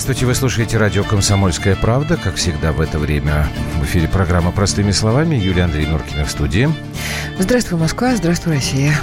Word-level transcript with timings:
Здравствуйте, 0.00 0.24
вы 0.24 0.34
слушаете 0.34 0.78
радио 0.78 1.04
«Комсомольская 1.04 1.76
правда». 1.76 2.16
Как 2.16 2.36
всегда 2.36 2.72
в 2.72 2.80
это 2.80 2.98
время 2.98 3.46
в 3.78 3.84
эфире 3.84 4.08
программа 4.08 4.50
«Простыми 4.50 4.92
словами». 4.92 5.36
Юлия 5.36 5.64
Андрей 5.64 5.84
Нуркина 5.84 6.24
в 6.24 6.30
студии. 6.30 6.70
Здравствуй, 7.38 7.78
Москва. 7.78 8.16
Здравствуй, 8.16 8.54
Россия. 8.54 8.94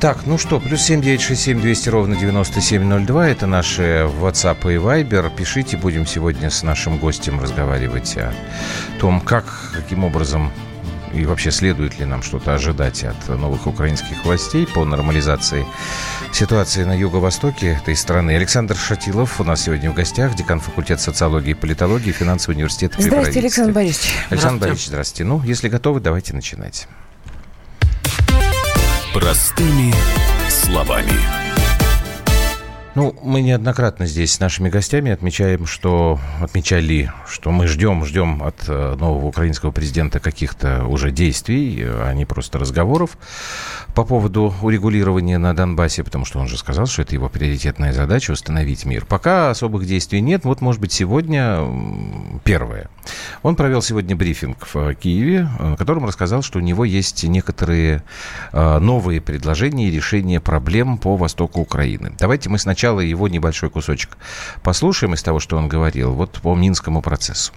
Так, 0.00 0.24
ну 0.24 0.38
что, 0.38 0.58
плюс 0.58 0.80
семь 0.80 1.02
девять 1.02 1.20
шесть 1.20 1.42
семь 1.42 1.60
двести 1.60 1.90
ровно 1.90 2.16
девяносто 2.16 2.62
семь 2.62 2.84
ноль 2.84 3.04
два. 3.04 3.28
Это 3.28 3.46
наши 3.46 4.08
WhatsApp 4.18 4.60
и 4.62 4.78
Viber. 4.78 5.30
Пишите, 5.36 5.76
будем 5.76 6.06
сегодня 6.06 6.48
с 6.48 6.62
нашим 6.62 6.96
гостем 6.96 7.38
разговаривать 7.38 8.16
о 8.16 8.32
том, 8.98 9.20
как, 9.20 9.44
каким 9.74 10.04
образом 10.04 10.50
и 11.12 11.24
вообще 11.24 11.50
следует 11.50 11.98
ли 11.98 12.04
нам 12.04 12.22
что-то 12.22 12.54
ожидать 12.54 13.04
от 13.04 13.28
новых 13.28 13.66
украинских 13.66 14.24
властей 14.24 14.66
по 14.66 14.84
нормализации 14.84 15.66
ситуации 16.32 16.84
на 16.84 16.96
юго-востоке 16.96 17.78
этой 17.82 17.96
страны. 17.96 18.36
Александр 18.36 18.76
Шатилов 18.76 19.40
у 19.40 19.44
нас 19.44 19.62
сегодня 19.62 19.90
в 19.90 19.94
гостях, 19.94 20.34
декан 20.34 20.60
факультета 20.60 21.02
социологии 21.02 21.50
и 21.50 21.54
политологии 21.54 22.12
финансового 22.12 22.56
университета 22.56 23.00
Здравствуйте, 23.00 23.40
Александр 23.40 23.72
Борисович. 23.72 24.14
Александр 24.30 24.60
Борисович, 24.60 24.88
здравствуйте. 24.88 25.24
Ну, 25.24 25.42
если 25.42 25.68
готовы, 25.68 26.00
давайте 26.00 26.34
начинать. 26.34 26.86
Простыми 29.12 29.92
словами. 30.48 31.59
Ну, 32.96 33.14
мы 33.22 33.40
неоднократно 33.40 34.06
здесь 34.06 34.32
с 34.32 34.40
нашими 34.40 34.68
гостями 34.68 35.12
отмечаем, 35.12 35.64
что 35.64 36.18
отмечали, 36.40 37.12
что 37.28 37.52
мы 37.52 37.68
ждем, 37.68 38.04
ждем 38.04 38.42
от 38.42 38.64
э, 38.66 38.96
нового 38.96 39.26
украинского 39.26 39.70
президента 39.70 40.18
каких-то 40.18 40.84
уже 40.86 41.12
действий, 41.12 41.84
а 41.86 42.12
не 42.14 42.24
просто 42.24 42.58
разговоров 42.58 43.16
по 43.94 44.04
поводу 44.04 44.52
урегулирования 44.60 45.38
на 45.38 45.54
Донбассе, 45.54 46.02
потому 46.02 46.24
что 46.24 46.40
он 46.40 46.48
же 46.48 46.58
сказал, 46.58 46.86
что 46.86 47.02
это 47.02 47.14
его 47.14 47.28
приоритетная 47.28 47.92
задача 47.92 48.32
установить 48.32 48.84
мир. 48.84 49.04
Пока 49.06 49.50
особых 49.50 49.86
действий 49.86 50.20
нет. 50.20 50.44
Вот, 50.44 50.60
может 50.60 50.80
быть, 50.80 50.90
сегодня 50.90 51.60
первое. 52.42 52.88
Он 53.44 53.54
провел 53.54 53.82
сегодня 53.82 54.16
брифинг 54.16 54.66
в 54.74 54.94
Киеве, 54.94 55.48
на 55.60 55.76
котором 55.76 56.06
рассказал, 56.06 56.42
что 56.42 56.58
у 56.58 56.62
него 56.62 56.84
есть 56.84 57.22
некоторые 57.22 58.02
э, 58.52 58.78
новые 58.78 59.20
предложения 59.20 59.86
и 59.86 59.92
решения 59.92 60.40
проблем 60.40 60.98
по 60.98 61.16
востоку 61.16 61.60
Украины. 61.60 62.12
Давайте 62.18 62.48
мы 62.48 62.58
сначала 62.58 62.79
его 62.88 63.28
небольшой 63.28 63.70
кусочек. 63.70 64.16
Послушаем 64.62 65.14
из 65.14 65.22
того, 65.22 65.40
что 65.40 65.56
он 65.56 65.68
говорил, 65.68 66.12
вот 66.12 66.32
по 66.40 66.54
Минскому 66.54 67.02
процессу. 67.02 67.52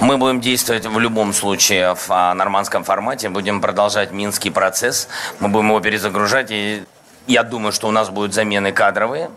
Мы 0.00 0.16
будем 0.16 0.40
действовать 0.40 0.86
в 0.86 0.98
любом 0.98 1.32
случае 1.32 1.94
в 1.94 2.06
а, 2.10 2.34
нормандском 2.34 2.84
формате, 2.84 3.30
будем 3.30 3.60
продолжать 3.60 4.12
Минский 4.12 4.50
процесс, 4.50 5.08
мы 5.40 5.48
будем 5.48 5.68
его 5.68 5.80
перезагружать, 5.80 6.50
и 6.50 6.84
я 7.26 7.42
думаю, 7.42 7.72
что 7.72 7.88
у 7.88 7.90
нас 7.90 8.08
будут 8.08 8.32
замены 8.32 8.70
кадровые, 8.70 9.30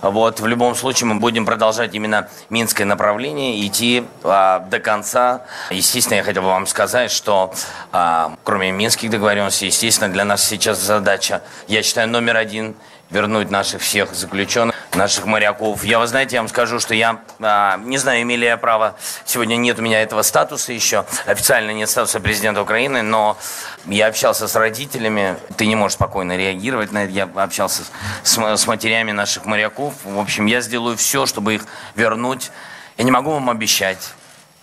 вот, 0.00 0.40
в 0.40 0.46
любом 0.46 0.74
случае 0.74 1.08
мы 1.08 1.16
будем 1.16 1.44
продолжать 1.44 1.94
именно 1.94 2.28
Минское 2.50 2.86
направление, 2.86 3.66
идти 3.66 4.04
а, 4.22 4.60
до 4.60 4.78
конца. 4.78 5.42
Естественно, 5.70 6.16
я 6.16 6.22
хотел 6.22 6.42
бы 6.42 6.48
вам 6.48 6.66
сказать, 6.66 7.10
что 7.10 7.52
а, 7.92 8.36
кроме 8.44 8.70
Минских 8.70 9.10
договоренностей, 9.10 9.66
естественно, 9.66 10.10
для 10.10 10.24
нас 10.24 10.44
сейчас 10.44 10.78
задача, 10.78 11.42
я 11.66 11.82
считаю, 11.82 12.08
номер 12.08 12.36
один– 12.36 12.74
вернуть 13.10 13.50
наших 13.50 13.80
всех 13.82 14.14
заключенных, 14.14 14.74
наших 14.94 15.24
моряков. 15.26 15.82
Я, 15.84 15.98
вы 15.98 16.06
знаете, 16.06 16.36
я 16.36 16.42
вам 16.42 16.48
скажу, 16.48 16.78
что 16.78 16.94
я 16.94 17.20
а, 17.40 17.78
не 17.78 17.98
знаю, 17.98 18.22
имели 18.22 18.44
я 18.44 18.56
право, 18.56 18.96
сегодня 19.24 19.56
нет 19.56 19.78
у 19.78 19.82
меня 19.82 20.02
этого 20.02 20.22
статуса 20.22 20.72
еще, 20.72 21.04
официально 21.26 21.70
нет 21.70 21.88
статуса 21.88 22.20
президента 22.20 22.62
Украины, 22.62 23.02
но 23.02 23.38
я 23.86 24.08
общался 24.08 24.46
с 24.46 24.54
родителями, 24.56 25.36
ты 25.56 25.66
не 25.66 25.74
можешь 25.74 25.94
спокойно 25.94 26.36
реагировать 26.36 26.92
на 26.92 27.04
это, 27.04 27.12
я 27.12 27.24
общался 27.24 27.82
с, 28.22 28.38
с 28.38 28.66
матерями 28.66 29.12
наших 29.12 29.46
моряков, 29.46 29.94
в 30.04 30.18
общем, 30.18 30.46
я 30.46 30.60
сделаю 30.60 30.96
все, 30.96 31.26
чтобы 31.26 31.54
их 31.54 31.66
вернуть. 31.94 32.50
Я 32.98 33.04
не 33.04 33.10
могу 33.10 33.30
вам 33.30 33.48
обещать, 33.48 34.12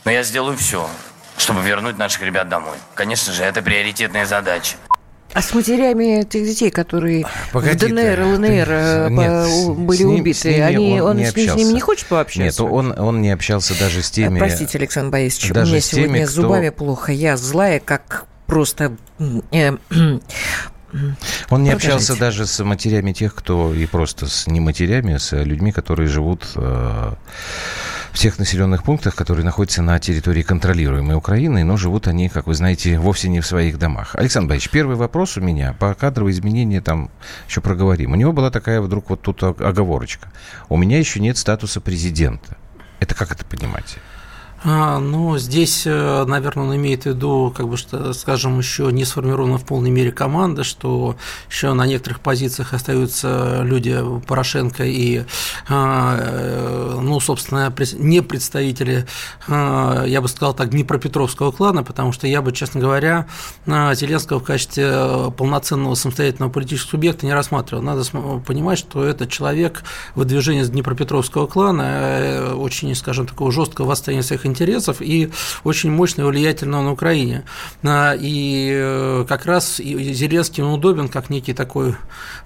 но 0.03 0.12
я 0.12 0.24
сделаю 0.24 0.58
все, 0.58 0.90
чтобы 1.38 1.62
вернуть 1.62 1.98
наших 1.98 2.22
ребят 2.22 2.50
домой. 2.50 2.78
Конечно 2.94 3.34
же, 3.34 3.44
это 3.44 3.62
приоритетная 3.62 4.25
задача. 4.25 4.75
А 5.35 5.41
с 5.41 5.53
матерями 5.53 6.23
тех 6.23 6.46
детей, 6.46 6.72
которые 6.72 7.25
Погоди 7.51 7.88
в 7.88 7.90
ДНР, 7.90 8.22
ЛНР 8.22 8.68
э, 8.69 9.07
нет, 9.09 9.78
были 9.78 10.03
ним, 10.03 10.22
убиты, 10.22 10.50
ними 10.50 10.62
они, 10.62 11.01
он, 11.01 11.09
он 11.09 11.18
не 11.18 11.25
с 11.25 11.35
ними 11.35 11.73
не 11.73 11.81
хочет 11.81 12.07
пообщаться? 12.07 12.63
Нет, 12.63 12.72
он, 12.72 12.97
он 12.97 13.22
не 13.22 13.31
общался 13.31 13.78
даже 13.78 14.01
с 14.01 14.09
теми... 14.09 14.40
Простите, 14.40 14.78
Александр 14.78 15.12
Борисович, 15.12 15.51
даже 15.51 15.72
у 15.72 15.74
меня 15.74 15.81
сегодня 15.81 16.13
теми, 16.19 16.25
с 16.25 16.29
зубами 16.29 16.69
кто... 16.69 16.78
плохо. 16.78 17.12
Я 17.12 17.35
злая, 17.35 17.81
как 17.81 18.28
просто... 18.47 18.95
Э, 19.51 19.74
он 21.50 21.63
не 21.63 21.72
общался 21.72 22.18
даже 22.18 22.45
с 22.45 22.63
матерями 22.63 23.12
тех, 23.12 23.35
кто 23.35 23.74
и 23.74 23.85
просто 23.88 24.28
с 24.28 24.47
не 24.47 24.62
матерями, 24.62 25.16
а 25.16 25.19
с 25.19 25.35
людьми, 25.35 25.74
которые 25.74 26.07
живут 26.07 26.45
в 28.16 28.18
тех 28.18 28.40
населенных 28.40 28.84
пунктах, 28.84 29.14
которые 29.14 29.44
находятся 29.44 29.81
на 29.81 30.00
территории 30.00 30.42
контролируемой 30.42 31.18
Украины, 31.18 31.66
но 31.66 31.76
живут 31.76 32.08
они, 32.08 32.30
как 32.30 32.48
вы 32.48 32.56
знаете, 32.56 32.98
вовсе 32.98 33.28
не 33.28 33.42
в 33.42 33.46
своих 33.46 33.78
домах. 33.78 34.16
Александр 34.16 34.48
Борисович, 34.48 34.72
первый 34.72 34.96
вопрос 34.96 35.36
у 35.36 35.42
меня 35.42 35.74
по 35.74 35.94
кадровым 35.94 36.31
изменениям 36.31 36.81
там 36.81 37.12
еще 37.50 37.59
проговорим. 37.59 38.14
У 38.14 38.16
него 38.16 38.31
была 38.31 38.52
такая 38.52 38.80
вдруг 38.80 39.09
вот 39.09 39.22
тут 39.22 39.44
оговорочка. 39.44 40.30
У 40.70 40.78
меня 40.78 40.98
еще 40.98 41.20
нет 41.20 41.38
статуса 41.38 41.81
президента. 41.81 42.56
Это 43.02 43.16
как 43.16 43.34
это 43.34 43.44
понимать? 43.44 43.98
А, 44.68 44.98
ну, 44.98 45.38
здесь, 45.38 45.84
э, 45.86 46.26
наверное, 46.26 46.64
он 46.64 46.76
имеет 46.76 47.03
в 47.03 47.06
виду, 47.06 47.53
как 47.56 47.68
бы, 47.68 47.78
что, 47.78 48.14
скажем, 48.14 48.58
еще 48.58 48.92
не 48.92 49.06
сформирована 49.06 49.59
в 49.59 49.64
полной 49.64 49.92
мере 49.92 50.12
команда, 50.12 50.64
что 50.64 51.18
еще 51.52 51.74
на 51.74 51.86
некоторых 51.86 52.20
позициях 52.20 52.74
остаются 52.74 53.62
люди 53.62 53.96
Порошенко 54.25 54.84
и, 54.84 55.25
а, 55.70 56.18
э, 56.20 57.00
ну, 57.00 57.20
собственно, 57.20 57.72
не 58.00 58.24
представители, 58.24 59.06
а, 59.48 60.04
я 60.06 60.20
бы 60.20 60.28
сказал 60.28 60.56
так, 60.56 60.72
Днепропетровского 60.72 61.52
клана, 61.52 61.84
потому 61.84 62.12
что 62.12 62.25
я 62.25 62.42
бы, 62.42 62.52
честно 62.52 62.81
говоря, 62.81 63.28
Зеленского 63.68 64.40
в 64.40 64.44
качестве 64.44 65.31
полноценного 65.38 65.94
самостоятельного 65.94 66.52
политического 66.52 66.92
субъекта 66.92 67.28
не 67.28 67.34
рассматривал. 67.34 67.84
Надо 67.84 68.04
понимать, 68.46 68.80
что 68.80 69.04
это 69.04 69.28
человек 69.28 69.84
выдвижения 70.16 70.62
из 70.62 70.72
Днепропетровского 70.72 71.46
клана, 71.46 71.84
э, 71.84 72.54
очень, 72.54 72.96
скажем, 72.96 73.28
такого 73.28 73.52
жесткого 73.52 73.90
восстания 73.90 74.24
своих 74.24 74.44
интересов 74.44 74.55
интересов 74.56 75.02
и 75.02 75.30
очень 75.64 75.92
мощно 75.92 76.22
и 76.22 76.26
влиятельного 76.26 76.82
на 76.82 76.92
Украине. 76.92 77.44
А, 77.84 78.16
и 78.18 78.72
э, 78.74 79.26
как 79.28 79.46
раз 79.46 79.78
Зеленский 79.78 80.64
удобен 80.64 81.10
как 81.10 81.30
некий 81.30 81.54
такой 81.54 81.96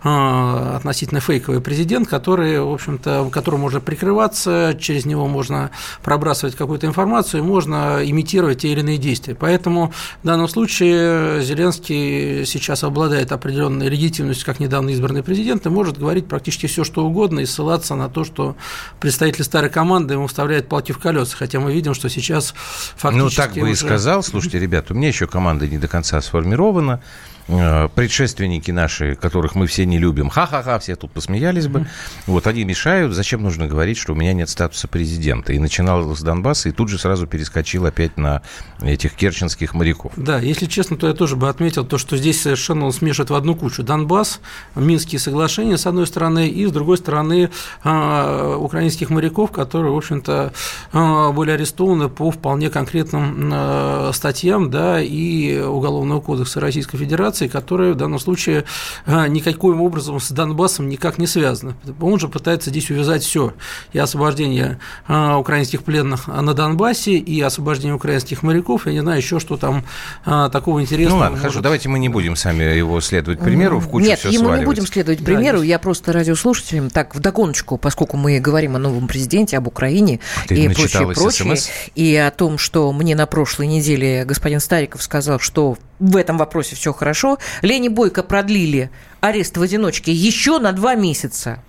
а, 0.03 0.77
относительно 0.77 1.19
фейковый 1.19 1.61
президент, 1.61 2.07
который, 2.07 2.59
в 2.59 2.71
общем-то, 2.73 3.29
которому 3.31 3.63
можно 3.63 3.79
прикрываться, 3.79 4.75
через 4.79 5.05
него 5.05 5.27
можно 5.27 5.71
пробрасывать 6.03 6.55
какую-то 6.55 6.87
информацию, 6.87 7.43
можно 7.43 7.99
имитировать 8.03 8.61
те 8.61 8.71
или 8.71 8.79
иные 8.79 8.97
действия. 8.97 9.35
Поэтому 9.35 9.93
в 10.23 10.25
данном 10.25 10.47
случае 10.47 11.41
Зеленский 11.43 12.45
сейчас 12.45 12.83
обладает 12.83 13.31
определенной 13.31 13.89
легитимностью, 13.89 14.45
как 14.45 14.59
недавно 14.59 14.89
избранный 14.89 15.23
президент, 15.23 15.65
и 15.65 15.69
может 15.69 15.97
говорить 15.97 16.27
практически 16.27 16.65
все, 16.67 16.83
что 16.83 17.05
угодно, 17.05 17.41
и 17.41 17.45
ссылаться 17.45 17.95
на 17.95 18.09
то, 18.09 18.23
что 18.23 18.55
представители 18.99 19.43
старой 19.43 19.69
команды 19.69 20.15
ему 20.15 20.27
вставляют 20.27 20.67
палки 20.67 20.91
в 20.91 20.97
колеса. 20.97 21.35
Хотя 21.37 21.59
мы 21.59 21.71
видим, 21.73 21.93
что 21.99 22.09
сейчас 22.09 22.53
фактически 22.95 23.39
Ну, 23.39 23.45
так 23.45 23.53
бы 23.53 23.61
уже... 23.61 23.71
и 23.71 23.75
сказал. 23.75 24.23
Слушайте, 24.23 24.59
ребята, 24.59 24.93
у 24.93 24.97
меня 24.97 25.09
еще 25.09 25.27
команда 25.27 25.67
не 25.67 25.77
до 25.77 25.87
конца 25.87 26.19
сформирована. 26.21 27.01
Э, 27.49 27.89
предшественники 27.93 28.69
наши, 28.69 29.15
которых 29.15 29.55
мы 29.55 29.65
все 29.65 29.85
не 29.85 29.97
любим, 29.97 30.29
ха-ха-ха, 30.29 30.77
все 30.77 30.95
тут 30.95 31.11
посмеялись 31.11 31.67
бы. 31.67 31.79
Mm-hmm. 31.79 31.87
Вот 32.27 32.47
они 32.47 32.63
мешают. 32.63 33.13
Зачем 33.13 33.41
нужно 33.41 33.67
говорить, 33.67 33.97
что 33.97 34.13
у 34.13 34.15
меня 34.15 34.33
нет 34.33 34.49
статуса 34.49 34.87
президента? 34.87 35.53
И 35.53 35.59
начинал 35.59 36.15
с 36.15 36.21
Донбасса, 36.21 36.69
и 36.69 36.71
тут 36.71 36.89
же 36.89 36.99
сразу 36.99 37.25
перескочил 37.25 37.85
опять 37.85 38.17
на 38.17 38.43
этих 38.81 39.13
керченских 39.13 39.73
моряков. 39.73 40.11
Да, 40.15 40.39
если 40.39 40.67
честно, 40.67 40.95
то 40.95 41.07
я 41.07 41.13
тоже 41.13 41.35
бы 41.35 41.49
отметил 41.49 41.85
то, 41.85 41.97
что 41.97 42.17
здесь 42.17 42.41
совершенно 42.41 42.85
он 42.85 42.93
смешивает 42.93 43.31
в 43.31 43.35
одну 43.35 43.55
кучу. 43.55 43.81
Донбасс, 43.81 44.41
Минские 44.75 45.19
соглашения, 45.19 45.77
с 45.77 45.87
одной 45.87 46.05
стороны, 46.05 46.47
и 46.47 46.65
с 46.67 46.71
другой 46.71 46.97
стороны, 46.97 47.49
а, 47.83 48.57
украинских 48.57 49.09
моряков, 49.09 49.51
которые, 49.51 49.91
в 49.91 49.97
общем-то, 49.97 50.53
а, 50.93 51.31
были 51.31 51.51
арестованы 51.51 52.09
по 52.09 52.29
вполне 52.29 52.69
конкретным 52.69 53.49
а, 53.51 54.11
статьям, 54.13 54.69
да, 54.69 55.01
и 55.01 55.59
Уголовного 55.59 56.21
кодекса 56.21 56.59
Российской 56.59 56.97
Федерации, 56.97 57.38
операции, 57.39 57.47
которая 57.47 57.93
в 57.93 57.95
данном 57.95 58.19
случае 58.19 58.65
а, 59.05 59.27
никаким 59.27 59.81
образом 59.81 60.19
с 60.19 60.31
Донбассом 60.31 60.89
никак 60.89 61.17
не 61.17 61.27
связана. 61.27 61.75
Он 62.01 62.19
же 62.19 62.27
пытается 62.27 62.69
здесь 62.69 62.89
увязать 62.89 63.23
все. 63.23 63.53
И 63.93 63.99
освобождение 63.99 64.79
а, 65.07 65.37
украинских 65.37 65.83
пленных 65.83 66.27
на 66.27 66.53
Донбассе, 66.53 67.13
и 67.13 67.41
освобождение 67.41 67.95
украинских 67.95 68.43
моряков, 68.43 68.85
я 68.87 68.93
не 68.93 69.01
знаю 69.01 69.17
еще, 69.17 69.39
что 69.39 69.57
там 69.57 69.85
а, 70.25 70.49
такого 70.49 70.81
интересного. 70.81 71.17
Ну 71.17 71.21
ладно, 71.21 71.31
может... 71.31 71.41
хорошо, 71.41 71.61
давайте 71.61 71.89
мы 71.89 71.99
не 71.99 72.09
будем 72.09 72.35
сами 72.35 72.63
его 72.63 72.99
следовать 73.01 73.39
примеру, 73.39 73.79
в 73.79 73.87
кучу 73.87 74.05
Нет, 74.05 74.19
все 74.19 74.29
ему 74.29 74.45
сваливать. 74.45 74.59
не 74.59 74.65
будем 74.65 74.87
следовать 74.87 75.23
примеру, 75.23 75.59
да, 75.59 75.65
я 75.65 75.79
просто 75.79 76.13
радиослушателям 76.13 76.89
так 76.89 77.15
вдогоночку, 77.15 77.77
поскольку 77.77 78.17
мы 78.17 78.39
говорим 78.39 78.75
о 78.75 78.79
новом 78.79 79.07
президенте, 79.07 79.57
об 79.57 79.67
Украине 79.67 80.19
Ты 80.47 80.55
и 80.55 80.69
прочее, 80.69 81.07
прочее, 81.13 81.55
и 81.95 82.15
о 82.15 82.31
том, 82.31 82.57
что 82.57 82.91
мне 82.91 83.15
на 83.15 83.25
прошлой 83.25 83.67
неделе 83.67 84.25
господин 84.25 84.59
Стариков 84.59 85.03
сказал, 85.03 85.39
что 85.39 85.77
в 85.99 86.15
этом 86.15 86.37
вопросе 86.37 86.75
все 86.75 86.93
хорошо. 86.93 87.37
Лени 87.61 87.89
Бойко 87.89 88.23
продлили 88.23 88.89
арест 89.19 89.57
в 89.57 89.61
одиночке 89.61 90.11
еще 90.11 90.59
на 90.59 90.71
два 90.71 90.95
месяца. 90.95 91.63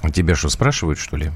А 0.00 0.10
тебя 0.10 0.34
что, 0.34 0.48
спрашивают, 0.48 0.98
что 0.98 1.16
ли? 1.16 1.32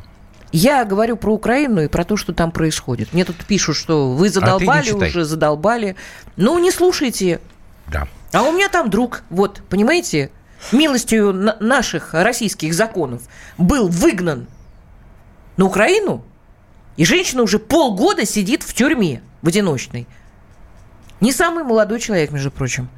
Я 0.52 0.84
говорю 0.84 1.16
про 1.16 1.32
Украину 1.32 1.82
и 1.82 1.88
про 1.88 2.04
то, 2.04 2.16
что 2.16 2.32
там 2.32 2.52
происходит. 2.52 3.12
Мне 3.12 3.24
тут 3.24 3.36
пишут, 3.36 3.76
что 3.76 4.12
вы 4.12 4.30
задолбали 4.30 4.90
а 4.90 4.96
уже, 4.96 5.24
задолбали. 5.24 5.96
Ну, 6.36 6.58
не 6.58 6.70
слушайте. 6.70 7.40
Да. 7.86 8.08
А 8.32 8.42
у 8.42 8.52
меня 8.52 8.68
там 8.68 8.88
друг, 8.88 9.22
вот, 9.30 9.62
понимаете, 9.68 10.30
милостью 10.72 11.32
наших 11.32 12.14
российских 12.14 12.74
законов 12.74 13.22
был 13.56 13.88
выгнан 13.88 14.46
на 15.56 15.64
Украину, 15.64 16.24
и 16.96 17.04
женщина 17.04 17.42
уже 17.42 17.58
полгода 17.58 18.24
сидит 18.24 18.62
в 18.62 18.72
тюрьме 18.74 19.22
в 19.42 19.48
одиночной. 19.48 20.06
Не 21.20 21.32
самый 21.32 21.64
молодой 21.64 22.00
человек, 22.00 22.30
между 22.30 22.50
прочим. 22.50 22.88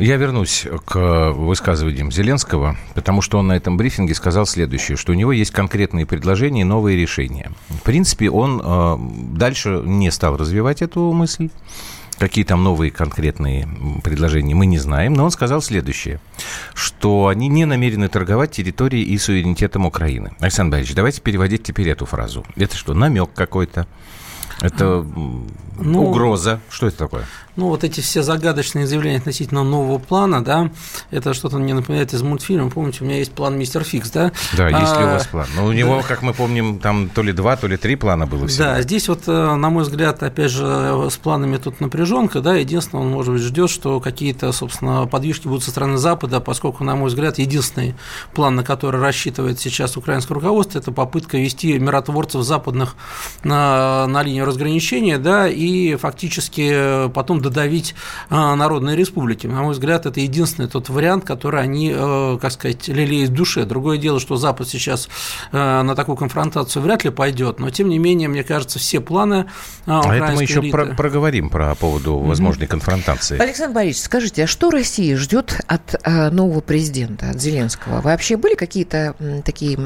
Я 0.00 0.16
вернусь 0.16 0.66
к 0.86 1.32
высказываниям 1.32 2.10
Зеленского, 2.10 2.76
потому 2.94 3.20
что 3.20 3.38
он 3.38 3.48
на 3.48 3.52
этом 3.52 3.76
брифинге 3.76 4.14
сказал 4.14 4.46
следующее, 4.46 4.96
что 4.96 5.12
у 5.12 5.14
него 5.14 5.30
есть 5.30 5.50
конкретные 5.50 6.06
предложения 6.06 6.62
и 6.62 6.64
новые 6.64 6.96
решения. 6.96 7.52
В 7.68 7.82
принципе, 7.82 8.30
он 8.30 8.62
э, 8.64 8.96
дальше 9.36 9.82
не 9.84 10.10
стал 10.10 10.38
развивать 10.38 10.80
эту 10.80 11.12
мысль. 11.12 11.50
Какие 12.18 12.44
там 12.44 12.64
новые 12.64 12.90
конкретные 12.90 13.68
предложения, 14.02 14.54
мы 14.54 14.64
не 14.64 14.78
знаем. 14.78 15.12
Но 15.12 15.24
он 15.24 15.30
сказал 15.30 15.60
следующее, 15.60 16.18
что 16.72 17.28
они 17.28 17.48
не 17.48 17.66
намерены 17.66 18.08
торговать 18.08 18.52
территорией 18.52 19.04
и 19.04 19.18
суверенитетом 19.18 19.84
Украины. 19.84 20.32
Александр 20.40 20.72
Борисович, 20.72 20.96
давайте 20.96 21.20
переводить 21.20 21.62
теперь 21.62 21.90
эту 21.90 22.06
фразу. 22.06 22.44
Это 22.56 22.74
что, 22.74 22.94
намек 22.94 23.30
какой-то? 23.34 23.86
Это 24.60 25.04
ну, 25.78 26.08
угроза? 26.08 26.60
Что 26.68 26.86
это 26.86 26.98
такое? 26.98 27.24
Ну, 27.56 27.68
вот 27.68 27.84
эти 27.84 28.00
все 28.00 28.22
загадочные 28.22 28.86
заявления 28.86 29.18
относительно 29.18 29.64
нового 29.64 29.98
плана, 29.98 30.42
да, 30.42 30.70
это 31.10 31.34
что-то 31.34 31.58
мне 31.58 31.74
напоминает 31.74 32.14
из 32.14 32.22
мультфильма. 32.22 32.70
Помните, 32.70 32.98
у 33.02 33.04
меня 33.04 33.18
есть 33.18 33.32
план 33.32 33.58
Мистер 33.58 33.82
Фикс, 33.82 34.10
да? 34.10 34.32
Да, 34.56 34.68
есть 34.68 34.96
ли 34.96 35.04
у 35.04 35.08
а, 35.08 35.12
вас 35.14 35.26
план? 35.26 35.46
Но 35.56 35.62
ну, 35.62 35.68
у 35.68 35.72
него, 35.72 35.96
да. 35.96 36.02
как 36.02 36.22
мы 36.22 36.32
помним, 36.32 36.78
там 36.78 37.08
то 37.08 37.22
ли 37.22 37.32
два, 37.32 37.56
то 37.56 37.66
ли 37.66 37.76
три 37.76 37.96
плана 37.96 38.26
было 38.26 38.46
всего. 38.46 38.64
Да, 38.64 38.82
здесь 38.82 39.08
вот, 39.08 39.24
э, 39.26 39.54
на 39.54 39.68
мой 39.68 39.82
взгляд, 39.82 40.22
опять 40.22 40.50
же, 40.50 41.08
с 41.10 41.16
планами 41.16 41.56
тут 41.56 41.80
напряженка, 41.80 42.40
да, 42.40 42.54
единственное, 42.54 43.04
он, 43.04 43.10
может 43.10 43.34
быть, 43.34 43.42
ждет, 43.42 43.68
что 43.68 44.00
какие-то, 44.00 44.52
собственно, 44.52 45.06
подвижки 45.06 45.48
будут 45.48 45.64
со 45.64 45.70
стороны 45.70 45.98
Запада, 45.98 46.40
поскольку, 46.40 46.84
на 46.84 46.94
мой 46.94 47.08
взгляд, 47.08 47.38
единственный 47.38 47.94
план, 48.32 48.54
на 48.54 48.62
который 48.62 49.00
рассчитывает 49.00 49.58
сейчас 49.58 49.96
украинское 49.96 50.34
руководство, 50.34 50.78
это 50.78 50.92
попытка 50.92 51.36
вести 51.36 51.78
миротворцев 51.78 52.42
западных 52.42 52.94
на, 53.42 54.06
на 54.06 54.22
линию 54.22 54.46
разграничения, 54.50 55.18
да, 55.18 55.48
и 55.48 55.96
фактически 55.96 57.08
потом 57.14 57.40
додавить 57.40 57.94
а, 58.28 58.54
Народной 58.54 58.96
Республики. 58.96 59.46
На 59.46 59.62
мой 59.62 59.72
взгляд, 59.72 60.06
это 60.06 60.20
единственный 60.20 60.68
тот 60.68 60.88
вариант, 60.88 61.24
который 61.24 61.60
они, 61.60 61.92
э, 61.94 62.38
как 62.40 62.52
сказать, 62.52 62.88
лелеют 62.88 63.30
в 63.30 63.34
душе. 63.34 63.64
Другое 63.64 63.98
дело, 63.98 64.20
что 64.20 64.36
Запад 64.36 64.68
сейчас 64.68 65.08
э, 65.52 65.56
на 65.82 65.94
такую 65.94 66.16
конфронтацию 66.16 66.82
вряд 66.82 67.04
ли 67.04 67.10
пойдет, 67.10 67.58
но 67.58 67.70
тем 67.70 67.88
не 67.88 67.98
менее, 67.98 68.28
мне 68.28 68.44
кажется, 68.44 68.78
все 68.78 69.00
планы 69.00 69.46
а, 69.86 70.02
а 70.04 70.14
это 70.16 70.32
мы 70.32 70.42
еще 70.42 70.60
элиты... 70.60 70.70
про 70.70 70.86
проговорим 70.86 71.50
про 71.50 71.74
поводу 71.74 72.18
возможной 72.18 72.66
mm-hmm. 72.66 72.70
конфронтации. 72.70 73.40
Александр 73.40 73.74
Борисович, 73.74 74.04
скажите, 74.04 74.44
а 74.44 74.46
что 74.46 74.70
Россия 74.70 75.16
ждет 75.16 75.60
от 75.66 75.94
э, 76.02 76.30
нового 76.30 76.60
президента, 76.60 77.30
от 77.30 77.40
Зеленского? 77.40 78.00
Вообще 78.00 78.36
были 78.36 78.54
какие-то 78.54 79.14
такие 79.44 79.78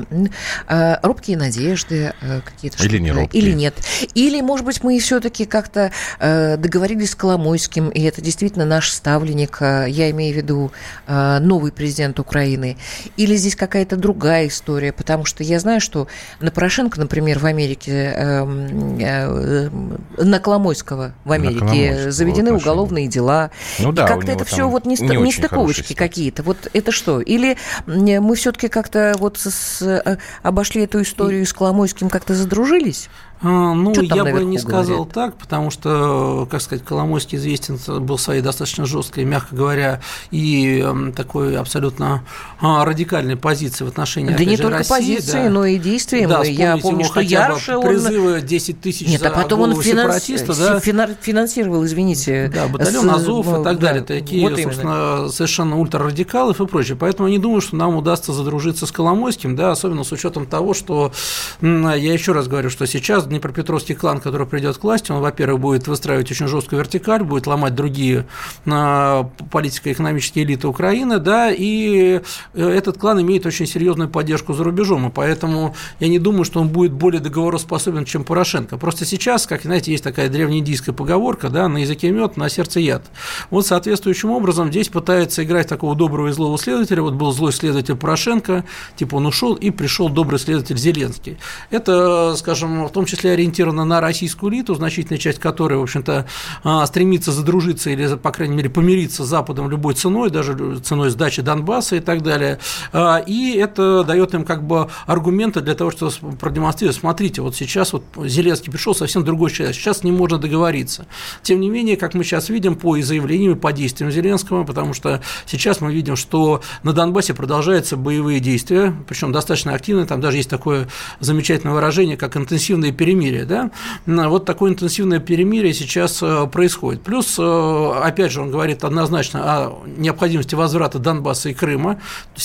робкие 1.02 1.36
надежды, 1.36 2.12
какие-то 2.44 2.82
или 2.84 2.98
не 2.98 3.12
робкие? 3.12 3.42
Или 3.42 3.52
нет? 3.52 3.74
Или, 4.14 4.40
может 4.40 4.53
быть, 4.62 4.82
мы 4.84 4.98
все-таки 4.98 5.46
как-то 5.46 5.90
договорились 6.20 7.10
с 7.10 7.14
Коломойским 7.14 7.88
и 7.94 8.02
это 8.02 8.20
действительно 8.20 8.64
наш 8.64 8.90
ставленник, 8.90 9.58
э, 9.60 9.86
я 9.88 10.10
имею 10.10 10.34
в 10.34 10.36
виду 10.36 10.72
э, 11.06 11.38
новый 11.38 11.72
президент 11.72 12.18
Украины, 12.18 12.76
или 13.16 13.36
здесь 13.36 13.56
какая-то 13.56 13.96
другая 13.96 14.48
история, 14.48 14.92
потому 14.92 15.24
что 15.24 15.42
я 15.42 15.60
знаю, 15.60 15.80
что 15.80 16.08
на 16.40 16.50
Порошенко, 16.50 16.98
например, 17.00 17.38
в 17.38 17.46
Америке, 17.46 18.12
эм, 18.16 18.98
э, 18.98 19.70
на 20.18 20.38
Коломойского 20.40 21.14
в 21.24 21.32
Америке 21.32 22.10
заведены 22.10 22.52
уголовные 22.52 23.06
дела, 23.06 23.50
ну, 23.78 23.92
да, 23.92 24.04
и 24.04 24.08
как-то 24.08 24.32
это 24.32 24.44
все 24.44 24.68
вот 24.68 24.86
не, 24.86 24.96
не 24.96 25.32
стыковочки 25.32 25.94
какие-то. 25.94 26.42
Вот 26.42 26.68
это 26.72 26.92
что? 26.92 27.20
Или 27.20 27.56
мы 27.86 28.34
все-таки 28.34 28.68
как-то 28.68 29.14
вот 29.18 29.38
с, 29.38 30.02
обошли 30.42 30.82
эту 30.82 31.02
историю 31.02 31.42
и 31.42 31.44
с 31.44 31.52
Коломойским 31.52 32.10
как-то 32.10 32.34
задружились? 32.34 33.08
А, 33.42 33.74
ну, 33.74 33.92
я 34.00 34.24
бы 34.24 34.44
не 34.44 34.58
сказал 34.58 35.04
говорит? 35.04 35.12
так, 35.12 35.36
потому 35.36 35.70
что, 35.70 36.46
как 36.50 36.62
сказать, 36.62 36.84
Коломойский 36.84 37.36
известен 37.36 37.78
был 38.02 38.16
своей 38.16 38.40
достаточно 38.40 38.86
жесткой, 38.86 39.24
мягко 39.24 39.54
говоря, 39.54 40.00
и 40.30 40.80
эм, 40.80 41.12
такой 41.12 41.56
абсолютно 41.56 42.24
а, 42.60 42.84
радикальной 42.84 43.36
позиции 43.36 43.84
в 43.84 43.88
отношении 43.88 44.34
Да 44.34 44.44
не 44.44 44.56
только 44.56 44.78
России, 44.78 44.94
позиции, 44.94 45.44
да. 45.44 45.50
но 45.50 45.66
и 45.66 45.78
действия. 45.78 46.26
Да, 46.26 46.42
я 46.42 46.76
помню, 46.78 47.04
что 47.04 47.20
Ярше 47.20 47.76
он... 47.76 47.86
призывы 47.86 48.40
10 48.40 48.80
тысяч 48.80 49.08
Нет, 49.08 49.22
а 49.26 49.30
потом 49.30 49.62
он 49.62 49.80
финанс... 49.80 50.26
да? 50.26 50.80
финансировал, 50.80 51.84
извините. 51.84 52.50
Да, 52.54 52.68
батальон 52.68 53.10
с... 53.10 53.14
Азов 53.14 53.60
и 53.60 53.64
так 53.64 53.78
далее. 53.78 54.00
Да, 54.00 54.06
такие, 54.06 54.48
вот 54.48 54.58
собственно, 54.58 55.16
именно. 55.16 55.28
совершенно 55.28 55.78
ультрарадикалов 55.78 56.60
и 56.60 56.66
прочее. 56.66 56.96
Поэтому 56.98 57.28
я 57.28 57.34
не 57.34 57.38
думаю, 57.38 57.60
что 57.60 57.76
нам 57.76 57.96
удастся 57.96 58.32
задружиться 58.32 58.86
с 58.86 58.92
Коломойским, 58.92 59.56
да, 59.56 59.72
особенно 59.72 60.04
с 60.04 60.12
учетом 60.12 60.46
того, 60.46 60.72
что, 60.72 61.12
я 61.60 61.94
еще 61.94 62.32
раз 62.32 62.48
говорю, 62.48 62.70
что 62.70 62.86
сейчас 62.86 63.23
Днепропетровский 63.28 63.94
клан, 63.94 64.20
который 64.20 64.46
придет 64.46 64.78
к 64.78 64.84
власти, 64.84 65.12
он, 65.12 65.20
во-первых, 65.20 65.60
будет 65.60 65.86
выстраивать 65.86 66.30
очень 66.30 66.48
жесткую 66.48 66.80
вертикаль, 66.80 67.22
будет 67.22 67.46
ломать 67.46 67.74
другие 67.74 68.26
а, 68.66 69.30
политико-экономические 69.50 70.44
элиты 70.44 70.68
Украины, 70.68 71.18
да, 71.18 71.50
и 71.50 72.20
э, 72.54 72.68
этот 72.68 72.98
клан 72.98 73.20
имеет 73.22 73.46
очень 73.46 73.66
серьезную 73.66 74.08
поддержку 74.08 74.52
за 74.52 74.64
рубежом, 74.64 75.08
и 75.08 75.10
поэтому 75.10 75.74
я 76.00 76.08
не 76.08 76.18
думаю, 76.18 76.44
что 76.44 76.60
он 76.60 76.68
будет 76.68 76.92
более 76.92 77.20
договороспособен, 77.20 78.04
чем 78.04 78.24
Порошенко. 78.24 78.78
Просто 78.78 79.04
сейчас, 79.04 79.46
как 79.46 79.62
знаете, 79.62 79.92
есть 79.92 80.04
такая 80.04 80.28
древнеиндийская 80.28 80.94
поговорка, 80.94 81.48
да, 81.48 81.68
на 81.68 81.78
языке 81.78 82.10
мед, 82.10 82.36
на 82.36 82.48
сердце 82.48 82.80
яд. 82.80 83.04
Вот 83.50 83.66
соответствующим 83.66 84.30
образом 84.30 84.70
здесь 84.70 84.88
пытается 84.88 85.44
играть 85.44 85.68
такого 85.68 85.94
доброго 85.94 86.28
и 86.28 86.32
злого 86.32 86.58
следователя. 86.58 87.02
Вот 87.02 87.14
был 87.14 87.32
злой 87.32 87.52
следователь 87.52 87.96
Порошенко, 87.96 88.64
типа 88.96 89.16
он 89.16 89.26
ушел, 89.26 89.54
и 89.54 89.70
пришел 89.70 90.08
добрый 90.08 90.38
следователь 90.38 90.76
Зеленский. 90.76 91.38
Это, 91.70 92.34
скажем, 92.36 92.86
в 92.86 92.90
том 92.90 93.04
числе 93.04 93.13
ориентировано 93.22 93.84
на 93.84 94.00
российскую 94.00 94.52
элиту, 94.52 94.74
значительная 94.74 95.18
часть 95.18 95.38
которой, 95.38 95.78
в 95.78 95.82
общем-то, 95.82 96.26
а, 96.62 96.86
стремится 96.86 97.32
задружиться 97.32 97.90
или, 97.90 98.16
по 98.16 98.32
крайней 98.32 98.56
мере, 98.56 98.70
помириться 98.70 99.24
с 99.24 99.28
Западом 99.28 99.70
любой 99.70 99.94
ценой, 99.94 100.30
даже 100.30 100.78
ценой 100.80 101.10
сдачи 101.10 101.42
Донбасса 101.42 101.96
и 101.96 102.00
так 102.00 102.22
далее. 102.22 102.58
А, 102.92 103.18
и 103.18 103.52
это 103.52 104.04
дает 104.04 104.34
им 104.34 104.44
как 104.44 104.66
бы 104.66 104.88
аргументы 105.06 105.60
для 105.60 105.74
того, 105.74 105.90
чтобы 105.90 106.36
продемонстрировать, 106.36 106.98
смотрите, 106.98 107.42
вот 107.42 107.56
сейчас 107.56 107.92
вот 107.92 108.04
Зеленский 108.24 108.72
пришел 108.72 108.94
совсем 108.94 109.24
другой 109.24 109.50
человек, 109.50 109.74
сейчас 109.74 110.02
не 110.02 110.12
можно 110.12 110.38
договориться. 110.38 111.06
Тем 111.42 111.60
не 111.60 111.70
менее, 111.70 111.96
как 111.96 112.14
мы 112.14 112.24
сейчас 112.24 112.48
видим 112.48 112.76
по 112.76 113.00
заявлениям 113.00 113.52
и 113.52 113.56
по 113.56 113.72
действиям 113.72 114.10
Зеленского, 114.10 114.64
потому 114.64 114.94
что 114.94 115.20
сейчас 115.46 115.80
мы 115.80 115.92
видим, 115.92 116.16
что 116.16 116.62
на 116.82 116.92
Донбассе 116.92 117.34
продолжаются 117.34 117.96
боевые 117.96 118.40
действия, 118.40 118.94
причем 119.08 119.32
достаточно 119.32 119.74
активные, 119.74 120.06
там 120.06 120.20
даже 120.20 120.38
есть 120.38 120.50
такое 120.50 120.88
замечательное 121.20 121.74
выражение, 121.74 122.16
как 122.16 122.36
интенсивные 122.36 122.92
перемены 122.92 123.03
перемирие, 123.04 123.44
да, 123.44 123.70
вот 124.06 124.46
такое 124.46 124.70
интенсивное 124.70 125.18
перемирие 125.18 125.74
сейчас 125.74 126.22
э, 126.22 126.46
происходит. 126.46 127.02
Плюс, 127.02 127.36
э, 127.38 127.92
опять 128.02 128.32
же, 128.32 128.40
он 128.40 128.50
говорит 128.50 128.82
однозначно 128.82 129.40
о 129.42 129.78
необходимости 129.98 130.54
возврата 130.54 130.98
Донбасса 130.98 131.50
и 131.50 131.54
Крыма, 131.54 132.00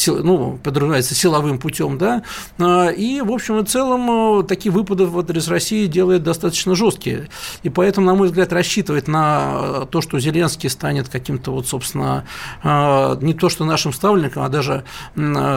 ну, 0.08 0.60
подразумевается 0.62 1.16
силовым 1.16 1.60
путем, 1.60 1.98
да, 1.98 2.24
э, 2.58 2.94
и, 2.94 3.22
в 3.22 3.32
общем 3.32 3.60
и 3.60 3.66
целом, 3.66 4.46
такие 4.46 4.70
выпады 4.70 5.06
в 5.06 5.18
адрес 5.18 5.48
России 5.48 5.86
делает 5.86 6.24
достаточно 6.24 6.76
жесткие. 6.76 7.30
И 7.64 7.70
поэтому, 7.70 8.08
на 8.08 8.16
мой 8.16 8.28
взгляд, 8.28 8.52
рассчитывать 8.52 9.08
на 9.08 9.86
то, 9.92 10.02
что 10.02 10.20
Зеленский 10.20 10.70
станет 10.70 11.08
каким-то, 11.08 11.52
вот, 11.52 11.68
собственно, 11.68 12.26
не 12.64 13.34
то 13.34 13.48
что 13.48 13.64
нашим 13.64 13.94
ставленником, 13.94 14.44
а 14.44 14.50
даже, 14.50 14.84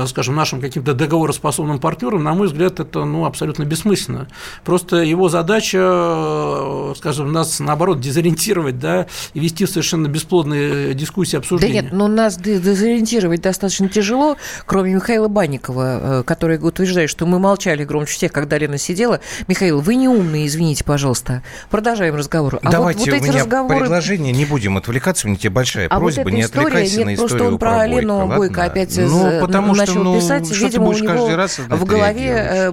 скажем, 0.06 0.36
нашим 0.36 0.60
каким-то 0.60 0.94
договороспособным 0.94 1.80
партнером, 1.80 2.22
на 2.22 2.34
мой 2.34 2.46
взгляд, 2.46 2.78
это 2.78 3.04
ну, 3.04 3.24
абсолютно 3.24 3.64
бессмысленно. 3.64 4.28
Просто 4.64 4.91
его 4.96 5.28
задача, 5.28 5.78
э, 5.80 6.94
скажем, 6.96 7.32
нас, 7.32 7.60
наоборот, 7.60 8.00
дезориентировать, 8.00 8.78
да, 8.78 9.06
и 9.34 9.40
вести 9.40 9.64
в 9.64 9.70
совершенно 9.70 10.08
бесплодные 10.08 10.94
дискуссии, 10.94 11.36
обсуждения. 11.36 11.82
Да 11.82 11.88
нет, 11.88 11.92
но 11.92 12.08
нас 12.08 12.36
дезориентировать 12.36 13.42
достаточно 13.42 13.88
тяжело, 13.88 14.36
кроме 14.66 14.94
Михаила 14.94 15.28
Банникова, 15.28 16.20
э, 16.20 16.22
который 16.24 16.58
утверждает, 16.58 17.10
что 17.10 17.26
мы 17.26 17.38
молчали 17.38 17.84
громче 17.84 18.14
всех, 18.14 18.32
когда 18.32 18.58
Лена 18.58 18.78
сидела. 18.78 19.20
Михаил, 19.48 19.80
вы 19.80 19.94
не 19.96 20.08
умный, 20.08 20.46
извините, 20.46 20.84
пожалуйста. 20.84 21.42
Продолжаем 21.70 22.14
разговор. 22.14 22.58
А 22.62 22.70
Давайте, 22.70 23.00
вот, 23.00 23.08
вот 23.08 23.16
эти 23.16 23.22
у 23.22 23.32
меня 23.32 23.42
разговоры... 23.44 23.80
предложение, 23.80 24.32
не 24.32 24.44
будем 24.44 24.76
отвлекаться, 24.76 25.26
у 25.26 25.30
меня 25.30 25.38
тебе 25.38 25.50
большая 25.50 25.88
а 25.88 25.98
просьба, 25.98 26.22
вот 26.22 26.32
не 26.32 26.42
история, 26.42 26.66
отвлекайся 26.66 26.98
нет, 26.98 27.06
на 27.06 27.14
историю 27.14 27.28
просто 27.28 27.48
он 27.52 27.58
про, 27.58 27.70
про 27.70 27.86
Лену 27.86 28.26
Бойко, 28.26 28.36
Бойко 28.36 28.64
опять 28.64 28.96
ну, 28.96 29.40
потому 29.40 29.74
начал 29.74 29.92
что, 29.92 30.02
ну, 30.02 30.16
писать, 30.16 30.50
видимо, 30.50 30.88
у 30.88 30.92
него 30.92 31.48
в 31.68 31.84
голове 31.84 32.70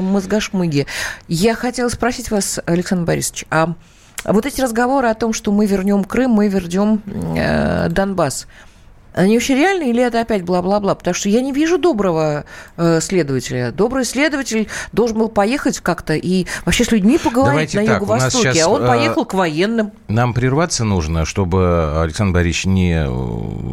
мозгошмыги. 0.00 0.86
Я 1.28 1.47
хотела 1.54 1.88
спросить 1.88 2.30
вас, 2.30 2.60
Александр 2.66 3.04
Борисович, 3.04 3.44
а 3.50 3.74
вот 4.24 4.46
эти 4.46 4.60
разговоры 4.60 5.08
о 5.08 5.14
том, 5.14 5.32
что 5.32 5.52
мы 5.52 5.66
вернем 5.66 6.04
Крым, 6.04 6.32
мы 6.32 6.48
вернем 6.48 7.02
э, 7.36 7.88
Донбасс, 7.88 8.46
Они 9.18 9.34
вообще 9.34 9.56
реальны 9.56 9.90
или 9.90 10.00
это 10.00 10.20
опять 10.20 10.42
бла-бла-бла? 10.42 10.94
Потому 10.94 11.12
что 11.12 11.28
я 11.28 11.40
не 11.40 11.50
вижу 11.50 11.76
доброго 11.76 12.44
э, 12.76 13.00
следователя. 13.00 13.72
Добрый 13.72 14.04
следователь 14.04 14.68
должен 14.92 15.18
был 15.18 15.28
поехать 15.28 15.80
как-то 15.80 16.14
и 16.14 16.46
вообще 16.64 16.84
с 16.84 16.92
людьми 16.92 17.18
поговорить 17.18 17.72
Давайте 17.72 17.80
на 17.80 17.86
так, 17.86 18.00
Юго-Востоке, 18.02 18.52
сейчас, 18.52 18.66
а 18.66 18.70
он 18.70 18.84
э, 18.84 18.86
поехал 18.86 19.24
к 19.24 19.34
военным. 19.34 19.90
Нам 20.06 20.34
прерваться 20.34 20.84
нужно, 20.84 21.24
чтобы 21.24 22.00
Александр 22.00 22.34
Борисович 22.34 22.66
не, 22.66 23.06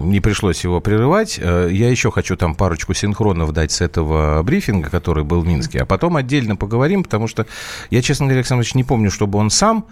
не 0.09 0.19
пришлось 0.19 0.63
его 0.63 0.79
прерывать. 0.81 1.39
Э, 1.39 1.69
Я 1.71 1.91
еще 1.91 2.09
хочу 2.09 2.35
там 2.35 2.55
парочку 2.55 2.95
синхронов 2.95 3.51
дать 3.51 3.71
с 3.71 3.81
этого 3.81 4.41
брифинга, 4.41 4.89
который 4.89 5.23
был 5.23 5.41
в 5.41 5.47
Минске, 5.47 5.79
а 5.81 5.85
потом 5.85 6.15
отдельно 6.17 6.55
поговорим, 6.55 7.03
потому 7.03 7.27
что 7.27 7.45
я, 7.91 8.01
честно 8.01 8.25
говоря, 8.25 8.39
Александр 8.39 8.61
Борисович, 8.61 8.75
не 8.75 8.83
помню, 8.83 9.11
чтобы 9.11 9.37
он 9.37 9.51
сам... 9.51 9.85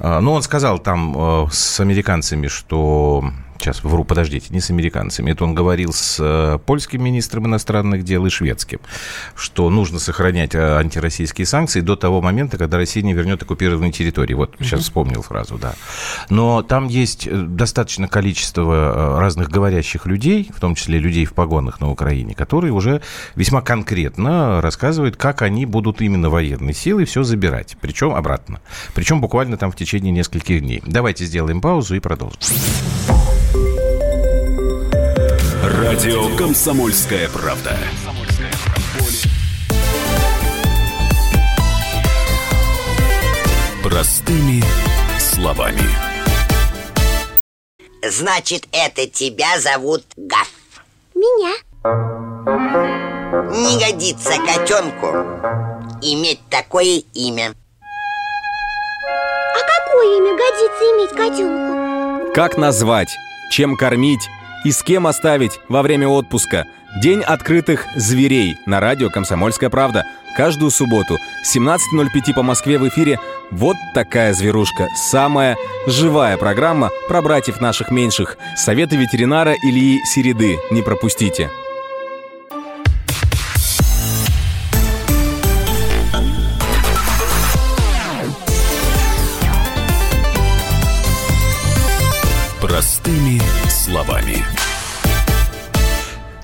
э, 0.00 0.18
Ну, 0.18 0.32
он 0.32 0.42
сказал 0.42 0.80
там 0.80 1.48
с 1.52 1.78
американцами, 1.78 2.48
что 2.48 3.30
Сейчас 3.58 3.82
вру, 3.82 4.04
подождите, 4.04 4.46
не 4.50 4.60
с 4.60 4.70
американцами. 4.70 5.32
Это 5.32 5.44
он 5.44 5.54
говорил 5.54 5.92
с 5.92 6.18
э, 6.20 6.58
польским 6.64 7.02
министром 7.02 7.46
иностранных 7.46 8.04
дел 8.04 8.24
и 8.24 8.30
шведским, 8.30 8.78
что 9.34 9.68
нужно 9.68 9.98
сохранять 9.98 10.54
э, 10.54 10.76
антироссийские 10.76 11.44
санкции 11.44 11.80
до 11.80 11.96
того 11.96 12.22
момента, 12.22 12.56
когда 12.56 12.76
Россия 12.76 13.02
не 13.02 13.14
вернет 13.14 13.42
оккупированные 13.42 13.90
территории. 13.90 14.34
Вот 14.34 14.54
сейчас 14.60 14.82
вспомнил 14.82 15.22
фразу, 15.22 15.58
да. 15.58 15.74
Но 16.30 16.62
там 16.62 16.86
есть 16.86 17.26
э, 17.26 17.32
достаточно 17.32 18.06
количество 18.06 19.18
разных 19.18 19.50
говорящих 19.50 20.06
людей, 20.06 20.50
в 20.54 20.60
том 20.60 20.76
числе 20.76 20.98
людей 20.98 21.24
в 21.24 21.32
погонах 21.32 21.80
на 21.80 21.90
Украине, 21.90 22.34
которые 22.34 22.72
уже 22.72 23.02
весьма 23.34 23.60
конкретно 23.60 24.60
рассказывают, 24.60 25.16
как 25.16 25.42
они 25.42 25.66
будут 25.66 26.00
именно 26.00 26.30
военной 26.30 26.74
силой 26.74 27.06
все 27.06 27.24
забирать, 27.24 27.76
причем 27.80 28.14
обратно. 28.14 28.60
Причем 28.94 29.20
буквально 29.20 29.56
там 29.56 29.72
в 29.72 29.76
течение 29.76 30.12
нескольких 30.12 30.60
дней. 30.60 30.80
Давайте 30.86 31.24
сделаем 31.24 31.60
паузу 31.60 31.96
и 31.96 32.00
продолжим. 32.00 32.38
Радио 35.70 36.34
«Комсомольская 36.34 37.28
правда». 37.28 37.76
Простыми 43.84 44.64
словами. 45.20 45.82
Значит, 48.02 48.66
это 48.72 49.06
тебя 49.06 49.60
зовут 49.60 50.04
Гаф. 50.16 50.48
Меня? 51.14 51.54
Не 53.54 53.78
годится 53.78 54.38
котенку 54.38 55.08
иметь 56.00 56.40
такое 56.48 57.02
имя. 57.12 57.52
А 59.52 59.58
какое 59.84 60.16
имя 60.16 60.34
годится 60.34 60.84
иметь 60.96 61.10
котенку? 61.10 62.32
Как 62.32 62.56
назвать, 62.56 63.10
чем 63.50 63.76
кормить 63.76 64.30
и 64.68 64.70
с 64.70 64.82
кем 64.82 65.06
оставить 65.06 65.60
во 65.70 65.80
время 65.80 66.08
отпуска. 66.08 66.66
День 67.02 67.22
открытых 67.22 67.86
зверей 67.96 68.58
на 68.66 68.80
радио 68.80 69.08
«Комсомольская 69.08 69.70
правда». 69.70 70.04
Каждую 70.36 70.70
субботу 70.70 71.16
17.05 71.56 72.34
по 72.34 72.42
Москве 72.42 72.78
в 72.78 72.86
эфире 72.88 73.18
«Вот 73.50 73.76
такая 73.94 74.34
зверушка». 74.34 74.88
Самая 74.94 75.56
живая 75.86 76.36
программа 76.36 76.90
про 77.08 77.22
братьев 77.22 77.62
наших 77.62 77.90
меньших. 77.90 78.36
Советы 78.56 78.96
ветеринара 78.96 79.54
Ильи 79.54 80.04
Середы. 80.04 80.58
Не 80.70 80.82
пропустите. 80.82 81.48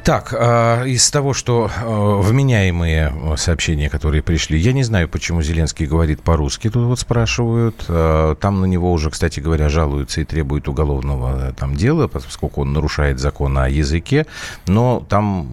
Так, 0.04 0.34
э, 0.38 0.86
из 0.86 1.10
того, 1.10 1.32
что 1.32 1.70
э, 1.74 2.20
вменяемые 2.20 3.36
сообщения, 3.38 3.88
которые 3.88 4.22
пришли, 4.22 4.58
я 4.58 4.74
не 4.74 4.82
знаю, 4.82 5.08
почему 5.08 5.40
Зеленский 5.40 5.86
говорит 5.86 6.20
по-русски, 6.20 6.68
тут 6.68 6.84
вот 6.84 7.00
спрашивают. 7.00 7.86
Там 7.86 8.60
на 8.60 8.66
него 8.66 8.92
уже, 8.92 9.08
кстати 9.08 9.40
говоря, 9.40 9.70
жалуются 9.70 10.20
и 10.20 10.24
требуют 10.24 10.68
уголовного 10.68 11.48
э, 11.48 11.52
там 11.54 11.74
дела, 11.74 12.06
поскольку 12.06 12.60
он 12.60 12.74
нарушает 12.74 13.18
закон 13.18 13.56
о 13.56 13.66
языке. 13.66 14.26
Но 14.66 15.02
там 15.08 15.48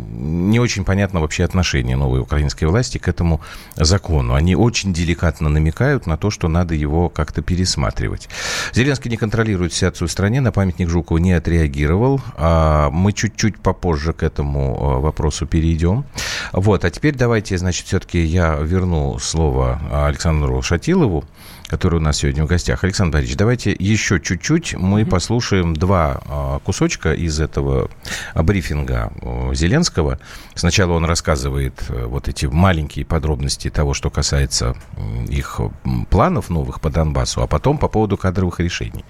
не 0.50 0.60
очень 0.60 0.84
понятно 0.84 1.22
вообще 1.22 1.46
отношение 1.46 1.96
новой 1.96 2.20
украинской 2.20 2.66
власти 2.66 2.98
к 2.98 3.08
этому 3.08 3.40
закону. 3.78 4.34
Они 4.34 4.58
очень 4.58 4.92
деликатно 4.92 5.48
намекают 5.48 6.08
на 6.08 6.18
то, 6.18 6.30
что 6.30 6.50
надо 6.50 6.76
его 6.76 7.08
как-то 7.08 7.42
пересматривать. 7.42 8.28
Зеленский 8.74 9.12
не 9.12 9.18
контролирует 9.18 9.72
ситуацию 9.72 10.10
в 10.10 10.12
стране, 10.12 10.42
на 10.42 10.52
памятник 10.52 10.90
Жукову 10.90 11.20
не 11.20 11.32
отреагировал. 11.32 12.20
А 12.36 12.90
мы 12.90 13.14
чуть-чуть 13.14 13.58
попозже 13.58 14.12
к 14.12 14.24
этому 14.24 14.41
этому 14.42 15.00
вопросу 15.00 15.46
перейдем. 15.46 16.04
Вот, 16.52 16.84
а 16.84 16.90
теперь 16.90 17.16
давайте, 17.16 17.58
значит, 17.58 17.86
все-таки 17.86 18.20
я 18.24 18.56
верну 18.56 19.20
слово 19.20 19.80
Александру 20.08 20.62
Шатилову, 20.62 21.24
который 21.72 21.96
у 21.96 22.02
нас 22.02 22.18
сегодня 22.18 22.44
в 22.44 22.48
гостях. 22.48 22.84
Александр 22.84 23.14
Борисович, 23.14 23.38
давайте 23.38 23.76
еще 23.80 24.20
чуть-чуть 24.20 24.76
мы 24.76 25.06
послушаем 25.06 25.74
два 25.74 26.60
кусочка 26.66 27.14
из 27.14 27.40
этого 27.40 27.90
брифинга 28.36 29.14
Зеленского. 29.54 30.20
Сначала 30.54 30.92
он 30.92 31.06
рассказывает 31.06 31.82
вот 31.88 32.28
эти 32.28 32.46
маленькие 32.46 33.06
подробности 33.06 33.70
того, 33.70 33.94
что 33.94 34.10
касается 34.10 34.76
их 35.30 35.62
планов 36.10 36.50
новых 36.50 36.82
по 36.82 36.90
Донбассу, 36.90 37.42
а 37.42 37.48
потом 37.48 37.78
по 37.78 37.88
поводу 37.88 38.18
кадровых 38.18 38.60
решений. 38.60 39.06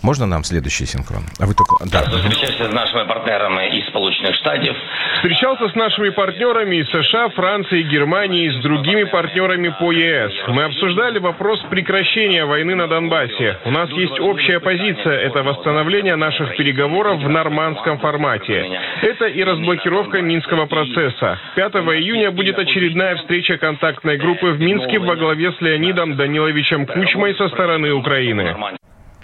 Можно 0.00 0.26
нам 0.26 0.44
следующий 0.44 0.86
синхрон? 0.86 1.24
А 1.40 1.46
вы 1.46 1.54
только... 1.54 1.76
Да. 1.86 2.02
Встречался 2.02 2.70
с 2.70 2.72
нашими 2.72 3.08
партнерами 3.08 3.80
из 3.80 3.88
Сполученных 3.88 4.36
Штатов. 4.36 4.76
Встречался 5.16 5.68
с 5.70 5.74
нашими 5.74 6.10
партнерами 6.10 6.76
из 6.76 6.88
США, 6.88 7.30
Франции, 7.30 7.82
Германии 7.82 8.46
и 8.46 8.60
с 8.60 8.62
другими 8.62 9.02
партнерами 9.10 9.74
по 9.80 9.90
ЕС. 9.90 10.30
Мы 10.46 10.62
обсуждали 10.62 11.18
вопрос 11.18 11.58
прекращения 11.68 11.95
войны 12.44 12.74
на 12.74 12.88
Донбассе. 12.88 13.58
У 13.64 13.70
нас 13.70 13.88
есть 13.90 14.20
общая 14.20 14.60
позиция– 14.60 15.18
это 15.28 15.42
восстановление 15.42 16.16
наших 16.16 16.56
переговоров 16.56 17.22
в 17.22 17.28
нормандском 17.28 17.98
формате. 17.98 18.80
Это 19.02 19.26
и 19.26 19.42
разблокировка 19.42 20.20
Минского 20.20 20.66
процесса. 20.66 21.38
5 21.54 21.72
июня 21.74 22.30
будет 22.30 22.58
очередная 22.58 23.16
встреча 23.16 23.56
контактной 23.56 24.18
группы 24.18 24.46
в 24.46 24.60
Минске 24.60 24.98
во 24.98 25.16
главе 25.16 25.52
с 25.52 25.60
Леонидом 25.60 26.16
Даниловичем 26.16 26.86
Кучмой 26.86 27.34
со 27.36 27.48
стороны 27.48 27.92
Украины. 27.92 28.54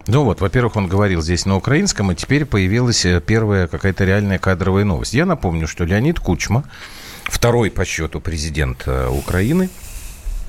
Ну 0.09 0.25
вот, 0.25 0.41
во-первых, 0.41 0.77
он 0.77 0.89
говорил 0.89 1.21
здесь 1.21 1.47
на 1.47 1.57
украинском, 1.57 2.11
и 2.11 2.15
теперь 2.15 2.45
появилась 2.45 3.07
первая 3.27 3.69
какая-то 3.69 4.05
реальная 4.05 4.39
кадровая 4.39 4.85
новость. 4.85 5.15
Я 5.15 5.27
напомню, 5.27 5.69
что 5.69 5.85
Леонид 5.85 6.19
Кучма, 6.19 6.65
второй 7.25 7.71
по 7.71 7.85
счету 7.85 8.21
президент 8.21 8.89
Украины, 8.89 9.69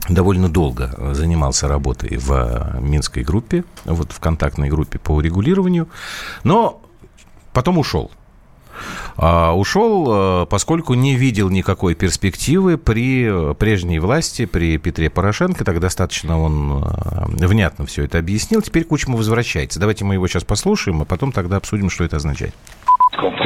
довольно 0.09 0.49
долго 0.49 1.13
занимался 1.13 1.67
работой 1.67 2.17
в 2.17 2.77
Минской 2.79 3.23
группе, 3.23 3.63
вот 3.85 4.11
в 4.11 4.19
контактной 4.19 4.69
группе 4.69 4.99
по 4.99 5.11
урегулированию, 5.11 5.87
но 6.43 6.81
потом 7.53 7.77
ушел. 7.77 8.11
А, 9.15 9.53
ушел, 9.53 10.45
поскольку 10.47 10.95
не 10.95 11.15
видел 11.15 11.49
никакой 11.49 11.93
перспективы 11.93 12.77
при 12.77 13.53
прежней 13.53 13.99
власти, 13.99 14.45
при 14.45 14.77
Петре 14.77 15.09
Порошенко. 15.09 15.63
Так 15.63 15.79
достаточно 15.79 16.41
он 16.41 16.83
внятно 17.27 17.85
все 17.85 18.05
это 18.05 18.17
объяснил. 18.17 18.61
Теперь 18.61 18.83
Кучма 18.83 19.15
возвращается. 19.15 19.79
Давайте 19.79 20.03
мы 20.03 20.15
его 20.15 20.27
сейчас 20.27 20.43
послушаем, 20.43 21.01
а 21.03 21.05
потом 21.05 21.31
тогда 21.31 21.57
обсудим, 21.57 21.89
что 21.89 22.03
это 22.03 22.17
означает. 22.17 22.55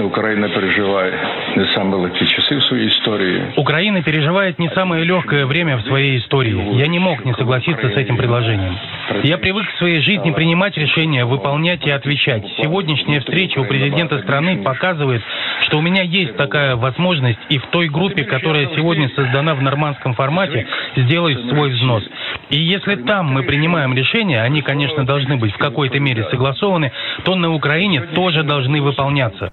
Украина 0.02 0.48
переживает 0.48 1.14
не 1.58 1.66
самые 1.74 2.04
легкие 2.04 2.30
часы 2.30 2.58
в 2.58 2.64
своей 2.66 2.90
истории. 2.90 3.54
Украина 3.56 4.04
переживает 4.04 4.60
не 4.60 4.70
самое 4.70 5.04
легкое 5.04 5.46
время 5.46 5.78
в 5.78 5.82
своей 5.82 6.20
истории. 6.20 6.78
Я 6.78 6.88
не 6.88 7.00
мог 7.00 7.26
не 7.26 7.34
согласиться 7.34 7.90
с 7.90 7.94
этим 7.94 8.16
предложением. 8.16 8.78
Я 9.24 9.38
привык 9.38 9.68
в 9.68 9.78
своей 9.78 10.00
жизни 10.02 10.32
принимать 10.32 10.78
решения, 10.78 11.26
выполнять 11.26 11.86
и 11.86 11.90
отвечать. 11.90 12.44
Сегодняшняя 12.62 13.22
встреча 13.22 13.60
у 13.60 13.66
президента 13.66 14.20
страны 14.20 14.58
показывает, 14.58 15.24
что 15.62 15.80
у 15.80 15.82
меня 15.82 16.04
есть 16.04 16.36
такая 16.38 16.76
возможность 16.76 17.40
и 17.50 17.58
в 17.58 17.66
той 17.68 17.90
группе, 17.90 18.24
которая 18.24 18.70
сегодня 18.76 19.10
создана 19.16 19.56
в 19.56 19.62
нормандском 19.62 20.14
формате, 20.14 20.68
сделать 20.96 21.40
свой 21.50 21.72
взнос. 21.72 22.04
И 22.50 22.60
если 22.60 22.96
там 22.96 23.28
мы 23.28 23.44
принимаем 23.44 23.94
решения, 23.96 24.42
они, 24.42 24.62
конечно, 24.62 25.06
должны 25.06 25.38
быть 25.38 25.54
в 25.54 25.58
какой-то 25.58 26.00
мере 26.00 26.26
согласованы, 26.30 26.92
то 27.24 27.36
на 27.36 27.52
Украине 27.54 28.02
тоже 28.02 28.44
должны 28.44 28.82
выполняться. 28.82 29.52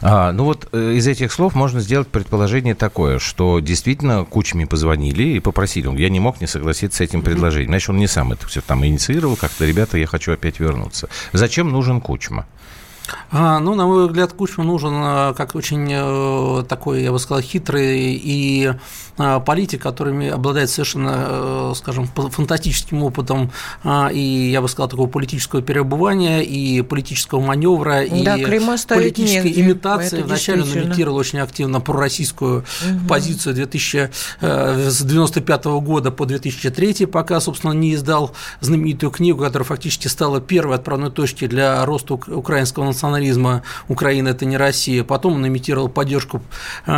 А, 0.00 0.32
ну 0.32 0.44
вот 0.44 0.68
э, 0.72 0.92
из 0.94 1.06
этих 1.06 1.32
слов 1.32 1.54
можно 1.54 1.80
сделать 1.80 2.08
предположение 2.08 2.74
такое, 2.74 3.18
что 3.18 3.60
действительно 3.60 4.24
Кучме 4.24 4.66
позвонили 4.66 5.24
и 5.24 5.40
попросили. 5.40 5.88
Я 6.00 6.08
не 6.08 6.20
мог 6.20 6.40
не 6.40 6.46
согласиться 6.46 6.98
с 6.98 7.00
этим 7.00 7.22
предложением. 7.22 7.70
Значит, 7.70 7.90
он 7.90 7.96
не 7.98 8.06
сам 8.06 8.32
это 8.32 8.46
все 8.46 8.60
там 8.60 8.84
инициировал, 8.84 9.36
как-то, 9.36 9.64
ребята, 9.64 9.98
я 9.98 10.06
хочу 10.06 10.32
опять 10.32 10.60
вернуться. 10.60 11.08
Зачем 11.32 11.70
нужен 11.70 12.00
Кучма? 12.00 12.46
А, 13.30 13.58
ну, 13.58 13.74
на 13.74 13.86
мой 13.86 14.06
взгляд, 14.06 14.32
Кучма 14.32 14.64
нужен 14.64 14.92
а, 14.94 15.34
как 15.34 15.54
очень 15.54 15.88
э, 15.90 16.64
такой, 16.68 17.02
я 17.02 17.12
бы 17.12 17.18
сказал, 17.18 17.42
хитрый 17.42 18.14
и 18.14 18.72
а, 19.16 19.40
политик, 19.40 19.82
который 19.82 20.30
обладает 20.30 20.70
совершенно, 20.70 21.14
э, 21.16 21.72
скажем, 21.76 22.06
фантастическим 22.06 23.02
опытом 23.02 23.50
и, 24.12 24.50
я 24.52 24.60
бы 24.60 24.68
сказал, 24.68 24.88
такого 24.88 25.08
политического 25.08 25.62
переобувания 25.62 26.40
и 26.40 26.82
политического 26.82 27.40
маневра 27.40 28.02
и 28.02 28.24
да, 28.24 28.36
политической 28.36 29.44
негде. 29.44 29.60
имитации. 29.62 30.22
Вначале 30.22 30.62
он 30.62 30.68
имитировал 30.68 31.16
очень 31.16 31.40
активно 31.40 31.80
пророссийскую 31.80 32.58
угу. 32.58 33.08
позицию 33.08 33.54
2000, 33.54 33.96
э, 34.40 34.90
с 34.90 35.00
1995 35.02 35.64
года 35.82 36.10
по 36.10 36.26
2003, 36.26 37.06
пока, 37.06 37.40
собственно, 37.40 37.72
не 37.72 37.94
издал 37.94 38.32
знаменитую 38.60 39.10
книгу, 39.10 39.42
которая 39.42 39.66
фактически 39.66 40.08
стала 40.08 40.40
первой 40.40 40.76
отправной 40.76 41.10
точкой 41.10 41.48
для 41.48 41.84
роста 41.84 42.14
украинского 42.14 42.84
национализма 42.98 43.62
«Украина– 43.88 44.28
это 44.30 44.44
не 44.44 44.56
Россия». 44.56 45.04
Потом 45.04 45.34
он 45.34 45.46
имитировал 45.46 45.88
поддержку 45.88 46.42
э, 46.86 46.90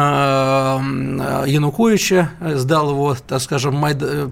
Януковича, 1.47 2.30
сдал 2.40 2.90
его, 2.90 3.16
так 3.26 3.42
скажем, 3.42 3.75
Майда... 3.75 4.30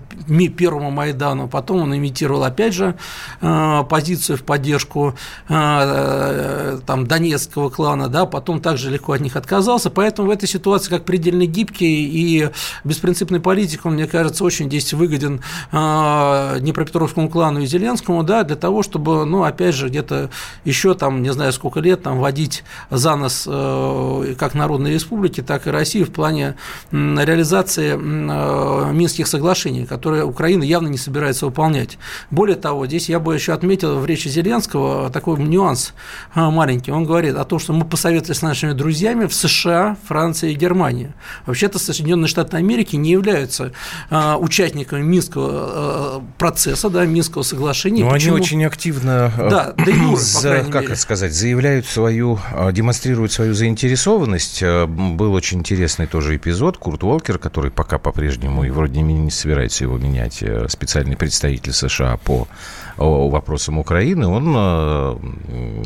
первому 0.56 0.90
Майдану. 0.90 1.46
Потом 1.48 1.82
он 1.82 1.94
имитировал, 1.94 2.44
опять 2.44 2.72
же, 2.72 2.94
э, 3.42 3.84
позицию 3.88 4.38
в 4.38 4.42
поддержку 4.44 5.14
э, 5.48 6.80
там, 6.86 7.06
донецкого 7.06 7.68
клана, 7.68 8.08
да, 8.08 8.24
потом 8.24 8.60
также 8.60 8.90
легко 8.90 9.12
от 9.12 9.20
них 9.20 9.36
отказался. 9.36 9.90
Поэтому 9.90 10.28
в 10.28 10.30
этой 10.30 10.48
ситуации, 10.48 10.88
как 10.88 11.04
предельно 11.04 11.44
гибкий 11.44 12.06
и 12.06 12.50
беспринципный 12.84 13.40
политик, 13.40 13.84
он, 13.84 13.94
мне 13.94 14.06
кажется, 14.06 14.42
очень 14.44 14.66
здесь 14.66 14.94
выгоден 14.94 15.42
Днепропетровскому 15.70 17.28
клану 17.28 17.60
и 17.60 17.66
Зеленскому, 17.66 18.22
да, 18.22 18.42
для 18.42 18.56
того, 18.56 18.82
чтобы, 18.82 19.26
ну, 19.26 19.44
опять 19.44 19.74
же, 19.74 19.88
где-то 19.88 20.30
еще 20.64 20.94
там, 20.94 21.22
не 21.22 21.32
знаю, 21.32 21.52
сколько 21.58 21.80
лет 21.80 22.02
там 22.04 22.20
водить 22.20 22.62
за 22.88 23.16
нос 23.16 23.44
э, 23.46 24.34
как 24.38 24.54
Народной 24.54 24.92
Республики, 24.92 25.42
так 25.42 25.66
и 25.66 25.70
России 25.70 26.04
в 26.04 26.12
плане 26.12 26.54
реализации 26.92 27.94
э, 27.94 28.92
Минских 28.92 29.26
соглашений, 29.26 29.86
которые 29.86 30.24
Украина 30.24 30.62
явно 30.62 30.86
не 30.86 30.98
собирается 30.98 31.46
выполнять. 31.46 31.98
Более 32.30 32.56
того, 32.56 32.86
здесь 32.86 33.08
я 33.08 33.18
бы 33.18 33.34
еще 33.34 33.52
отметил 33.52 33.98
в 33.98 34.06
речи 34.06 34.28
Зеленского 34.28 35.10
такой 35.10 35.38
нюанс 35.40 35.94
э, 36.34 36.40
маленький. 36.40 36.92
Он 36.92 37.04
говорит 37.04 37.34
о 37.34 37.44
том, 37.44 37.58
что 37.58 37.72
мы 37.72 37.84
посоветовались 37.84 38.38
с 38.38 38.42
нашими 38.42 38.72
друзьями 38.72 39.26
в 39.26 39.34
США, 39.34 39.96
Франции 40.06 40.52
и 40.52 40.54
Германии. 40.54 41.12
Вообще-то 41.46 41.80
Соединенные 41.80 42.28
Штаты 42.28 42.56
Америки 42.56 42.94
не 42.94 43.10
являются 43.10 43.72
участниками 44.10 45.02
Минского 45.02 46.22
процесса, 46.38 46.88
да, 46.88 47.04
Минского 47.04 47.42
соглашения. 47.42 48.04
Но 48.04 48.10
Почему? 48.10 48.36
они 48.36 48.42
очень 48.42 48.64
активно 48.64 49.32
да, 49.36 49.74
да, 49.76 50.16
за, 50.16 50.64
как 50.70 50.82
мере. 50.82 50.86
это 50.92 50.96
сказать, 50.96 51.32
заявляют 51.38 51.86
свою, 51.86 52.38
а, 52.52 52.72
демонстрируют 52.72 53.32
свою 53.32 53.54
заинтересованность. 53.54 54.60
А, 54.62 54.86
был 54.86 55.32
очень 55.32 55.60
интересный 55.60 56.06
тоже 56.06 56.36
эпизод. 56.36 56.76
Курт 56.76 57.04
Уолкер, 57.04 57.38
который 57.38 57.70
пока 57.70 57.98
по-прежнему 57.98 58.64
и 58.64 58.70
вроде 58.70 59.00
не 59.00 59.30
собирается 59.30 59.84
его 59.84 59.96
менять, 59.96 60.42
э, 60.42 60.68
специальный 60.68 61.16
представитель 61.16 61.72
США 61.72 62.16
по 62.18 62.48
вопросам 62.96 63.78
Украины, 63.78 64.26
он 64.26 64.52
а, 64.56 65.20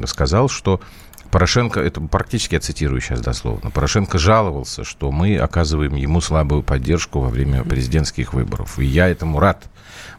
сказал, 0.07 0.49
что 0.49 0.81
Порошенко, 1.33 1.81
это 1.81 2.03
практически 2.03 2.55
я 2.55 2.61
цитирую 2.61 3.01
сейчас 3.01 3.23
дословно, 3.23 3.71
Порошенко 3.71 4.19
жаловался, 4.19 4.85
что 4.85 5.11
мы 5.11 5.39
оказываем 5.39 5.95
ему 5.95 6.21
слабую 6.21 6.62
поддержку 6.62 7.21
во 7.21 7.31
время 7.31 7.65
президентских 7.65 8.35
выборов. 8.35 8.79
И 8.79 8.85
я 8.85 9.09
этому 9.09 9.41
рад 9.41 9.65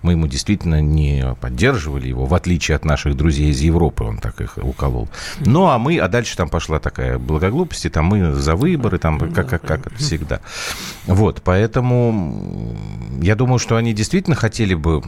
мы 0.01 0.13
ему 0.13 0.25
действительно 0.25 0.82
не 0.82 1.36
поддерживали 1.39 2.08
его, 2.08 2.25
в 2.25 2.34
отличие 2.34 2.75
от 2.75 2.84
наших 2.84 3.15
друзей 3.15 3.51
из 3.51 3.62
Европы, 3.62 4.03
он 4.03 4.17
так 4.17 4.41
их 4.41 4.58
уколол. 4.58 5.08
Ну, 5.39 5.67
а 5.67 5.77
мы, 5.77 6.00
а 6.00 6.08
дальше 6.08 6.36
там 6.36 6.50
пошла 6.50 6.79
такая 6.79 7.20
благоглупость, 7.20 7.86
и 7.86 7.89
там 7.89 8.05
мы 8.05 8.34
за 8.34 8.55
выборы, 8.55 8.98
там 8.98 9.20
как, 9.20 9.48
как, 9.48 9.62
как 9.62 9.93
всегда. 9.96 10.41
Вот, 11.05 11.43
поэтому 11.43 12.76
я 13.21 13.36
думаю, 13.36 13.60
что 13.60 13.76
они 13.76 13.93
действительно 13.93 14.36
хотели 14.36 14.73
бы 14.73 15.04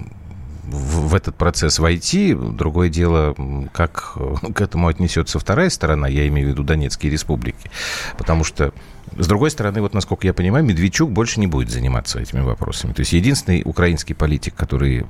в, 0.65 1.15
этот 1.15 1.35
процесс 1.35 1.79
войти. 1.79 2.33
Другое 2.33 2.89
дело, 2.89 3.35
как 3.73 4.17
к 4.55 4.61
этому 4.61 4.87
отнесется 4.87 5.39
вторая 5.39 5.69
сторона, 5.69 6.07
я 6.07 6.27
имею 6.27 6.47
в 6.47 6.51
виду 6.51 6.63
Донецкие 6.63 7.11
республики. 7.11 7.69
Потому 8.17 8.43
что 8.43 8.73
с 9.17 9.27
другой 9.27 9.51
стороны, 9.51 9.81
вот 9.81 9.93
насколько 9.93 10.27
я 10.27 10.33
понимаю, 10.33 10.65
Медведчук 10.65 11.11
больше 11.11 11.39
не 11.39 11.47
будет 11.47 11.69
заниматься 11.69 12.19
этими 12.19 12.41
вопросами. 12.41 12.93
То 12.93 13.01
есть 13.01 13.13
единственный 13.13 13.61
украинский 13.63 14.15
политик, 14.15 14.55
который 14.55 15.05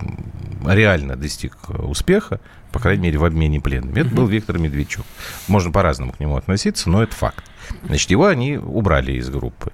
реально 0.65 1.15
достиг 1.15 1.57
успеха, 1.69 2.39
по 2.71 2.79
крайней 2.79 3.03
мере, 3.03 3.17
в 3.17 3.25
обмене 3.25 3.61
пленными, 3.61 4.01
это 4.01 4.09
был 4.09 4.27
Виктор 4.27 4.57
Медведчук. 4.57 5.05
Можно 5.47 5.71
по-разному 5.71 6.11
к 6.11 6.19
нему 6.19 6.35
относиться, 6.35 6.89
но 6.89 7.01
это 7.01 7.15
факт. 7.15 7.43
Значит, 7.85 8.11
его 8.11 8.27
они 8.27 8.57
убрали 8.57 9.13
из 9.13 9.29
группы. 9.29 9.71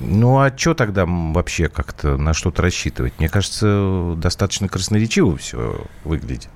Ну, 0.00 0.38
а 0.38 0.56
что 0.56 0.74
тогда 0.74 1.04
вообще 1.06 1.68
как-то 1.68 2.16
на 2.16 2.34
что-то 2.34 2.62
рассчитывать? 2.62 3.14
Мне 3.18 3.28
кажется, 3.28 4.14
достаточно 4.16 4.68
красноречиво 4.68 5.36
все 5.36 5.84
выглядит. 6.04 6.50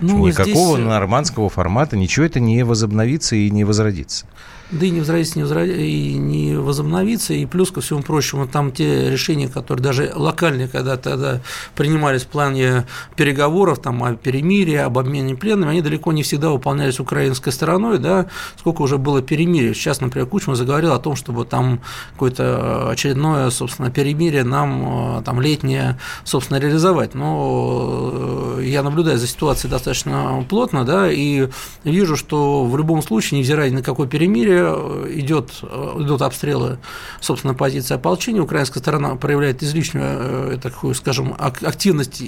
Ну, 0.00 0.26
Никакого 0.26 0.76
здесь... 0.76 0.86
нормандского 0.86 1.48
формата, 1.48 1.96
ничего 1.96 2.26
это 2.26 2.38
не 2.38 2.62
возобновится 2.64 3.34
и 3.34 3.50
не 3.50 3.64
возродится 3.64 4.26
да 4.70 4.84
и 4.84 4.90
не 4.90 5.00
возродится, 5.00 5.38
не, 5.38 5.44
возрод... 5.44 5.68
и 5.68 6.14
не 6.14 6.56
возобновится, 6.56 7.34
и 7.34 7.46
плюс 7.46 7.70
ко 7.70 7.80
всему 7.80 8.02
прочему, 8.02 8.48
там 8.48 8.72
те 8.72 9.10
решения, 9.10 9.48
которые 9.48 9.82
даже 9.82 10.12
локальные 10.14 10.66
когда 10.66 10.96
тогда 10.96 11.40
принимались 11.76 12.22
в 12.22 12.26
плане 12.26 12.84
переговоров, 13.14 13.80
там, 13.80 14.02
о 14.02 14.14
перемирии, 14.14 14.74
об 14.74 14.98
обмене 14.98 15.36
пленными, 15.36 15.70
они 15.70 15.82
далеко 15.82 16.12
не 16.12 16.24
всегда 16.24 16.50
выполнялись 16.50 16.98
украинской 16.98 17.50
стороной, 17.50 17.98
да, 17.98 18.26
сколько 18.58 18.82
уже 18.82 18.98
было 18.98 19.22
перемирий. 19.22 19.72
Сейчас, 19.72 20.00
например, 20.00 20.26
Кучма 20.26 20.56
заговорил 20.56 20.92
о 20.92 20.98
том, 20.98 21.14
чтобы 21.14 21.44
там 21.44 21.80
какое-то 22.12 22.90
очередное, 22.90 23.50
собственно, 23.50 23.90
перемирие 23.90 24.42
нам 24.42 25.22
там 25.24 25.40
летнее, 25.40 25.98
собственно, 26.24 26.58
реализовать. 26.58 27.14
Но 27.14 28.56
э, 28.58 28.64
я 28.64 28.82
наблюдаю 28.82 29.18
за 29.18 29.28
ситуацией 29.28 29.70
достаточно 29.70 30.44
плотно, 30.48 30.84
да, 30.84 31.10
и 31.10 31.48
вижу, 31.84 32.16
что 32.16 32.64
в 32.64 32.76
любом 32.76 33.02
случае, 33.02 33.38
невзирая 33.38 33.70
ни 33.70 33.76
на 33.76 33.82
какое 33.82 34.08
перемирие, 34.08 34.55
Э, 34.55 34.55
идет, 34.56 35.50
э, 35.62 35.94
идут 36.00 36.22
обстрелы, 36.22 36.78
собственно, 37.20 37.54
позиции 37.54 37.94
ополчения. 37.94 38.40
Украинская 38.40 38.82
сторона 38.82 39.16
проявляет 39.16 39.62
излишнюю 39.62 40.04
э, 40.06 40.58
такую, 40.62 40.94
скажем, 40.94 41.34
активность 41.38 42.22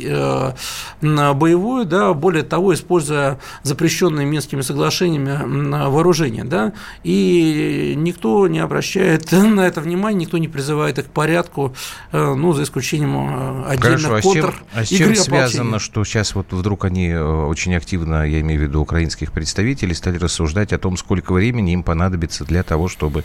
боевую, 1.00 1.84
да, 1.84 2.14
более 2.14 2.42
того, 2.42 2.74
используя 2.74 3.38
запрещенные 3.62 4.26
Минскими 4.26 4.60
соглашениями 4.60 5.88
вооружения, 5.88 6.44
да, 6.44 6.72
и 7.02 7.94
никто 7.96 8.46
не 8.48 8.58
обращает 8.60 9.32
на 9.32 9.66
это 9.66 9.80
внимания, 9.80 10.18
никто 10.20 10.38
не 10.38 10.48
призывает 10.48 10.98
их 10.98 11.06
к 11.06 11.10
порядку, 11.10 11.74
ну, 12.12 12.52
за 12.52 12.62
исключением 12.62 13.64
отдельных 13.66 14.02
Хорошо, 14.02 14.14
а 14.14 14.22
с 14.22 14.32
чем, 14.32 14.54
а 14.74 14.84
с 14.84 14.88
чем 14.88 15.14
связано, 15.14 15.78
что 15.78 16.04
сейчас 16.04 16.34
вот 16.34 16.52
вдруг 16.52 16.84
они 16.84 17.14
очень 17.14 17.74
активно, 17.74 18.26
я 18.28 18.40
имею 18.40 18.60
в 18.60 18.62
виду 18.64 18.80
украинских 18.80 19.32
представителей, 19.32 19.94
стали 19.94 20.18
рассуждать 20.18 20.72
о 20.72 20.78
том, 20.78 20.96
сколько 20.96 21.32
времени 21.32 21.72
им 21.72 21.82
понадобится 21.82 22.17
понадобится 22.18 22.44
для 22.44 22.62
того, 22.62 22.88
чтобы 22.88 23.24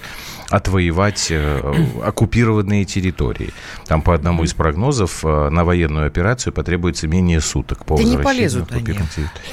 отвоевать 0.49 1.27
э, 1.32 1.62
оккупированные 2.03 2.86
территории. 2.86 3.51
Там 3.88 4.01
по 4.01 4.13
одному 4.13 4.43
из 4.43 4.53
прогнозов 4.53 5.25
э, 5.25 5.49
на 5.49 5.65
военную 5.65 6.06
операцию 6.06 6.53
потребуется 6.53 7.08
менее 7.08 7.41
суток 7.41 7.86
по 7.86 7.97
да 7.97 8.03
не 8.03 8.17
полезут 8.17 8.71
они. 8.71 8.95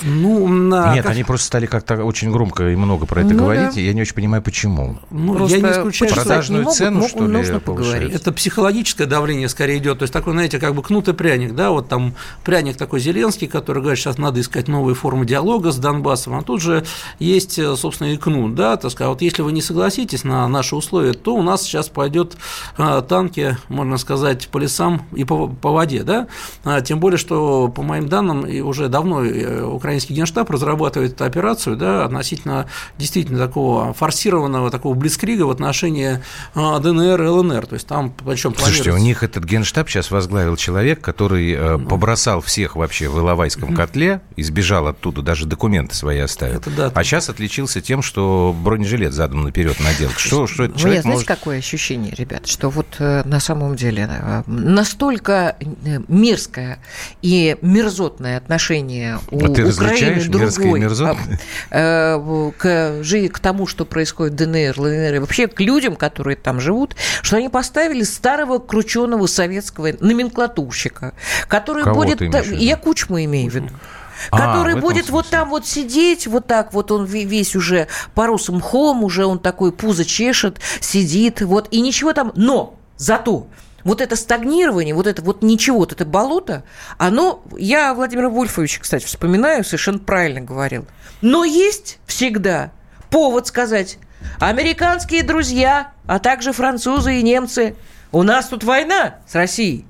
Ну, 0.03 0.47
на... 0.47 0.95
Нет, 0.95 1.05
как... 1.05 1.13
они 1.13 1.25
просто 1.25 1.47
стали 1.47 1.67
как-то 1.67 2.05
очень 2.05 2.31
громко 2.31 2.69
и 2.69 2.77
много 2.77 3.07
про 3.07 3.23
это 3.23 3.31
ну, 3.31 3.45
говорить, 3.45 3.75
да. 3.75 3.81
и 3.81 3.85
я 3.85 3.95
не 3.95 4.03
очень 4.03 4.15
понимаю, 4.15 4.43
почему. 4.43 4.99
Ну, 5.11 5.35
просто 5.35 5.57
я 5.57 5.63
не 5.63 5.71
исключаю, 5.71 6.13
продажную 6.13 6.65
могут, 6.65 6.77
цену, 6.77 6.97
могут, 6.97 7.11
что 7.11 7.27
ли, 7.27 7.33
нужно 7.33 7.61
поговорить. 7.61 8.13
Это 8.13 8.33
психологическое 8.33 9.07
давление 9.07 9.49
скорее 9.49 9.79
идет, 9.79 10.01
то 10.01 10.03
есть 10.03 10.13
такой, 10.13 10.35
знаете, 10.35 10.59
как 10.59 10.75
бы 10.75 10.83
кнут 10.83 11.09
и 11.09 11.15
пряник, 11.15 11.55
да, 11.55 11.71
вот 11.71 11.89
там 11.89 12.15
пряник 12.45 12.77
такой 12.77 13.01
Зеленский, 13.01 13.47
который 13.47 13.81
говорит, 13.81 13.99
сейчас 13.99 14.19
надо 14.19 14.41
искать 14.41 14.69
новые 14.69 14.95
формы 14.95 15.25
диалога 15.25 15.71
с 15.71 15.79
Донбассом, 15.79 16.35
а 16.35 16.43
тут 16.43 16.61
же 16.61 16.85
есть, 17.19 17.59
э, 17.59 17.75
собственно, 17.77 18.09
и 18.09 18.17
кнут, 18.19 18.55
да, 18.55 18.77
так 18.77 18.91
сказать, 18.91 19.09
вот 19.09 19.23
если 19.31 19.43
вы 19.43 19.53
не 19.53 19.63
согласитесь 19.63 20.25
на 20.25 20.47
наши 20.49 20.77
условия, 20.77 21.13
то 21.13 21.35
у 21.35 21.43
нас 21.43 21.63
сейчас 21.63 21.89
пойдет 21.89 22.37
а, 22.77 23.01
танки, 23.01 23.57
можно 23.69 23.97
сказать, 23.97 24.49
по 24.49 24.59
лесам 24.59 25.07
и 25.15 25.25
по, 25.25 25.49
по 25.49 25.73
воде, 25.73 26.03
да, 26.03 26.29
а, 26.65 26.81
тем 26.81 27.01
более, 27.01 27.19
что, 27.19 27.69
по 27.69 27.83
моим 27.83 28.09
данным, 28.09 28.45
уже 28.67 28.89
давно 28.89 29.25
э, 29.25 29.63
украинский 29.63 30.15
генштаб 30.15 30.51
разрабатывает 30.51 31.13
эту 31.15 31.25
операцию, 31.25 31.77
да, 31.77 32.05
относительно 32.05 32.67
действительно 32.99 33.39
такого 33.39 33.93
форсированного, 33.95 34.71
такого 34.71 34.95
блицкрига 34.95 35.45
в 35.45 35.51
отношении 35.51 36.23
а, 36.55 36.79
ДНР 36.79 37.23
и 37.23 37.27
ЛНР, 37.27 37.67
то 37.67 37.75
есть 37.75 37.87
там, 37.87 38.13
причем 38.25 38.55
Слушайте, 38.57 38.91
у 38.91 38.99
них 38.99 39.23
этот 39.23 39.45
генштаб 39.45 39.89
сейчас 39.89 40.11
возглавил 40.11 40.57
человек, 40.57 41.01
который 41.01 41.53
э, 41.53 41.77
ну. 41.77 41.87
побросал 41.87 42.41
всех 42.41 42.77
вообще 42.77 43.09
в 43.09 43.19
Иловайском 43.19 43.75
котле, 43.75 44.21
из, 44.37 44.51
сбежал 44.51 44.89
оттуда, 44.89 45.23
даже 45.23 45.47
документы 45.47 45.95
свои 45.95 46.19
оставил. 46.19 46.57
Это 46.57 46.71
да. 46.71 46.93
А 46.95 47.05
сейчас 47.05 47.29
отличился 47.29 47.81
тем, 47.81 48.03
что 48.03 48.55
бронежилет 48.59 49.13
задом 49.21 49.43
наперед 49.43 49.79
надел. 49.81 50.09
Что, 50.17 50.47
что 50.47 50.65
этот 50.65 50.77
У 50.77 50.79
меня, 50.79 50.83
человек 50.83 51.03
знаете, 51.03 51.17
может... 51.17 51.29
какое 51.29 51.59
ощущение, 51.59 52.15
ребят, 52.15 52.47
что 52.47 52.71
вот 52.71 52.87
э, 53.01 53.23
на 53.27 53.39
самом 53.39 53.77
деле 53.77 54.09
э, 54.11 54.43
настолько 54.47 55.57
э, 55.61 56.01
мерзкое 56.09 56.79
и 57.21 57.57
мерзотное 57.61 58.39
отношение 58.39 59.19
у 59.31 59.37
А 59.37 59.41
ты 59.49 59.63
Украины 59.63 59.69
различаешь 59.69 60.29
мерзкое 60.29 60.47
и 60.47 60.49
другой 60.55 60.81
мерзотное? 60.81 61.41
э, 61.71 62.17
в- 62.17 62.53
к, 62.53 63.03
к 63.35 63.39
тому, 63.41 63.67
что 63.67 63.85
происходит 63.85 64.33
в 64.33 64.37
ДНР, 64.37 64.75
ЛНР, 64.79 65.15
и 65.17 65.19
вообще 65.19 65.49
к 65.49 65.61
людям, 65.61 65.97
которые 65.97 66.37
там 66.39 66.59
живут, 66.59 66.97
что 67.21 67.37
они 67.37 67.51
поставили 67.51 68.05
старого 68.05 68.59
крученого 68.59 69.27
советского 69.27 69.91
номенклатурщика, 70.01 71.13
который 71.47 71.85
Кого 71.85 72.05
будет... 72.05 72.23
Я 72.53 72.77
Кучму 72.79 73.23
имею 73.25 73.51
в 73.51 73.55
виду 73.55 73.69
А, 73.69 74.00
который 74.31 74.75
в 74.75 74.79
этом 74.79 74.89
будет 74.89 75.11
вот 75.11 75.27
смысле. 75.27 75.39
там 75.39 75.51
вот 75.51 75.67
сидеть, 75.67 76.27
вот 76.27 76.47
так 76.47 76.73
вот 76.73 76.91
он 76.91 77.05
ве- 77.05 77.25
весь 77.25 77.57
уже 77.57 77.89
порос 78.15 78.49
мхом, 78.49 79.05
уже 79.05 79.25
он 79.27 79.39
такой 79.39 79.73
пузо 79.73 80.05
чешет, 80.05 80.61
сидит, 80.81 81.41
вот, 81.43 81.69
и 81.71 81.81
ничего 81.81 82.13
там, 82.13 82.33
но 82.35 82.75
зато 82.97 83.47
вот 83.85 84.01
это 84.01 84.17
стагнирование, 84.17 84.95
вот 84.95 85.07
это 85.07 85.23
вот 85.23 85.43
ничего, 85.43 85.79
вот 85.79 85.93
это 85.93 86.05
болото, 86.05 86.65
оно, 86.99 87.43
я 87.57 87.95
Владимира 87.95 88.29
Вольфовича, 88.29 88.81
кстати, 88.81 89.05
вспоминаю, 89.07 89.65
совершенно 89.65 89.99
правильно 89.99 90.41
говорил, 90.41 90.87
но 91.23 91.45
есть 91.45 91.99
всегда 92.07 92.73
повод 93.09 93.47
сказать, 93.47 93.99
американские 94.39 95.23
друзья, 95.23 95.93
а 96.07 96.19
также 96.19 96.53
французы 96.53 97.19
и 97.19 97.23
немцы, 97.23 97.75
у 98.13 98.23
нас 98.23 98.49
тут 98.49 98.65
война 98.65 99.17
с 99.27 99.35
Россией, 99.35 99.87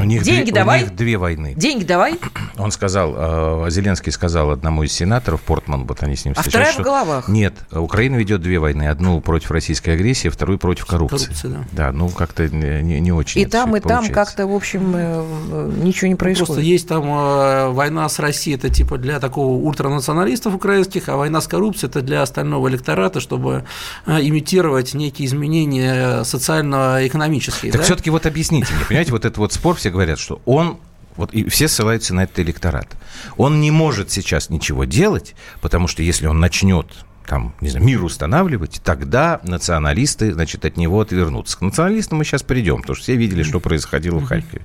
У 0.00 0.04
них 0.04 0.22
деньги 0.22 0.50
две, 0.50 0.60
давай. 0.60 0.80
У 0.80 0.84
них 0.84 0.96
две 0.96 1.16
войны. 1.16 1.54
деньги 1.56 1.84
давай, 1.84 2.18
Он 2.58 2.70
сказал, 2.70 3.14
э, 3.16 3.70
Зеленский 3.70 4.12
сказал 4.12 4.50
одному 4.50 4.82
из 4.82 4.92
сенаторов, 4.92 5.40
Портман, 5.42 5.86
вот 5.86 6.02
они 6.02 6.16
с 6.16 6.24
ним 6.24 6.34
А 6.36 6.40
встречались, 6.40 6.74
вторая 6.74 6.82
в 6.82 6.84
головах. 6.84 7.28
Нет, 7.28 7.54
Украина 7.72 8.16
ведет 8.16 8.40
две 8.42 8.58
войны. 8.58 8.88
Одну 8.88 9.20
против 9.20 9.50
российской 9.50 9.90
агрессии, 9.90 10.28
вторую 10.28 10.58
против 10.58 10.86
коррупции. 10.86 11.26
Коррупции, 11.26 11.48
да. 11.48 11.64
Да, 11.72 11.92
ну 11.92 12.08
как-то 12.08 12.48
не, 12.48 13.00
не 13.00 13.12
очень 13.12 13.40
и 13.40 13.46
там, 13.46 13.76
и 13.76 13.80
там 13.80 14.08
как-то, 14.08 14.46
в 14.46 14.54
общем, 14.54 14.92
э, 14.94 15.70
ничего 15.82 16.08
не 16.08 16.14
происходит. 16.14 16.46
Просто 16.48 16.62
есть 16.62 16.88
там 16.88 17.04
э, 17.04 17.68
война 17.70 18.08
с 18.08 18.18
Россией, 18.18 18.56
это 18.56 18.68
типа 18.68 18.98
для 18.98 19.20
такого 19.20 19.54
ультранационалистов 19.62 20.54
украинских, 20.54 21.08
а 21.08 21.16
война 21.16 21.40
с 21.40 21.46
коррупцией 21.46 21.90
это 21.90 22.02
для 22.02 22.22
остального 22.22 22.68
электората, 22.68 23.20
чтобы 23.20 23.64
имитировать 24.06 24.94
некие 24.94 25.26
изменения 25.26 26.24
социально-экономические. 26.24 27.72
Так 27.72 27.80
да? 27.80 27.84
все-таки 27.84 28.10
вот 28.10 28.26
объясните 28.26 28.72
мне, 28.74 28.84
понимаете, 28.84 29.12
вот 29.12 29.24
этот 29.24 29.38
вот 29.38 29.52
спор, 29.52 29.76
все 29.76 29.89
говорят, 29.90 30.18
что 30.18 30.40
он 30.44 30.78
вот 31.16 31.34
и 31.34 31.48
все 31.48 31.68
ссылаются 31.68 32.14
на 32.14 32.24
этот 32.24 32.38
электорат. 32.38 32.88
Он 33.36 33.60
не 33.60 33.70
может 33.70 34.10
сейчас 34.10 34.48
ничего 34.48 34.84
делать, 34.84 35.34
потому 35.60 35.86
что 35.88 36.02
если 36.02 36.26
он 36.26 36.40
начнет 36.40 36.86
там, 37.26 37.54
не 37.60 37.68
знаю, 37.68 37.86
мир 37.86 38.02
устанавливать, 38.02 38.80
тогда 38.84 39.40
националисты, 39.44 40.32
значит, 40.32 40.64
от 40.64 40.76
него 40.76 41.00
отвернутся. 41.00 41.58
К 41.58 41.60
националистам 41.60 42.18
мы 42.18 42.24
сейчас 42.24 42.42
придем, 42.42 42.78
потому 42.78 42.96
что 42.96 43.04
все 43.04 43.16
видели, 43.16 43.42
что 43.42 43.60
происходило 43.60 44.18
в 44.18 44.24
Харькове. 44.24 44.62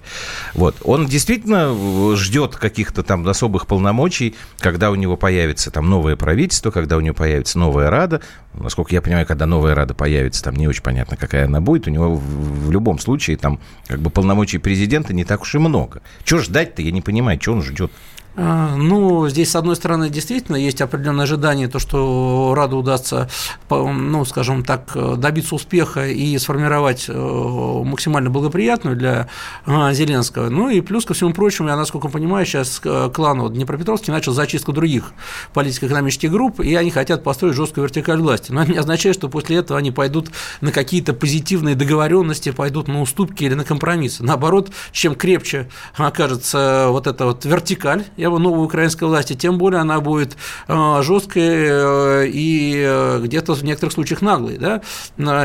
Вот. 0.54 0.76
Он 0.84 1.06
действительно 1.06 1.74
э, 1.76 2.16
ждет 2.16 2.56
каких-то 2.56 3.04
там 3.04 3.28
особых 3.28 3.68
полномочий, 3.68 4.36
когда 4.60 4.90
у 4.92 4.96
него 4.96 5.16
появится 5.16 5.70
там 5.70 5.90
новое 5.90 6.16
правительство, 6.16 6.72
когда 6.72 6.98
у 6.98 7.02
него 7.02 7.16
появится 7.16 7.60
новая 7.60 7.90
Рада. 7.90 8.22
Насколько 8.54 8.96
я 8.96 9.02
понимаю, 9.02 9.28
когда 9.28 9.46
новая 9.46 9.76
Рада 9.76 9.94
появится, 9.94 10.44
там 10.44 10.56
не 10.56 10.68
очень 10.68 10.84
понятно, 10.84 11.18
какая 11.18 11.46
она 11.46 11.62
будет. 11.62 11.88
У 11.88 11.92
него 11.92 12.16
в, 12.16 12.68
в 12.68 12.72
любом 12.72 13.00
случае 13.00 13.38
там 13.38 13.60
как 13.88 14.00
бы 14.00 14.10
полномочий 14.10 14.58
президента 14.58 15.14
не 15.14 15.24
так 15.24 15.42
уж 15.44 15.56
и 15.56 15.60
много. 15.60 16.02
Чего 16.24 16.40
ждать-то, 16.40 16.82
я 16.82 16.92
не 16.92 17.02
понимаю, 17.02 17.38
чего 17.38 17.56
он 17.56 17.64
ждет. 17.64 17.92
А, 18.38 18.76
Ну, 18.76 19.30
здесь, 19.30 19.52
с 19.52 19.56
одной 19.56 19.76
стороны, 19.76 20.10
действительно 20.10 20.58
есть 20.58 20.82
определенное 20.82 21.24
ожидание, 21.24 21.68
то, 21.68 21.80
что 21.80 22.54
Раду 22.56 22.78
удастся, 22.78 23.30
ну, 23.70 24.26
скажем 24.26 24.64
так, 24.64 24.96
добиться 25.18 25.56
успеха 25.56 26.08
и 26.08 26.38
сформировать 26.38 27.06
э, 27.08 27.14
максимально 27.14 28.30
благоприятную 28.30 28.98
для 28.98 29.30
а, 29.66 29.94
Зеленского. 29.94 30.50
Ну 30.50 30.70
и 30.70 30.82
плюс 30.82 31.06
ко 31.06 31.14
всему 31.14 31.34
прочему, 31.34 31.70
я, 31.70 31.78
насколько 31.78 32.10
понимаю, 32.10 32.46
сейчас 32.46 32.82
э, 32.84 33.10
клан 33.14 33.40
вот, 33.40 33.54
Днепропетровский 33.54 34.12
начал 34.12 34.34
зачистку 34.34 34.74
других 34.74 35.14
политико-экономических 35.54 36.30
групп, 36.30 36.60
и 36.60 36.76
они 36.76 36.92
хотят 36.92 37.24
построить 37.24 37.56
жесткую 37.56 37.86
вертикаль 37.86 38.20
власти. 38.20 38.52
Но 38.52 38.64
это 38.64 38.72
не 38.72 38.78
означает, 38.78 39.16
что 39.16 39.30
после 39.30 39.58
этого 39.58 39.80
они 39.80 39.92
пойдут 39.92 40.30
на 40.60 40.72
какие-то 40.72 41.14
позитивные 41.14 41.76
договоренности, 41.76 42.52
пойдут 42.52 42.90
на 42.90 43.02
уступки 43.02 43.46
или 43.46 43.54
на 43.54 43.64
компромиссы. 43.64 44.24
Наоборот, 44.24 44.72
чем 44.92 45.16
крепче 45.16 45.70
окажется 45.96 46.88
вот 46.90 47.08
эта 47.08 47.26
вот 47.26 47.46
вертикаль, 47.46 48.04
я 48.26 48.32
бы 48.32 48.40
новой 48.40 48.66
украинской 48.66 49.04
власти, 49.04 49.34
тем 49.34 49.60
более 49.60 49.82
она 49.82 50.00
будет 50.02 50.36
э, 50.68 51.02
жесткой 51.04 51.44
э, 51.44 52.28
и 52.28 52.74
э, 52.84 53.20
где-то 53.24 53.54
в 53.54 53.64
некоторых 53.64 53.94
случаях 53.94 54.22
наглой, 54.24 54.58
да, 54.58 54.82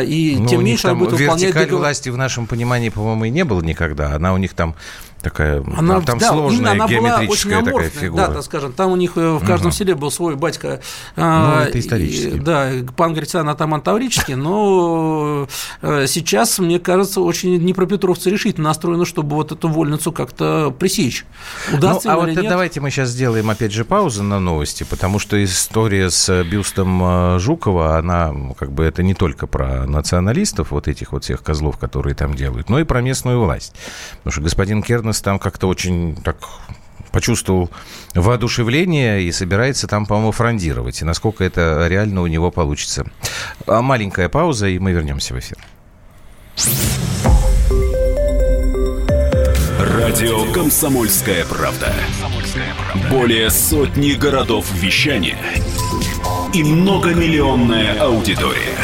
и 0.02 0.36
Ну, 0.38 0.46
тем 0.48 0.64
меньше 0.64 0.86
она 0.88 0.96
будет 0.96 1.12
выполнять 1.12 1.42
вертикаль 1.42 1.66
договор- 1.68 1.78
власти 1.80 2.08
в 2.08 2.16
нашем 2.16 2.46
понимании, 2.46 2.88
по-моему, 2.88 3.26
и 3.26 3.30
не 3.30 3.44
было 3.44 3.60
никогда. 3.60 4.14
Она 4.14 4.32
у 4.32 4.38
них 4.38 4.54
там 4.54 4.74
такая, 5.22 5.62
Она, 5.76 5.94
там, 5.94 6.04
там 6.04 6.18
да, 6.18 6.28
сложная 6.28 6.72
она 6.72 6.86
была 6.86 6.88
геометрическая 6.88 7.58
такая 7.58 7.74
аморфная, 7.74 8.02
фигура. 8.02 8.26
да, 8.26 8.34
так 8.34 8.42
скажем, 8.44 8.72
там 8.72 8.92
у 8.92 8.96
них 8.96 9.12
э, 9.16 9.32
в 9.34 9.46
каждом 9.46 9.68
Мгм. 9.68 9.72
селе 9.76 9.94
был 9.94 10.10
свой 10.10 10.36
батька. 10.36 10.80
Ну, 11.16 11.22
а, 11.24 11.64
это 11.66 11.78
исторически. 11.78 12.36
и, 12.36 12.38
Да, 12.38 12.70
пан 12.96 13.14
Грицан 13.14 13.48
атаман 13.48 13.80
Таврический, 13.80 14.34
но 14.34 15.48
э, 15.82 16.06
сейчас, 16.06 16.58
мне 16.58 16.78
кажется, 16.78 17.20
очень 17.20 17.58
днепропетровцы 17.58 18.30
решительно 18.30 18.68
настроены, 18.68 19.04
чтобы 19.06 19.36
вот 19.36 19.52
эту 19.52 19.68
вольницу 19.68 20.12
как-то 20.12 20.74
пресечь. 20.78 21.24
Удастся 21.72 22.08
ну, 22.08 22.14
а 22.14 22.16
вот 22.18 22.28
нет? 22.28 22.48
давайте 22.48 22.80
мы 22.80 22.90
сейчас 22.90 23.10
сделаем 23.10 23.50
опять 23.50 23.72
же 23.72 23.84
паузу 23.84 24.22
на 24.22 24.40
новости, 24.40 24.84
потому 24.88 25.18
что 25.18 25.42
история 25.42 26.10
с 26.10 26.42
бюстом 26.44 27.00
э, 27.02 27.38
Жукова, 27.38 27.98
она 27.98 28.32
ну, 28.32 28.54
как 28.54 28.72
бы 28.72 28.84
это 28.84 29.02
не 29.02 29.14
только 29.14 29.46
про 29.46 29.86
националистов, 29.86 30.70
вот 30.70 30.88
этих 30.88 31.12
вот 31.12 31.24
всех 31.24 31.42
козлов, 31.42 31.78
которые 31.78 32.14
там 32.14 32.34
делают, 32.34 32.68
но 32.68 32.78
и 32.78 32.84
про 32.84 33.00
местную 33.00 33.40
власть. 33.40 33.74
Потому 34.18 34.32
что 34.32 34.40
господин 34.42 34.82
Кернес 35.10 35.20
там 35.22 35.38
как-то 35.38 35.66
очень 35.66 36.16
так 36.22 36.36
почувствовал 37.10 37.70
воодушевление 38.14 39.22
и 39.22 39.32
собирается 39.32 39.88
там, 39.88 40.06
по-моему, 40.06 40.30
фрондировать. 40.30 41.02
И 41.02 41.04
насколько 41.04 41.42
это 41.42 41.86
реально 41.88 42.22
у 42.22 42.28
него 42.28 42.52
получится. 42.52 43.04
А 43.66 43.82
маленькая 43.82 44.28
пауза, 44.28 44.68
и 44.68 44.78
мы 44.78 44.92
вернемся 44.92 45.34
в 45.34 45.38
эфир. 45.38 45.58
Радио 49.80 50.52
«Комсомольская 50.52 51.44
правда». 51.46 51.92
Более 53.10 53.50
сотни 53.50 54.12
городов 54.12 54.66
вещания 54.72 55.38
и 56.54 56.62
многомиллионная 56.62 58.00
аудитория. 58.00 58.78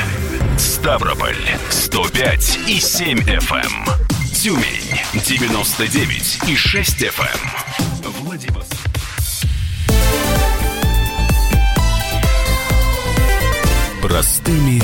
Ставрополь 0.59 1.37
105 1.71 2.59
и 2.69 2.81
7 2.81 3.19
FM. 3.19 4.06
Тюмень 4.47 5.01
99 5.13 6.43
и 6.47 6.55
6 6.55 7.03
FM. 7.03 7.41
Владивосток. 8.21 8.79
Простыми 14.01 14.81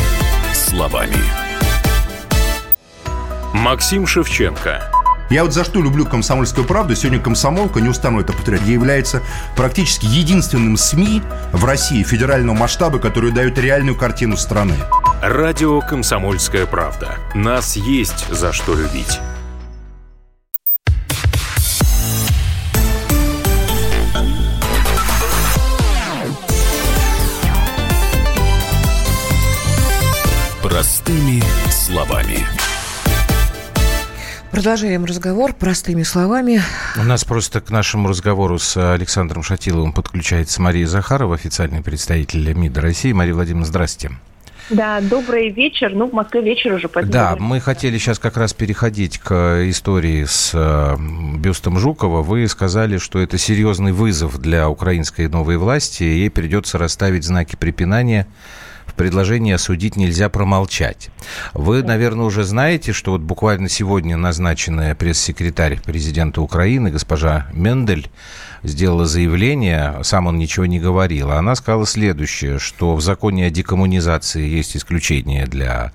словами. 0.53 1.15
Максим 3.55 4.05
Шевченко. 4.05 4.83
Я 5.31 5.45
вот 5.45 5.53
за 5.53 5.63
что 5.63 5.81
люблю 5.81 6.07
«Комсомольскую 6.07 6.67
правду». 6.67 6.97
Сегодня 6.97 7.21
«Комсомолка», 7.21 7.81
не 7.81 7.89
устану 7.89 8.21
это 8.21 8.33
повторять, 8.33 8.63
является 8.63 9.23
практически 9.55 10.07
единственным 10.07 10.77
СМИ 10.77 11.23
в 11.53 11.65
России 11.65 12.03
федерального 12.03 12.57
масштаба, 12.57 12.99
который 12.99 13.31
дает 13.31 13.57
реальную 13.59 13.97
картину 13.97 14.37
страны. 14.37 14.75
Радио 15.23 15.81
«Комсомольская 15.83 16.67
правда». 16.67 17.17
Нас 17.33 17.77
есть 17.77 18.29
за 18.29 18.53
что 18.53 18.75
любить. 18.75 19.21
Продолжаем 34.53 35.07
разговор 35.07 35.55
простыми 35.55 36.03
словами. 36.03 36.61
У 36.99 37.05
нас 37.05 37.25
просто 37.25 37.63
к 37.63 37.71
нашему 37.71 38.07
разговору 38.07 38.59
с 38.59 38.77
Александром 38.77 39.43
Шатиловым 39.43 39.95
подключается 39.95 40.61
Мария 40.61 40.87
Захарова, 40.87 41.35
официальный 41.35 41.81
представитель 41.81 42.53
МИДа 42.53 42.83
России. 42.83 43.13
Мария 43.13 43.35
Владимировна, 43.35 43.65
здравствуйте. 43.65 44.15
Да, 44.69 45.01
добрый 45.01 45.49
вечер. 45.49 45.95
Ну, 45.95 46.07
в 46.07 46.13
Москве 46.13 46.43
вечер 46.43 46.75
уже, 46.75 46.89
поэтому... 46.89 47.13
Да, 47.13 47.37
мы 47.39 47.61
хотели 47.61 47.97
сейчас 47.97 48.19
как 48.19 48.37
раз 48.37 48.53
переходить 48.53 49.19
к 49.19 49.63
истории 49.71 50.25
с 50.25 50.51
э, 50.53 50.97
бюстом 51.39 51.79
Жукова. 51.79 52.23
Вы 52.23 52.47
сказали, 52.47 52.99
что 52.99 53.21
это 53.21 53.39
серьезный 53.39 53.93
вызов 53.93 54.39
для 54.39 54.69
украинской 54.69 55.29
новой 55.29 55.57
власти. 55.57 56.03
Ей 56.03 56.29
придется 56.29 56.77
расставить 56.77 57.25
знаки 57.25 57.57
препинания. 57.57 58.27
В 58.87 58.95
предложении 58.95 59.53
осудить 59.53 59.97
нельзя 59.97 60.29
промолчать. 60.29 61.11
Вы, 61.55 61.83
наверное, 61.83 62.27
уже 62.27 62.45
знаете, 62.45 62.93
что 62.93 63.13
вот 63.13 63.21
буквально 63.21 63.69
сегодня 63.69 64.17
назначенная 64.17 64.95
пресс-секретарь 64.95 65.81
президента 65.81 66.43
Украины, 66.43 66.91
госпожа 66.91 67.47
Мендель, 67.53 68.11
сделала 68.63 69.07
заявление, 69.07 69.99
сам 70.03 70.27
он 70.27 70.39
ничего 70.39 70.67
не 70.67 70.79
говорил. 70.79 71.31
А 71.31 71.39
она 71.39 71.55
сказала 71.55 71.87
следующее, 71.87 72.59
что 72.59 72.95
в 72.95 73.01
законе 73.01 73.47
о 73.47 73.51
декоммунизации 73.51 74.47
есть 74.47 74.77
исключение 74.77 75.47
для 75.47 75.93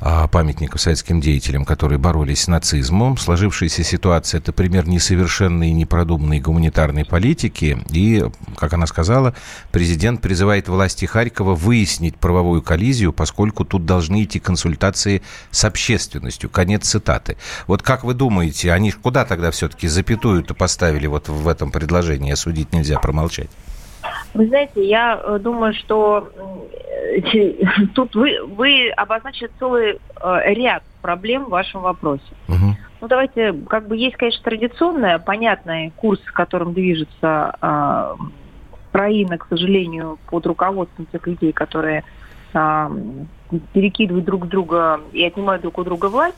а, 0.00 0.26
памятников 0.28 0.80
советским 0.80 1.20
деятелям, 1.20 1.64
которые 1.64 1.98
боролись 1.98 2.42
с 2.42 2.48
нацизмом. 2.48 3.18
Сложившаяся 3.18 3.84
ситуация– 3.84 4.38
это 4.40 4.52
пример 4.52 4.88
несовершенной 4.88 5.68
и 5.68 5.72
непродуманной 5.72 6.40
гуманитарной 6.40 7.04
политики. 7.04 7.78
И, 7.90 8.24
как 8.56 8.72
она 8.72 8.86
сказала, 8.86 9.34
президент 9.72 10.22
призывает 10.22 10.68
власти 10.68 11.04
Харькова 11.04 11.54
выяснить 11.54 12.16
правовую 12.16 12.62
коллизию, 12.62 13.12
поскольку 13.12 13.64
тут 13.64 13.84
должны 13.84 14.24
идти 14.24 14.38
консультации 14.38 15.22
с 15.50 15.64
общественностью. 15.64 16.48
Конец 16.48 16.88
цитаты. 16.88 17.36
Вот 17.66 17.82
как 17.82 18.04
вы 18.04 18.14
думаете, 18.14 18.72
они 18.72 18.90
куда 18.92 19.24
тогда 19.24 19.50
все-таки 19.50 19.86
запятую-то 19.86 20.54
поставили 20.54 21.06
вот 21.06 21.28
в 21.28 21.46
этом 21.46 21.70
предложении? 21.70 21.89
Осудить 22.32 22.72
нельзя, 22.72 22.98
промолчать. 22.98 23.50
Вы 24.34 24.46
знаете, 24.46 24.86
я 24.86 25.20
э, 25.22 25.38
думаю, 25.40 25.74
что 25.74 26.30
тут 27.94 28.14
вы, 28.14 28.38
вы 28.44 28.90
обозначили 28.90 29.50
целый 29.58 29.98
э, 30.22 30.54
ряд 30.54 30.82
проблем 31.02 31.46
в 31.46 31.50
вашем 31.50 31.82
вопросе. 31.82 32.22
Угу. 32.48 32.76
Ну, 33.00 33.08
давайте, 33.08 33.52
как 33.68 33.88
бы 33.88 33.96
есть, 33.96 34.16
конечно, 34.16 34.42
традиционная, 34.44 35.18
понятный 35.18 35.92
курс, 35.96 36.20
которым 36.32 36.74
движется 36.74 37.56
э, 37.60 38.14
Украина, 38.90 39.38
к 39.38 39.46
сожалению, 39.48 40.18
под 40.28 40.46
руководством 40.46 41.06
тех 41.06 41.26
людей, 41.26 41.52
которые 41.52 42.04
э, 42.52 42.90
перекидывают 43.72 44.24
друг 44.24 44.48
друга 44.48 45.00
и 45.12 45.24
отнимают 45.24 45.62
друг 45.62 45.78
у 45.78 45.84
друга 45.84 46.06
власть. 46.06 46.36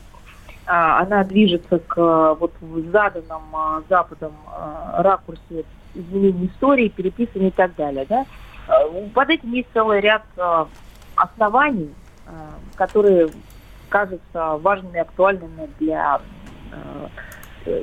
Э, 0.65 1.01
она 1.01 1.23
движется 1.23 1.79
к 1.79 2.35
вот 2.35 2.53
в 2.61 2.91
заданном 2.91 3.43
э, 3.53 3.81
Западом 3.89 4.33
э, 4.47 5.01
ракурсе 5.01 5.65
изменения 5.95 6.47
истории, 6.47 6.89
переписывания 6.89 7.49
и 7.49 7.53
так 7.53 7.75
далее. 7.75 8.05
Да? 8.07 8.25
Э, 8.67 9.09
под 9.13 9.29
этим 9.29 9.51
есть 9.51 9.69
целый 9.73 9.99
ряд 9.99 10.23
э, 10.37 10.65
оснований, 11.15 11.93
э, 12.25 12.31
которые 12.75 13.29
кажутся 13.89 14.57
важными 14.57 14.97
и 14.97 15.01
актуальными 15.01 15.69
для, 15.79 16.19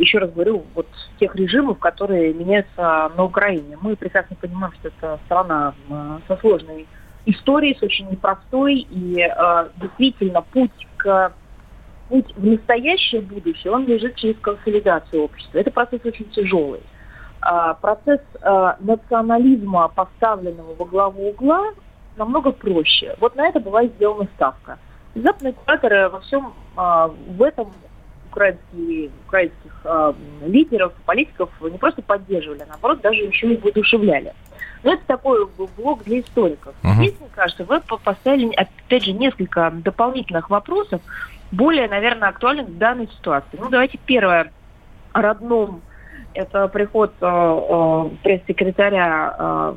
еще 0.01 0.19
раз 0.19 0.33
говорю, 0.33 0.65
вот 0.75 0.89
тех 1.21 1.37
режимов, 1.37 1.79
которые 1.79 2.35
меняются 2.35 3.13
на 3.17 3.23
Украине. 3.23 3.79
Мы 3.81 3.95
прекрасно 3.95 4.35
понимаем, 4.35 4.75
что 4.75 4.89
это 4.89 5.21
страна 5.27 5.73
со 6.27 6.37
сложной 6.39 6.89
историей, 7.27 7.79
с 7.79 7.83
очень 7.85 8.11
непростой, 8.11 8.89
и 8.91 9.25
действительно 9.77 10.43
путь 10.43 10.89
к 10.97 11.33
путь 12.11 12.35
в 12.37 12.45
настоящее 12.45 13.23
будущее, 13.23 13.73
он 13.73 13.87
лежит 13.87 14.17
через 14.17 14.37
консолидацию 14.41 15.23
общества. 15.23 15.59
Это 15.59 15.71
процесс 15.71 16.01
очень 16.05 16.29
тяжелый. 16.31 16.81
А, 17.41 17.75
процесс 17.75 18.21
а, 18.43 18.77
национализма, 18.81 19.89
поставленного 19.89 20.75
во 20.75 20.85
главу 20.85 21.29
угла, 21.29 21.69
намного 22.17 22.51
проще. 22.51 23.17
Вот 23.21 23.37
на 23.37 23.47
это 23.47 23.61
была 23.61 23.85
сделана 23.87 24.27
ставка. 24.35 24.79
Западные 25.15 25.53
кураторы 25.53 26.09
во 26.09 26.21
всем 26.21 26.53
а, 26.77 27.09
в 27.09 27.43
этом 27.43 27.73
украинские, 28.31 29.11
украинских 29.27 29.87
лидеров, 30.47 30.93
политиков 31.05 31.51
не 31.63 31.79
просто 31.79 32.01
поддерживали, 32.01 32.61
а 32.61 32.67
наоборот, 32.67 33.01
даже 33.01 33.23
еще 33.23 33.55
и 33.55 33.57
воодушевляли. 33.57 34.35
Но 34.85 34.93
это 34.93 35.03
такой 35.07 35.49
блок 35.77 36.05
для 36.05 36.21
историков. 36.21 36.73
Uh-huh. 36.85 36.95
Здесь, 36.95 37.15
мне 37.19 37.29
кажется, 37.35 37.65
вы 37.65 37.81
поставили, 37.81 38.55
опять 38.55 39.05
же, 39.05 39.13
несколько 39.13 39.73
дополнительных 39.73 40.49
вопросов, 40.49 41.01
более, 41.53 41.89
наверное, 41.89 42.29
актуальных 42.29 42.67
в 42.67 42.79
данной 42.79 43.09
ситуации. 43.09 43.59
Ну, 43.59 43.69
давайте 43.69 43.99
первое 43.99 44.53
о 45.13 45.23
родном 45.23 45.83
это 46.35 46.69
приход 46.69 47.13
э, 47.21 47.27
э, 47.27 48.11
пресс-секретаря, 48.23 49.35
э, 49.39 49.75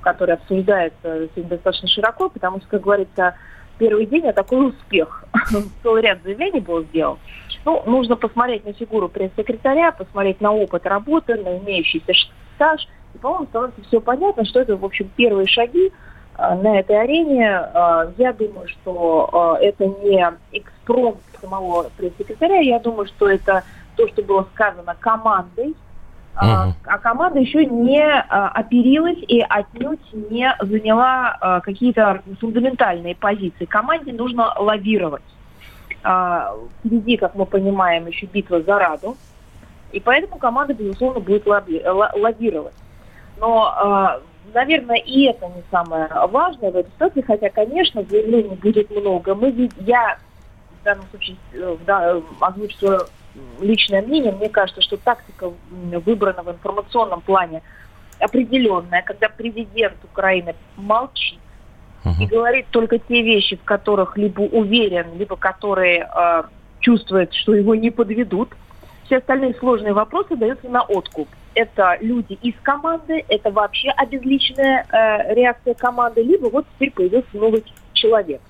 который 0.00 0.34
обсуждается 0.34 1.28
достаточно 1.36 1.88
широко, 1.88 2.28
потому 2.28 2.58
что, 2.58 2.68
как 2.68 2.82
говорится, 2.82 3.36
первый 3.78 4.06
день, 4.06 4.26
а 4.26 4.32
такой 4.32 4.68
успех. 4.68 5.24
Целый 5.82 6.02
ряд 6.02 6.22
заявлений 6.24 6.60
был 6.60 6.82
сделан. 6.84 7.18
Ну, 7.64 7.82
нужно 7.86 8.16
посмотреть 8.16 8.64
на 8.64 8.72
фигуру 8.72 9.08
пресс-секретаря, 9.08 9.92
посмотреть 9.92 10.40
на 10.40 10.52
опыт 10.52 10.86
работы, 10.86 11.34
на 11.36 11.58
имеющийся 11.58 12.12
стаж. 12.54 12.88
И, 13.14 13.18
по-моему, 13.18 13.46
становится 13.46 13.82
все 13.82 14.00
понятно, 14.00 14.44
что 14.44 14.60
это, 14.60 14.76
в 14.76 14.84
общем, 14.84 15.10
первые 15.16 15.46
шаги 15.46 15.92
на 16.38 16.78
этой 16.78 17.00
арене. 17.00 17.62
Э, 17.74 18.12
я 18.18 18.32
думаю, 18.32 18.68
что 18.68 19.58
э, 19.60 19.66
это 19.66 19.86
не 19.86 20.26
экспромт 20.52 21.18
самого 21.40 21.90
пресс-секретаря, 21.96 22.60
я 22.60 22.78
думаю, 22.78 23.06
что 23.06 23.28
это 23.28 23.64
то, 23.96 24.08
что 24.08 24.22
было 24.22 24.46
сказано 24.54 24.94
командой, 24.98 25.74
Uh-huh. 26.36 26.70
А 26.84 26.98
команда 26.98 27.38
еще 27.38 27.64
не 27.64 28.02
а, 28.02 28.48
оперилась 28.48 29.16
и 29.26 29.40
отнюдь 29.40 30.12
не 30.12 30.54
заняла 30.60 31.34
а, 31.40 31.60
какие-то 31.60 32.20
фундаментальные 32.38 33.16
позиции. 33.16 33.64
Команде 33.64 34.12
нужно 34.12 34.52
лавировать. 34.58 35.22
А, 36.02 36.54
впереди, 36.80 37.16
как 37.16 37.36
мы 37.36 37.46
понимаем, 37.46 38.06
еще 38.06 38.26
битва 38.26 38.60
за 38.60 38.78
Раду. 38.78 39.16
И 39.92 40.00
поэтому 40.00 40.36
команда, 40.36 40.74
безусловно, 40.74 41.20
будет 41.20 41.46
лави- 41.46 41.82
лавировать. 41.88 42.74
Но, 43.38 44.20
наверное, 44.54 44.98
и 44.98 45.24
это 45.24 45.46
не 45.48 45.62
самое 45.70 46.08
важное 46.28 46.70
в 46.70 46.76
этой 46.76 46.90
ситуации, 46.90 47.20
хотя, 47.22 47.50
конечно, 47.50 48.02
заявлений 48.04 48.56
будет 48.56 48.90
много. 48.90 49.34
Мы, 49.34 49.70
я 49.80 50.18
в 50.80 50.84
данном 50.84 51.04
случае 51.10 51.36
э, 51.52 51.76
да, 51.86 52.20
озвучу 52.40 52.76
свое 52.78 53.00
личное 53.60 54.02
мнение, 54.02 54.32
мне 54.32 54.48
кажется, 54.48 54.80
что 54.82 54.96
тактика 54.96 55.52
выбрана 55.70 56.42
в 56.42 56.50
информационном 56.50 57.20
плане 57.20 57.62
определенная, 58.18 59.02
когда 59.02 59.28
президент 59.28 59.96
Украины 60.04 60.54
молчит 60.76 61.38
uh-huh. 62.04 62.22
и 62.22 62.26
говорит 62.26 62.66
только 62.70 62.98
те 62.98 63.22
вещи, 63.22 63.56
в 63.56 63.64
которых 63.64 64.16
либо 64.16 64.40
уверен, 64.40 65.18
либо 65.18 65.36
которые 65.36 66.08
э, 66.08 66.42
чувствует, 66.80 67.34
что 67.34 67.54
его 67.54 67.74
не 67.74 67.90
подведут. 67.90 68.50
Все 69.06 69.18
остальные 69.18 69.54
сложные 69.54 69.92
вопросы 69.92 70.36
даются 70.36 70.68
на 70.68 70.82
откуп. 70.82 71.28
Это 71.54 71.96
люди 72.00 72.34
из 72.42 72.54
команды, 72.62 73.24
это 73.28 73.50
вообще 73.50 73.90
обезличенная 73.90 74.84
э, 74.90 75.34
реакция 75.34 75.74
команды, 75.74 76.22
либо 76.22 76.48
вот 76.48 76.66
теперь 76.74 76.90
появился 76.90 77.28
новый 77.32 77.64
человек. 77.92 78.40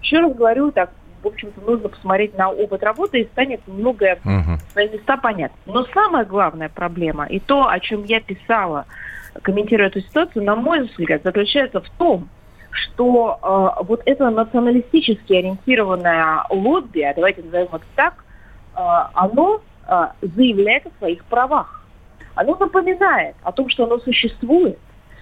Еще 0.00 0.20
раз 0.20 0.34
говорю, 0.34 0.70
так, 0.70 0.90
в 1.22 1.26
общем-то, 1.26 1.60
нужно 1.60 1.88
посмотреть 1.88 2.36
на 2.38 2.50
опыт 2.50 2.82
работы, 2.82 3.20
и 3.20 3.26
станет 3.26 3.60
многое 3.66 4.16
uh-huh. 4.24 4.58
свои 4.72 4.88
места 4.88 5.16
понятно. 5.16 5.56
Но 5.66 5.84
самая 5.92 6.24
главная 6.24 6.68
проблема, 6.68 7.26
и 7.26 7.40
то, 7.40 7.68
о 7.68 7.80
чем 7.80 8.04
я 8.04 8.20
писала, 8.20 8.86
комментируя 9.42 9.88
эту 9.88 10.00
ситуацию, 10.00 10.44
на 10.44 10.54
мой 10.54 10.82
взгляд, 10.82 11.22
заключается 11.24 11.80
в 11.80 11.90
том, 11.90 12.28
что 12.70 13.38
э, 13.42 13.84
вот 13.84 14.02
это 14.06 14.30
националистически 14.30 15.32
ориентированное 15.32 16.44
лобби, 16.50 17.00
а 17.00 17.14
давайте 17.14 17.42
назовем 17.42 17.68
это 17.72 17.84
так, 17.94 18.24
э, 18.74 18.80
оно 19.14 19.60
заявляет 20.22 20.86
о 20.86 20.98
своих 20.98 21.24
правах. 21.24 21.84
Оно 22.34 22.56
напоминает 22.56 23.36
о 23.42 23.52
том, 23.52 23.68
что 23.68 23.84
оно 23.84 23.98
существует, 23.98 24.78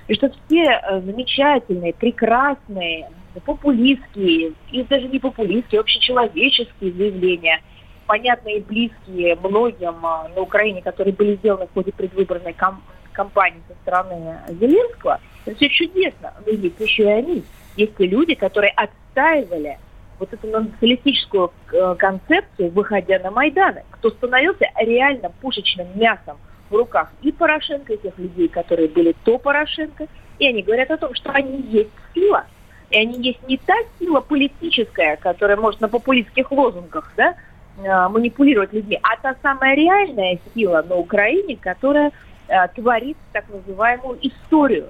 и 0.08 0.14
что 0.14 0.30
все 0.30 0.64
э, 0.64 1.00
замечательные, 1.02 1.92
прекрасные, 1.92 3.10
популистские, 3.44 4.52
и 4.70 4.82
даже 4.84 5.08
не 5.08 5.18
популистские, 5.18 5.80
общечеловеческие 5.80 6.92
заявления, 6.92 7.62
понятные 8.06 8.58
и 8.58 8.62
близкие 8.62 9.36
многим 9.36 10.04
а, 10.04 10.28
на 10.34 10.42
Украине, 10.42 10.82
которые 10.82 11.14
были 11.14 11.36
сделаны 11.36 11.66
в 11.66 11.72
ходе 11.72 11.92
предвыборной 11.92 12.52
кам- 12.52 12.82
кампании 13.12 13.62
со 13.68 13.74
стороны 13.82 14.38
Зеленского, 14.48 15.20
это 15.46 15.56
все 15.56 15.68
чудесно. 15.68 16.34
Но 16.44 16.52
есть 16.52 16.80
еще 16.80 17.04
и 17.04 17.06
они. 17.06 17.44
Есть 17.76 17.94
и 17.98 18.06
люди, 18.06 18.34
которые 18.34 18.72
отстаивали 18.72 19.78
вот 20.22 20.32
эту 20.32 20.46
националистическую 20.46 21.52
э, 21.72 21.96
концепцию, 21.98 22.70
выходя 22.70 23.18
на 23.18 23.32
Майданы, 23.32 23.82
кто 23.90 24.10
становился 24.10 24.66
реально 24.76 25.32
пушечным 25.40 25.88
мясом 25.96 26.36
в 26.70 26.76
руках 26.76 27.10
и 27.22 27.32
Порошенко, 27.32 27.94
и 27.94 27.96
тех 27.96 28.16
людей, 28.18 28.46
которые 28.46 28.88
были 28.88 29.16
то 29.24 29.38
Порошенко, 29.38 30.06
и 30.38 30.46
они 30.46 30.62
говорят 30.62 30.92
о 30.92 30.96
том, 30.96 31.12
что 31.14 31.32
они 31.32 31.60
есть 31.62 31.90
сила, 32.14 32.46
и 32.90 32.98
они 32.98 33.20
есть 33.20 33.48
не 33.48 33.56
та 33.56 33.74
сила 33.98 34.20
политическая, 34.20 35.16
которая 35.16 35.56
может 35.56 35.80
на 35.80 35.88
популистских 35.88 36.52
лозунгах 36.52 37.12
да, 37.16 37.34
э, 37.78 38.08
манипулировать 38.08 38.72
людьми, 38.72 39.00
а 39.02 39.16
та 39.20 39.34
самая 39.42 39.74
реальная 39.74 40.38
сила 40.54 40.84
на 40.88 40.94
Украине, 40.94 41.56
которая 41.56 42.12
э, 42.46 42.68
творит 42.76 43.16
так 43.32 43.46
называемую 43.48 44.20
историю. 44.22 44.86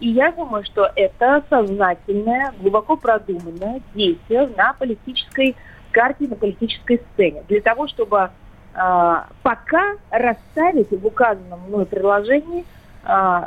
И 0.00 0.08
я 0.08 0.32
думаю, 0.32 0.64
что 0.64 0.90
это 0.96 1.42
сознательное, 1.48 2.52
глубоко 2.60 2.96
продуманное 2.96 3.80
действие 3.94 4.48
на 4.56 4.72
политической 4.74 5.56
карте, 5.92 6.26
на 6.28 6.36
политической 6.36 7.00
сцене. 7.12 7.42
Для 7.48 7.60
того, 7.60 7.86
чтобы 7.86 8.30
э, 8.74 9.14
пока 9.42 9.92
расставить 10.10 10.90
в 10.90 11.06
указанном 11.06 11.60
мной 11.68 11.86
предложении 11.86 12.64
э, 13.04 13.42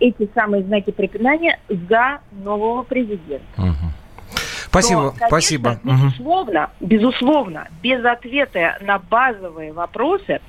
эти 0.00 0.28
самые 0.34 0.62
знаки 0.64 0.90
препинания 0.90 1.58
за 1.68 2.20
нового 2.32 2.82
президента. 2.82 3.44
Угу. 3.58 3.90
Спасибо, 4.66 5.00
Но, 5.00 5.10
конечно, 5.10 5.26
спасибо. 5.28 5.80
Безусловно, 5.82 6.70
угу. 6.80 6.88
безусловно, 6.88 7.68
без 7.82 8.04
ответа 8.04 8.78
на 8.80 8.98
базовые 8.98 9.72
вопросы 9.72 10.40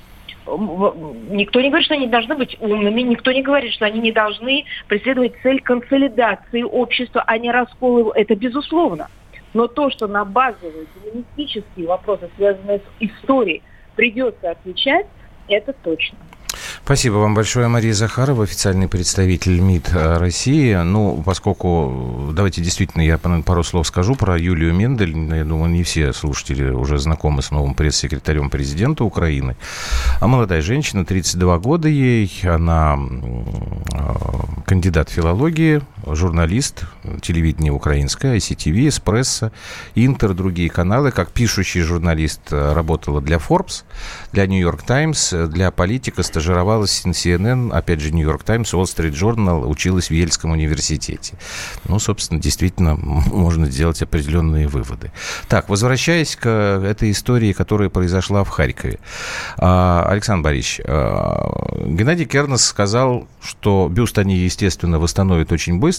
никто 0.46 1.60
не 1.60 1.68
говорит, 1.68 1.86
что 1.86 1.94
они 1.94 2.06
должны 2.06 2.34
быть 2.34 2.56
умными, 2.60 3.00
никто 3.02 3.32
не 3.32 3.42
говорит, 3.42 3.72
что 3.72 3.86
они 3.86 4.00
не 4.00 4.12
должны 4.12 4.64
преследовать 4.88 5.34
цель 5.42 5.60
консолидации 5.60 6.62
общества, 6.62 7.22
а 7.26 7.38
не 7.38 7.50
раскола. 7.50 8.12
Это 8.14 8.34
безусловно. 8.34 9.08
Но 9.54 9.66
то, 9.68 9.90
что 9.90 10.06
на 10.06 10.24
базовые 10.24 10.86
гуманистические 10.94 11.86
вопросы, 11.86 12.28
связанные 12.36 12.78
с 12.78 12.82
историей, 13.00 13.62
придется 13.94 14.50
отвечать, 14.50 15.06
это 15.48 15.72
точно. 15.72 16.18
Спасибо 16.84 17.14
вам 17.14 17.34
большое, 17.34 17.68
Мария 17.68 17.94
Захарова, 17.94 18.44
официальный 18.44 18.88
представитель 18.88 19.60
МИД 19.60 19.90
э, 19.94 20.16
России. 20.18 20.74
Ну, 20.74 21.22
поскольку, 21.24 22.30
давайте 22.32 22.60
действительно, 22.60 23.02
я 23.02 23.18
пару 23.18 23.62
слов 23.62 23.86
скажу 23.86 24.14
про 24.14 24.38
Юлию 24.38 24.74
Мендель. 24.74 25.16
Я 25.34 25.44
думаю, 25.44 25.70
не 25.70 25.82
все 25.82 26.12
слушатели 26.12 26.70
уже 26.70 26.98
знакомы 26.98 27.42
с 27.42 27.50
новым 27.50 27.74
пресс-секретарем 27.74 28.50
президента 28.50 29.04
Украины. 29.04 29.56
А 30.20 30.26
молодая 30.26 30.62
женщина, 30.62 31.04
32 31.04 31.58
года 31.58 31.88
ей, 31.88 32.30
она 32.44 32.98
э, 32.98 34.14
кандидат 34.66 35.10
филологии, 35.10 35.82
журналист, 36.06 36.84
телевидение 37.20 37.72
украинское, 37.72 38.36
ICTV, 38.36 38.88
Эспрессо, 38.88 39.52
Интер, 39.94 40.32
другие 40.34 40.70
каналы. 40.70 41.10
Как 41.10 41.30
пишущий 41.32 41.82
журналист 41.82 42.40
э, 42.50 42.72
работала 42.72 43.20
для 43.20 43.36
Forbes, 43.36 43.84
для 44.32 44.46
New 44.46 44.60
York 44.60 44.82
Times, 44.84 45.34
для 45.48 45.70
политика, 45.70 46.22
стажировала 46.22 46.62
тренировалась 46.62 47.04
на 47.04 47.10
CNN, 47.10 47.72
опять 47.72 48.00
же, 48.00 48.12
Нью-Йорк 48.12 48.44
Таймс, 48.44 48.72
Wall 48.72 48.84
Street 48.84 49.12
Journal, 49.12 49.66
училась 49.66 50.08
в 50.08 50.12
Ельском 50.12 50.52
университете. 50.52 51.34
Ну, 51.84 51.98
собственно, 51.98 52.40
действительно, 52.40 52.96
можно 52.96 53.66
сделать 53.66 54.00
определенные 54.02 54.68
выводы. 54.68 55.10
Так, 55.48 55.68
возвращаясь 55.68 56.36
к 56.36 56.48
этой 56.48 57.10
истории, 57.10 57.52
которая 57.52 57.88
произошла 57.88 58.44
в 58.44 58.48
Харькове. 58.48 58.98
А, 59.58 60.06
Александр 60.08 60.44
Борисович, 60.44 60.80
Геннадий 60.86 62.26
Кернес 62.26 62.64
сказал, 62.64 63.26
что 63.42 63.88
бюст 63.90 64.18
они, 64.18 64.36
естественно, 64.36 64.98
восстановят 64.98 65.52
очень 65.52 65.78
быстро, 65.78 65.91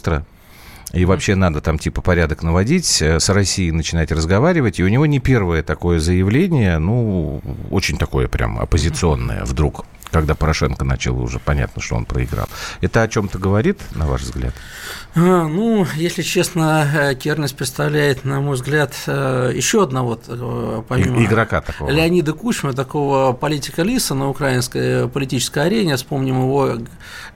и 0.93 1.05
вообще 1.05 1.33
надо 1.33 1.59
там 1.59 1.79
типа 1.79 2.01
порядок 2.01 2.43
наводить, 2.43 3.01
э, 3.01 3.19
с 3.19 3.27
Россией 3.29 3.71
начинать 3.71 4.11
разговаривать. 4.11 4.79
И 4.79 4.83
у 4.83 4.87
него 4.87 5.07
не 5.07 5.19
первое 5.19 5.63
такое 5.63 5.99
заявление, 5.99 6.77
ну, 6.77 7.41
очень 7.71 7.97
такое 7.97 8.27
прям 8.27 8.59
оппозиционное 8.59 9.43
вдруг 9.43 9.85
когда 10.13 10.35
Порошенко 10.35 10.85
начал 10.85 11.19
уже 11.19 11.39
понятно, 11.39 11.81
что 11.81 11.95
он 11.95 12.05
проиграл. 12.05 12.47
Это 12.81 13.01
о 13.01 13.07
чем-то 13.07 13.39
говорит, 13.39 13.79
на 13.95 14.05
ваш 14.05 14.21
взгляд? 14.21 14.53
А, 15.15 15.47
ну, 15.47 15.87
если 15.95 16.21
честно, 16.21 16.87
э, 16.93 17.15
Кернес 17.15 17.51
представляет, 17.51 18.23
на 18.23 18.39
мой 18.39 18.55
взгляд, 18.55 18.93
э, 19.07 19.51
еще 19.55 19.83
одного, 19.83 20.15
помимо 20.87 21.25
игрока 21.25 21.61
такого. 21.61 21.89
Леонида 21.89 22.33
Кучма, 22.33 22.73
такого 22.73 23.33
политика 23.33 23.81
Лиса 23.81 24.13
на 24.13 24.29
украинской 24.29 25.09
политической 25.09 25.65
арене. 25.65 25.95
Вспомним 25.95 26.43
его 26.43 26.77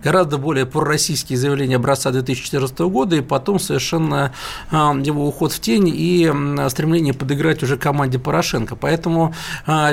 гораздо 0.03 0.37
более 0.37 0.65
пророссийские 0.65 1.37
заявления 1.37 1.77
образца 1.77 2.11
2014 2.11 2.77
года, 2.79 3.15
и 3.15 3.21
потом 3.21 3.59
совершенно 3.59 4.33
его 4.71 5.27
уход 5.27 5.51
в 5.51 5.59
тень 5.59 5.91
и 5.91 6.31
стремление 6.69 7.13
подыграть 7.13 7.63
уже 7.63 7.77
команде 7.77 8.19
Порошенко. 8.19 8.75
Поэтому 8.75 9.33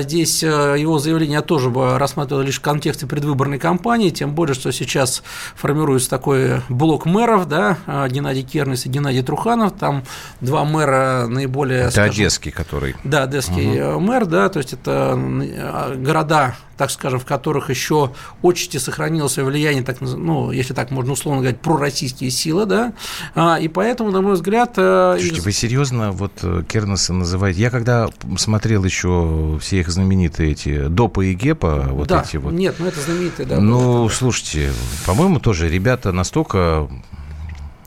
здесь 0.00 0.42
его 0.42 0.98
заявление 0.98 1.34
я 1.34 1.42
тоже 1.42 1.70
бы 1.70 1.98
рассматривал 1.98 2.42
лишь 2.42 2.60
как 2.60 2.74
контексте 2.74 3.06
предвыборной 3.06 3.60
кампании, 3.60 4.10
тем 4.10 4.34
более, 4.34 4.54
что 4.54 4.72
сейчас 4.72 5.22
формируется 5.54 6.10
такой 6.10 6.60
блок 6.68 7.06
мэров, 7.06 7.46
да, 7.46 7.78
Геннадий 8.10 8.42
Кернес 8.42 8.84
и 8.84 8.88
Геннадий 8.88 9.22
Труханов, 9.22 9.74
там 9.78 10.02
два 10.40 10.64
мэра 10.64 11.26
наиболее... 11.28 11.82
Это 11.82 11.90
скажем, 11.92 12.10
Одесский, 12.10 12.50
который... 12.50 12.96
Да, 13.04 13.22
Одесский 13.22 13.80
угу. 13.80 14.00
мэр, 14.00 14.26
да, 14.26 14.48
то 14.48 14.58
есть 14.58 14.72
это 14.72 15.12
а, 15.14 15.94
города 15.94 16.56
так 16.76 16.90
скажем, 16.90 17.20
в 17.20 17.24
которых 17.24 17.70
еще 17.70 18.12
отчасти 18.42 18.78
сохранилось 18.78 19.32
свое 19.32 19.48
влияние, 19.48 19.82
так, 19.82 20.00
ну, 20.00 20.50
если 20.50 20.74
так 20.74 20.90
можно 20.90 21.12
условно 21.12 21.40
говорить, 21.40 21.60
пророссийские 21.60 22.30
силы, 22.30 22.66
да, 22.66 22.92
а, 23.34 23.58
и 23.60 23.68
поэтому, 23.68 24.10
на 24.10 24.20
мой 24.20 24.34
взгляд... 24.34 24.74
Э, 24.76 25.14
Слушайте, 25.16 25.40
из... 25.40 25.44
вы 25.44 25.52
серьезно 25.52 26.12
вот 26.12 26.32
э, 26.42 26.62
Кернеса 26.68 27.12
называете? 27.12 27.60
Я 27.60 27.70
когда 27.70 28.08
смотрел 28.36 28.84
еще 28.84 29.58
все 29.60 29.80
их 29.80 29.88
знаменитые 29.88 30.52
эти 30.52 30.88
Допа 30.88 31.22
и 31.22 31.34
Гепа, 31.34 31.88
вот 31.90 32.08
да, 32.08 32.24
эти 32.26 32.36
вот... 32.36 32.52
нет, 32.52 32.76
ну 32.78 32.86
это 32.86 33.00
знаменитые, 33.00 33.46
да. 33.46 33.60
Ну, 33.60 34.08
слушайте, 34.08 34.72
по-моему, 35.06 35.40
тоже 35.40 35.68
ребята 35.68 36.12
настолько 36.12 36.88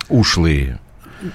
ушлые, 0.10 0.80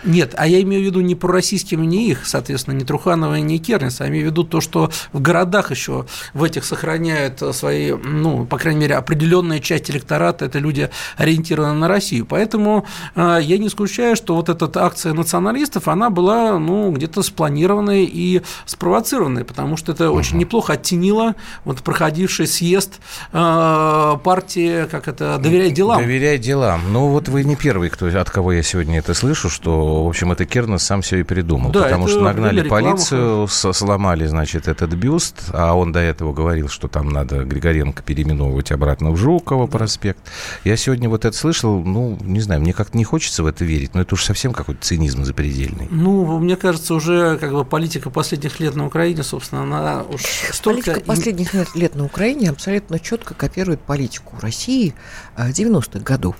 нет, 0.04 0.34
а 0.36 0.46
я 0.46 0.60
имею 0.62 0.82
в 0.82 0.86
виду 0.86 1.00
не 1.00 1.14
пророссийскими, 1.14 1.84
не 1.84 2.08
их, 2.08 2.26
соответственно, 2.26 2.74
не 2.74 2.84
Труханова, 2.84 3.34
не 3.36 3.58
Кернес, 3.58 4.00
а 4.00 4.08
имею 4.08 4.24
в 4.24 4.30
виду 4.30 4.44
то, 4.44 4.60
что 4.60 4.90
в 5.12 5.20
городах 5.20 5.70
еще 5.70 6.06
в 6.34 6.44
этих 6.44 6.64
сохраняют 6.64 7.42
свои, 7.52 7.92
ну, 7.92 8.44
по 8.46 8.58
крайней 8.58 8.80
мере, 8.80 8.96
определенная 8.96 9.60
часть 9.60 9.90
электората, 9.90 10.44
это 10.44 10.58
люди 10.58 10.90
ориентированы 11.16 11.74
на 11.74 11.88
Россию. 11.88 12.26
Поэтому 12.26 12.86
э, 13.14 13.38
я 13.42 13.58
не 13.58 13.68
исключаю, 13.68 14.16
что 14.16 14.34
вот 14.34 14.48
эта 14.48 14.70
акция 14.84 15.12
националистов, 15.12 15.88
она 15.88 16.10
была, 16.10 16.58
ну, 16.58 16.92
где-то 16.92 17.22
спланированной 17.22 18.04
и 18.04 18.42
спровоцированной, 18.66 19.44
потому 19.44 19.76
что 19.76 19.92
это 19.92 20.10
угу. 20.10 20.18
очень 20.18 20.38
неплохо 20.38 20.74
оттенило 20.74 21.34
вот 21.64 21.82
проходивший 21.82 22.46
съезд 22.46 23.00
э, 23.32 24.16
партии, 24.22 24.86
как 24.90 25.08
это, 25.08 25.38
«Доверяй 25.38 25.70
делам». 25.70 26.00
«Доверяй 26.00 26.38
делам». 26.38 26.80
Ну, 26.92 27.08
вот 27.08 27.28
вы 27.28 27.44
не 27.44 27.56
первый, 27.56 27.88
кто, 27.90 28.06
от 28.06 28.30
кого 28.30 28.52
я 28.52 28.62
сегодня 28.62 28.98
это 28.98 29.14
слышу, 29.14 29.50
что 29.50 29.71
что, 29.72 30.04
в 30.04 30.08
общем, 30.08 30.32
это 30.32 30.44
Кернес 30.44 30.82
сам 30.82 31.02
все 31.02 31.18
и 31.18 31.22
придумал. 31.22 31.70
Да, 31.70 31.84
потому 31.84 32.08
что 32.08 32.20
нагнали 32.20 32.68
полицию, 32.68 33.48
сломали, 33.48 34.26
значит, 34.26 34.68
этот 34.68 34.92
бюст, 34.94 35.50
а 35.52 35.74
он 35.74 35.92
до 35.92 36.00
этого 36.00 36.32
говорил, 36.32 36.68
что 36.68 36.88
там 36.88 37.08
надо 37.08 37.44
Григоренко 37.44 38.02
переименовывать 38.02 38.70
обратно 38.72 39.10
в 39.10 39.16
Жукова 39.16 39.66
проспект. 39.66 40.20
Я 40.64 40.76
сегодня 40.76 41.08
вот 41.08 41.24
это 41.24 41.36
слышал, 41.36 41.82
ну, 41.82 42.18
не 42.20 42.40
знаю, 42.40 42.60
мне 42.60 42.72
как-то 42.72 42.98
не 42.98 43.04
хочется 43.04 43.42
в 43.42 43.46
это 43.46 43.64
верить, 43.64 43.94
но 43.94 44.02
это 44.02 44.14
уж 44.14 44.24
совсем 44.24 44.52
какой-то 44.52 44.82
цинизм 44.82 45.24
запредельный. 45.24 45.88
Ну, 45.90 46.38
мне 46.38 46.56
кажется, 46.56 46.94
уже 46.94 47.38
как 47.38 47.52
бы 47.52 47.64
политика 47.64 48.10
последних 48.10 48.60
лет 48.60 48.76
на 48.76 48.86
Украине, 48.86 49.22
собственно, 49.22 49.62
она 49.62 50.02
уж 50.02 50.22
столько... 50.52 50.92
Политика 50.92 51.06
последних 51.06 51.74
лет 51.74 51.94
на 51.94 52.04
Украине 52.04 52.50
абсолютно 52.50 52.98
четко 52.98 53.34
копирует 53.34 53.80
политику 53.80 54.36
России 54.40 54.94
90-х 55.36 55.98
э, 55.98 56.02
годов. 56.02 56.36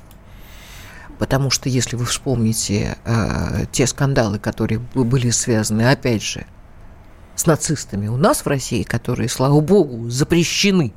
Потому 1.23 1.51
что, 1.51 1.69
если 1.69 1.95
вы 1.95 2.05
вспомните 2.05 2.97
э, 3.05 3.67
те 3.71 3.87
скандалы, 3.87 4.41
которые 4.41 4.81
были 4.81 5.31
связаны, 5.31 5.89
опять 5.89 6.21
же, 6.21 6.47
с 7.37 7.47
нацистами 7.47 8.09
у 8.09 8.17
нас 8.17 8.41
в 8.41 8.49
России, 8.49 8.83
которые, 8.83 9.29
слава 9.29 9.61
богу, 9.61 10.11
запрещены, 10.11 10.93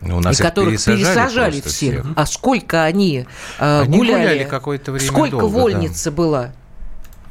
у 0.00 0.20
нас 0.20 0.40
и 0.40 0.42
которых 0.42 0.82
пересажали, 0.82 0.98
пересажали 1.02 1.60
всех. 1.60 1.70
всех. 1.72 2.06
А 2.16 2.24
сколько 2.24 2.84
они, 2.84 3.26
э, 3.58 3.80
они 3.82 3.98
гуляли, 3.98 4.22
гуляли 4.22 4.44
какое-то 4.44 4.92
время 4.92 5.06
сколько 5.06 5.36
долго, 5.36 5.52
вольница 5.52 6.10
да. 6.10 6.16
была. 6.16 6.52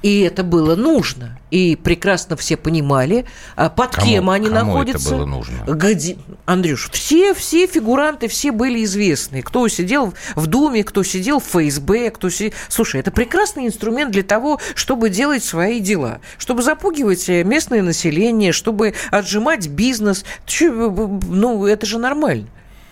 И 0.03 0.19
это 0.19 0.43
было 0.43 0.75
нужно. 0.75 1.39
И 1.49 1.77
прекрасно 1.77 2.35
все 2.35 2.57
понимали, 2.57 3.25
а 3.55 3.69
под 3.69 3.95
кому, 3.95 4.07
кем 4.07 4.29
они 4.29 4.49
кому 4.49 4.73
находятся. 4.73 5.07
это 5.07 5.15
было 5.15 5.25
нужно? 5.25 5.63
Где... 5.65 6.17
Андрюш, 6.45 6.89
все, 6.91 7.33
все 7.33 7.67
фигуранты, 7.67 8.27
все 8.27 8.51
были 8.51 8.83
известны. 8.83 9.41
Кто 9.41 9.65
сидел 9.69 10.13
в 10.35 10.47
Думе, 10.47 10.83
кто 10.83 11.03
сидел 11.03 11.39
в 11.39 11.45
ФСБ, 11.45 12.11
кто 12.11 12.29
сидел... 12.29 12.51
Слушай, 12.67 12.99
это 12.99 13.11
прекрасный 13.11 13.65
инструмент 13.65 14.11
для 14.11 14.23
того, 14.23 14.59
чтобы 14.75 15.09
делать 15.09 15.43
свои 15.43 15.79
дела. 15.79 16.19
Чтобы 16.37 16.63
запугивать 16.63 17.29
э, 17.29 17.45
местное 17.45 17.81
население, 17.81 18.51
чтобы 18.51 18.95
отжимать 19.09 19.69
бизнес. 19.69 20.25
Ну, 20.59 21.65
это 21.65 21.85
же 21.85 21.97
нормально. 21.97 22.47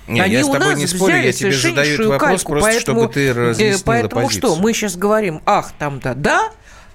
Не, 0.07 0.21
Они 0.21 0.35
я 0.35 0.43
с 0.43 0.47
тобой 0.47 0.75
не 0.75 0.87
спорю, 0.87 1.17
я 1.17 1.31
тебе 1.31 1.51
задаю 1.51 1.93
этот 1.93 2.05
вопрос 2.07 2.29
кальку, 2.29 2.51
просто, 2.51 2.69
поэтому, 2.69 2.99
чтобы 3.01 3.13
ты 3.13 3.33
разъяснила 3.33 3.81
Поэтому 3.85 4.21
позицию. 4.23 4.51
что, 4.51 4.55
мы 4.61 4.73
сейчас 4.73 4.95
говорим, 4.97 5.41
ах, 5.45 5.73
там-то, 5.77 6.15
да, 6.15 6.51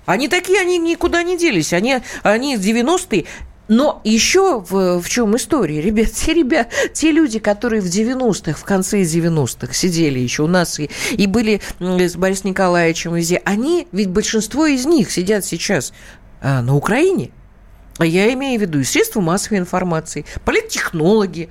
они 0.07 0.29
такие, 0.29 0.61
они 0.61 0.79
никуда 0.79 1.23
не 1.23 1.37
делись. 1.37 1.73
Они, 1.73 1.99
они 2.23 2.57
90-е 2.57 3.27
но 3.69 4.01
еще 4.05 4.61
в, 4.61 5.01
в 5.01 5.09
чем 5.09 5.37
история, 5.37 5.81
ребят, 5.81 6.12
те 6.12 6.35
ребят, 6.35 6.69
те 6.92 7.11
люди, 7.11 7.38
которые 7.38 7.83
в 7.83 7.87
90-х, 7.87 8.53
в 8.53 8.64
конце 8.64 9.03
90-х 9.03 9.73
сидели 9.75 10.21
еще 10.21 10.45
у 10.45 10.47
нас 10.47 10.79
и, 10.79 10.88
и 11.11 11.27
были 11.27 11.61
с 11.81 12.14
Борисом 12.14 12.51
Николаевичем 12.51 13.14
везде, 13.14 13.42
они, 13.45 13.88
ведь 13.90 14.11
большинство 14.11 14.66
из 14.66 14.87
них 14.87 15.11
сидят 15.11 15.45
сейчас 15.45 15.92
а, 16.40 16.62
на 16.62 16.77
Украине. 16.77 17.33
Я 17.99 18.33
имею 18.35 18.59
в 18.59 18.62
виду 18.62 18.79
и 18.79 18.85
средства 18.85 19.21
массовой 19.21 19.59
информации, 19.59 20.27
политтехнологи. 20.45 21.49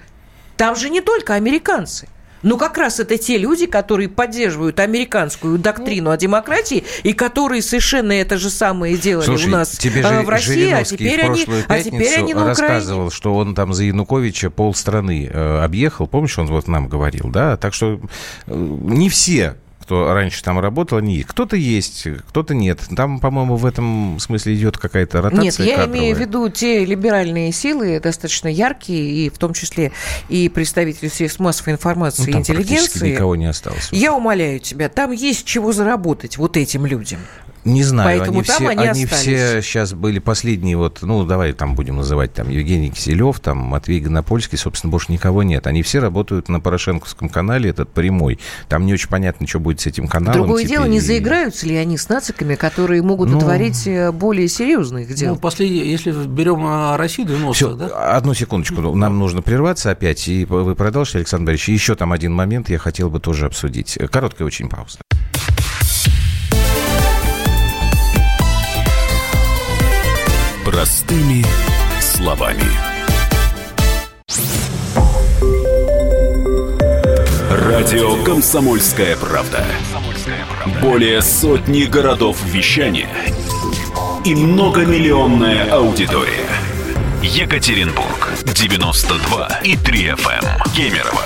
Там 0.58 0.76
же 0.76 0.89
не 0.89 1.02
только 1.02 1.34
американцы. 1.34 2.08
Ну, 2.46 2.60
как 2.60 2.77
раз 2.77 3.00
это 3.00 3.17
те 3.17 3.39
люди, 3.39 3.65
которые 3.65 4.08
поддерживают 4.08 4.79
американскую 4.79 5.58
доктрину 5.58 6.12
о 6.12 6.17
демократии 6.17 6.83
и 7.02 7.13
которые 7.13 7.63
совершенно 7.63 8.12
это 8.12 8.37
же 8.37 8.52
самое 8.52 8.98
делали 8.98 9.25
Слушай, 9.25 9.48
у 9.48 9.52
нас 9.52 9.71
тебе 9.71 10.04
же 10.04 10.08
э, 10.08 10.21
в 10.21 10.29
России, 10.29 10.71
а 10.71 10.83
теперь, 10.83 11.21
они, 11.21 11.43
а 11.67 11.79
теперь 11.81 12.19
они 12.19 12.35
на 12.35 12.52
Украине. 12.52 12.73
рассказывал, 12.73 13.10
что 13.10 13.35
он 13.35 13.56
там 13.56 13.73
за 13.73 13.85
Януковича 13.85 14.52
полстраны 14.52 15.25
э, 15.25 15.63
объехал. 15.63 16.06
Помнишь, 16.06 16.37
он 16.37 16.46
вот 16.46 16.67
нам 16.67 16.87
говорил, 16.87 17.29
да? 17.29 17.58
Так 17.58 17.73
что 17.73 18.00
э, 18.46 18.54
не 18.54 19.10
все 19.10 19.56
кто 19.86 20.13
раньше 20.13 20.44
там 20.44 20.60
работал, 20.60 20.98
они 20.98 21.21
кто-то 21.21 21.56
есть, 21.56 22.08
кто-то 22.29 22.56
нет. 22.56 22.79
Там, 22.96 23.19
по-моему, 23.19 23.56
в 23.56 23.65
этом 23.67 24.17
смысле 24.19 24.56
идет 24.56 24.77
какая-то 24.79 25.21
ротация 25.21 25.44
Нет, 25.44 25.60
я 25.60 25.75
кадровая. 25.77 26.00
имею 26.00 26.15
в 26.15 26.19
виду 26.19 26.50
те 26.50 26.83
либеральные 26.86 27.52
силы, 27.52 28.00
достаточно 28.00 28.48
яркие, 28.48 29.27
и 29.27 29.29
в 29.29 29.38
том 29.38 29.54
числе 29.54 29.92
и 30.27 30.50
представители 30.50 31.08
средств 31.08 31.40
массовой 31.40 31.73
информации 31.73 32.25
Ну, 32.25 32.31
там 32.31 32.42
интеллигенции. 32.42 33.12
никого 33.13 33.36
не 33.36 33.46
осталось. 33.46 33.90
Я 33.92 34.15
умоляю 34.15 34.60
тебя, 34.60 34.90
там 34.90 35.12
есть 35.12 35.46
чего 35.46 35.71
заработать 35.71 36.38
вот 36.38 36.58
этим 36.58 36.88
людям. 36.88 37.19
Не 37.66 37.82
знаю, 37.84 38.20
Поэтому 38.20 38.40
они, 38.40 38.48
там 38.48 38.56
все, 38.58 38.68
они 38.70 38.88
они 38.88 39.06
все 39.08 39.62
сейчас 39.63 39.94
были 39.94 40.20
последние, 40.20 40.78
вот, 40.78 41.00
ну, 41.02 41.26
давай 41.26 41.52
там 41.52 41.74
будем 41.74 41.98
называть, 41.98 42.32
там, 42.32 42.48
Евгений 42.50 42.92
Киселев, 42.92 43.40
там, 43.40 43.58
Матвей 43.58 44.00
Гонопольский, 44.00 44.56
собственно, 44.58 44.92
больше 44.92 45.12
никого 45.12 45.42
нет. 45.42 45.66
Они 45.66 45.82
все 45.82 46.00
работают 46.00 46.48
на 46.48 46.60
Порошенковском 46.60 47.28
канале, 47.28 47.72
этот 47.72 47.90
прямой. 47.90 48.40
Там 48.70 48.86
не 48.86 48.94
очень 48.94 49.10
понятно, 49.10 49.48
что 49.48 49.60
будет 49.60 49.82
с 49.82 49.88
этим 49.88 50.08
каналом. 50.08 50.42
Другое 50.42 50.63
теперь. 50.63 50.78
дело, 50.78 50.86
не 50.86 51.00
заиграются 51.00 51.66
ли 51.66 51.76
они 51.76 51.98
с 51.98 52.08
нациками, 52.08 52.54
которые 52.54 53.02
могут 53.02 53.30
Ну, 53.30 53.36
натворить 53.36 53.88
э, 53.88 54.12
более 54.12 54.48
серьезных 54.48 55.12
дел. 55.16 55.34
Ну, 55.34 55.40
последнее, 55.40 55.90
если 55.90 56.12
берем 56.12 56.62
а, 56.66 56.98
Россию 56.98 57.30
90-х, 57.30 57.54
Все, 57.54 57.74
да? 57.74 58.16
одну 58.16 58.36
секундочку, 58.36 58.82
нам 58.96 59.18
нужно 59.18 59.42
прерваться 59.42 59.90
опять, 59.90 60.28
и 60.28 60.46
вы 60.46 60.76
продолжите, 60.76 61.18
Александр 61.18 61.48
Борисович. 61.48 61.70
Еще 61.70 61.96
там 61.96 62.12
один 62.12 62.32
момент 62.32 62.70
я 62.70 62.78
хотел 62.78 63.10
бы 63.10 63.20
тоже 63.20 63.48
обсудить. 63.48 63.98
Короткая 64.12 64.46
очень 64.46 64.70
пауза. 64.70 65.00
Простыми 70.86 71.44
словами. 72.00 72.62
Радио 77.50 78.23
«Комсомольская 78.23 79.17
правда». 79.17 79.65
Более 80.83 81.23
сотни 81.23 81.86
городов 81.86 82.38
вещания 82.46 83.10
и 84.25 84.36
многомиллионная 84.36 85.71
аудитория. 85.71 86.46
Екатеринбург 87.23 88.33
92 88.44 89.62
и 89.63 89.75
3 89.75 90.06
FM. 90.10 90.46
Кемерово 90.75 91.25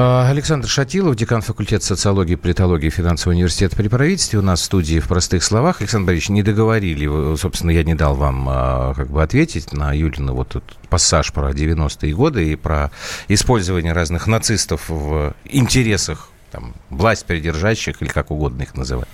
Александр 0.00 0.68
Шатилов, 0.68 1.16
декан 1.16 1.42
факультета 1.42 1.84
социологии, 1.84 2.36
политологии 2.36 2.86
и 2.86 2.90
финансового 2.90 3.34
университета 3.34 3.74
при 3.74 3.88
правительстве. 3.88 4.38
У 4.38 4.42
нас 4.42 4.60
в 4.60 4.64
студии 4.64 5.00
в 5.00 5.08
простых 5.08 5.42
словах. 5.42 5.80
Александр 5.80 6.06
Борисович, 6.06 6.28
не 6.28 6.42
договорили. 6.44 7.34
Собственно, 7.34 7.72
я 7.72 7.82
не 7.82 7.96
дал 7.96 8.14
вам 8.14 8.46
а, 8.48 8.94
как 8.94 9.10
бы 9.10 9.20
ответить 9.20 9.72
на 9.72 9.92
Юлина 9.92 10.34
вот 10.34 10.50
этот 10.50 10.76
пассаж 10.88 11.32
про 11.32 11.50
90-е 11.50 12.14
годы 12.14 12.52
и 12.52 12.54
про 12.54 12.92
использование 13.26 13.92
разных 13.92 14.28
нацистов 14.28 14.88
в 14.88 15.34
интересах 15.44 16.30
там, 16.50 16.74
власть 16.90 17.24
придержащих 17.26 18.00
или 18.02 18.08
как 18.08 18.30
угодно 18.30 18.62
их 18.62 18.74
называть. 18.74 19.08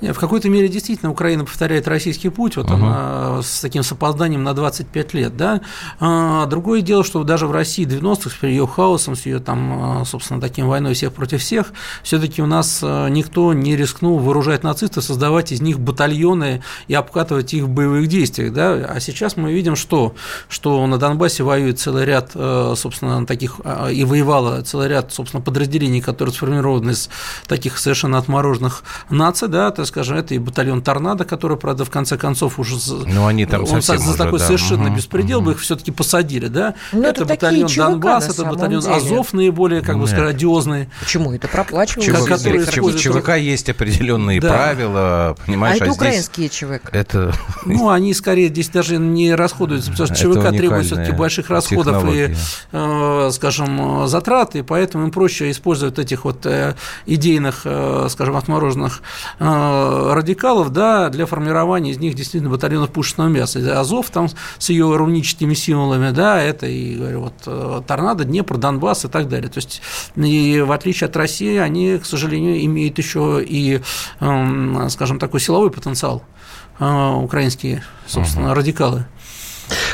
Нет, 0.00 0.16
в 0.16 0.18
какой-то 0.18 0.48
мере 0.48 0.68
действительно 0.68 1.10
Украина 1.10 1.44
повторяет 1.44 1.88
российский 1.88 2.28
путь, 2.28 2.56
вот 2.56 2.70
Мгм. 2.70 2.84
она 2.84 3.42
с 3.42 3.60
таким 3.60 3.82
с 3.82 3.92
опозданием 3.92 4.42
на 4.42 4.54
25 4.54 5.14
лет, 5.14 5.36
да. 5.36 5.60
А, 5.98 6.46
другое 6.46 6.80
дело, 6.82 7.02
что 7.04 7.22
даже 7.24 7.46
в 7.46 7.52
России 7.52 7.84
90-х, 7.84 8.36
с 8.40 8.42
ее 8.42 8.66
хаосом, 8.66 9.16
с 9.16 9.26
ее 9.26 9.40
там, 9.40 10.00
а, 10.00 10.04
собственно, 10.04 10.40
таким 10.40 10.68
войной 10.68 10.94
всех 10.94 11.12
против 11.12 11.40
всех, 11.40 11.72
все-таки 12.02 12.42
у 12.42 12.46
нас 12.46 12.80
а, 12.82 13.08
никто 13.08 13.52
не 13.52 13.76
рискнул 13.76 14.18
вооружать 14.18 14.62
нацистов, 14.62 15.04
создавать 15.04 15.52
из 15.52 15.60
них 15.60 15.80
батальоны 15.80 16.62
и 16.88 16.94
обкатывать 16.94 17.52
их 17.54 17.64
в 17.64 17.68
боевых 17.68 18.06
действиях, 18.06 18.52
да. 18.52 18.72
А 18.72 19.00
сейчас 19.00 19.36
мы 19.36 19.52
видим, 19.52 19.76
что, 19.76 20.14
что 20.48 20.86
на 20.86 20.98
Донбассе 20.98 21.42
воюет 21.42 21.78
целый 21.80 22.04
ряд, 22.04 22.30
э, 22.34 22.74
собственно, 22.76 23.26
таких 23.26 23.60
а, 23.64 23.88
и 23.88 24.04
воевало 24.04 24.62
целый 24.62 24.88
ряд, 24.88 25.12
собственно, 25.12 25.42
подразделений, 25.42 26.00
которые 26.00 26.32
сформированы 26.34 26.59
из 26.90 27.08
таких 27.46 27.78
совершенно 27.78 28.18
отмороженных 28.18 28.82
наций, 29.08 29.48
да, 29.48 29.70
так 29.70 29.86
скажем, 29.86 30.16
это 30.16 30.34
и 30.34 30.38
батальон 30.38 30.82
Торнадо, 30.82 31.24
который, 31.24 31.56
правда, 31.56 31.84
в 31.84 31.90
конце 31.90 32.16
концов 32.16 32.58
уже 32.58 32.76
Ну, 33.06 33.26
они 33.26 33.46
там 33.46 33.62
он 33.62 33.82
совсем 33.82 33.98
за 33.98 34.10
уже, 34.10 34.18
такой 34.18 34.38
да. 34.38 34.46
совершенно 34.46 34.84
Мгм, 34.84 34.96
беспредел 34.96 35.40
бы 35.40 35.52
их 35.52 35.60
все-таки 35.60 35.90
посадили, 35.90 36.48
да. 36.48 36.74
Ну, 36.92 37.02
это 37.02 37.10
это 37.22 37.24
батальон 37.26 37.68
ЧВК 37.68 37.78
Донбасс, 37.78 38.28
это 38.28 38.44
батальон 38.44 38.80
деле. 38.82 38.94
Азов 38.94 39.32
наиболее, 39.32 39.80
как 39.82 39.96
бы 39.96 40.02
Нет. 40.02 40.10
сказать, 40.10 40.34
одиозный. 40.34 40.88
Почему? 41.00 41.32
Это 41.32 41.48
проплачивалось. 41.48 42.06
ЧВК, 42.06 42.18
ЧВК, 42.18 42.28
которые 42.28 42.66
ЧВК, 42.98 43.28
есть 43.36 43.68
определенные 43.68 44.40
Да. 44.40 44.48
правила, 44.52 45.00
А 45.30 45.34
понимаешь, 45.46 45.76
это 45.76 45.86
здесь 45.86 45.96
украинские 45.96 46.48
ЧВК. 46.48 46.90
это 46.92 47.32
Ну, 47.64 47.88
они 47.90 48.14
скорее 48.14 48.48
здесь 48.48 48.68
даже 48.68 48.96
не 48.98 49.34
расходуются, 49.34 49.90
потому 49.90 50.06
что 50.14 50.14
Это 50.30 50.40
ЧВК 50.40 50.56
требует 50.56 50.86
все-таки 50.86 51.12
больших 51.12 51.50
расходов 51.50 52.04
и, 52.04 52.28
технология. 52.28 52.36
э, 52.72 53.30
скажем, 53.32 54.08
затрат, 54.08 54.56
и 54.56 54.62
поэтому 54.62 55.04
им 55.04 55.10
проще 55.10 55.50
использовать 55.50 55.98
этих 55.98 56.24
вот 56.24 56.44
э, 56.46 56.49
идейных, 57.06 57.62
э, 57.64 58.06
скажем, 58.10 58.36
отмороженных 58.36 59.02
э, 59.38 60.12
радикалов, 60.12 60.70
да, 60.70 61.08
для 61.08 61.26
формирования 61.26 61.90
из 61.90 61.98
них 61.98 62.14
действительно 62.14 62.50
батальонов 62.50 62.90
пушечного 62.90 63.28
мяса. 63.28 63.80
Азов 63.80 64.10
там 64.10 64.28
с 64.58 64.68
ее 64.70 64.96
руническими 64.96 65.54
символами, 65.54 66.10
да, 66.10 66.40
это 66.42 66.66
и, 66.66 66.96
говорю, 66.96 67.20
вот 67.20 67.34
э, 67.46 67.82
Торнадо, 67.86 68.24
Днепр, 68.24 68.56
Донбасс 68.56 69.04
и 69.04 69.08
так 69.08 69.28
далее. 69.28 69.48
То 69.48 69.58
есть, 69.58 69.82
и 70.16 70.60
в 70.60 70.72
отличие 70.72 71.08
от 71.08 71.16
России, 71.16 71.56
они, 71.56 71.98
к 71.98 72.06
сожалению, 72.06 72.64
имеют 72.64 72.98
еще 72.98 73.42
и, 73.44 73.80
эм, 74.20 74.88
скажем, 74.90 75.18
такой 75.18 75.40
силовой 75.40 75.70
потенциал 75.70 76.22
э, 76.78 77.12
украинские, 77.14 77.82
собственно, 78.06 78.54
радикалы. 78.54 79.06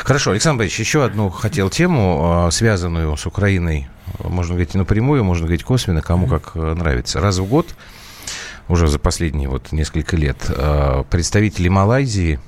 Хорошо, 0.07 0.31
Александр 0.31 0.59
Борисович, 0.59 0.79
еще 0.79 1.03
одну 1.03 1.29
хотел 1.29 1.69
тему, 1.69 2.45
э, 2.47 2.51
связанную 2.51 3.17
с 3.17 3.25
Украиной. 3.25 3.89
Можно 4.19 4.53
говорить 4.53 4.73
напрямую, 4.73 5.25
можно 5.25 5.47
говорить 5.47 5.65
косвенно, 5.65 6.01
кому 6.01 6.27
как 6.27 6.51
э, 6.55 6.75
нравится. 6.75 7.19
Раз 7.19 7.39
в 7.39 7.45
год, 7.45 7.75
уже 8.69 8.87
за 8.87 8.99
последние 8.99 9.49
вот 9.49 9.73
несколько 9.73 10.15
лет, 10.15 10.37
э, 10.47 11.03
представители 11.09 11.67
Малайзии 11.67 12.39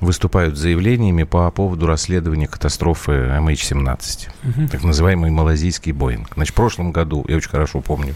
выступают 0.00 0.56
с 0.56 0.60
заявлениями 0.60 1.24
по 1.24 1.50
поводу 1.50 1.86
расследования 1.86 2.46
катастрофы 2.46 3.12
MH17, 3.12 4.28
Мгм. 4.42 4.68
так 4.68 4.82
называемый 4.84 5.30
малазийский 5.30 5.92
Боинг. 5.92 6.28
Значит, 6.34 6.52
в 6.52 6.56
прошлом 6.56 6.92
году, 6.92 7.24
я 7.28 7.36
очень 7.36 7.50
хорошо 7.50 7.80
помню, 7.80 8.14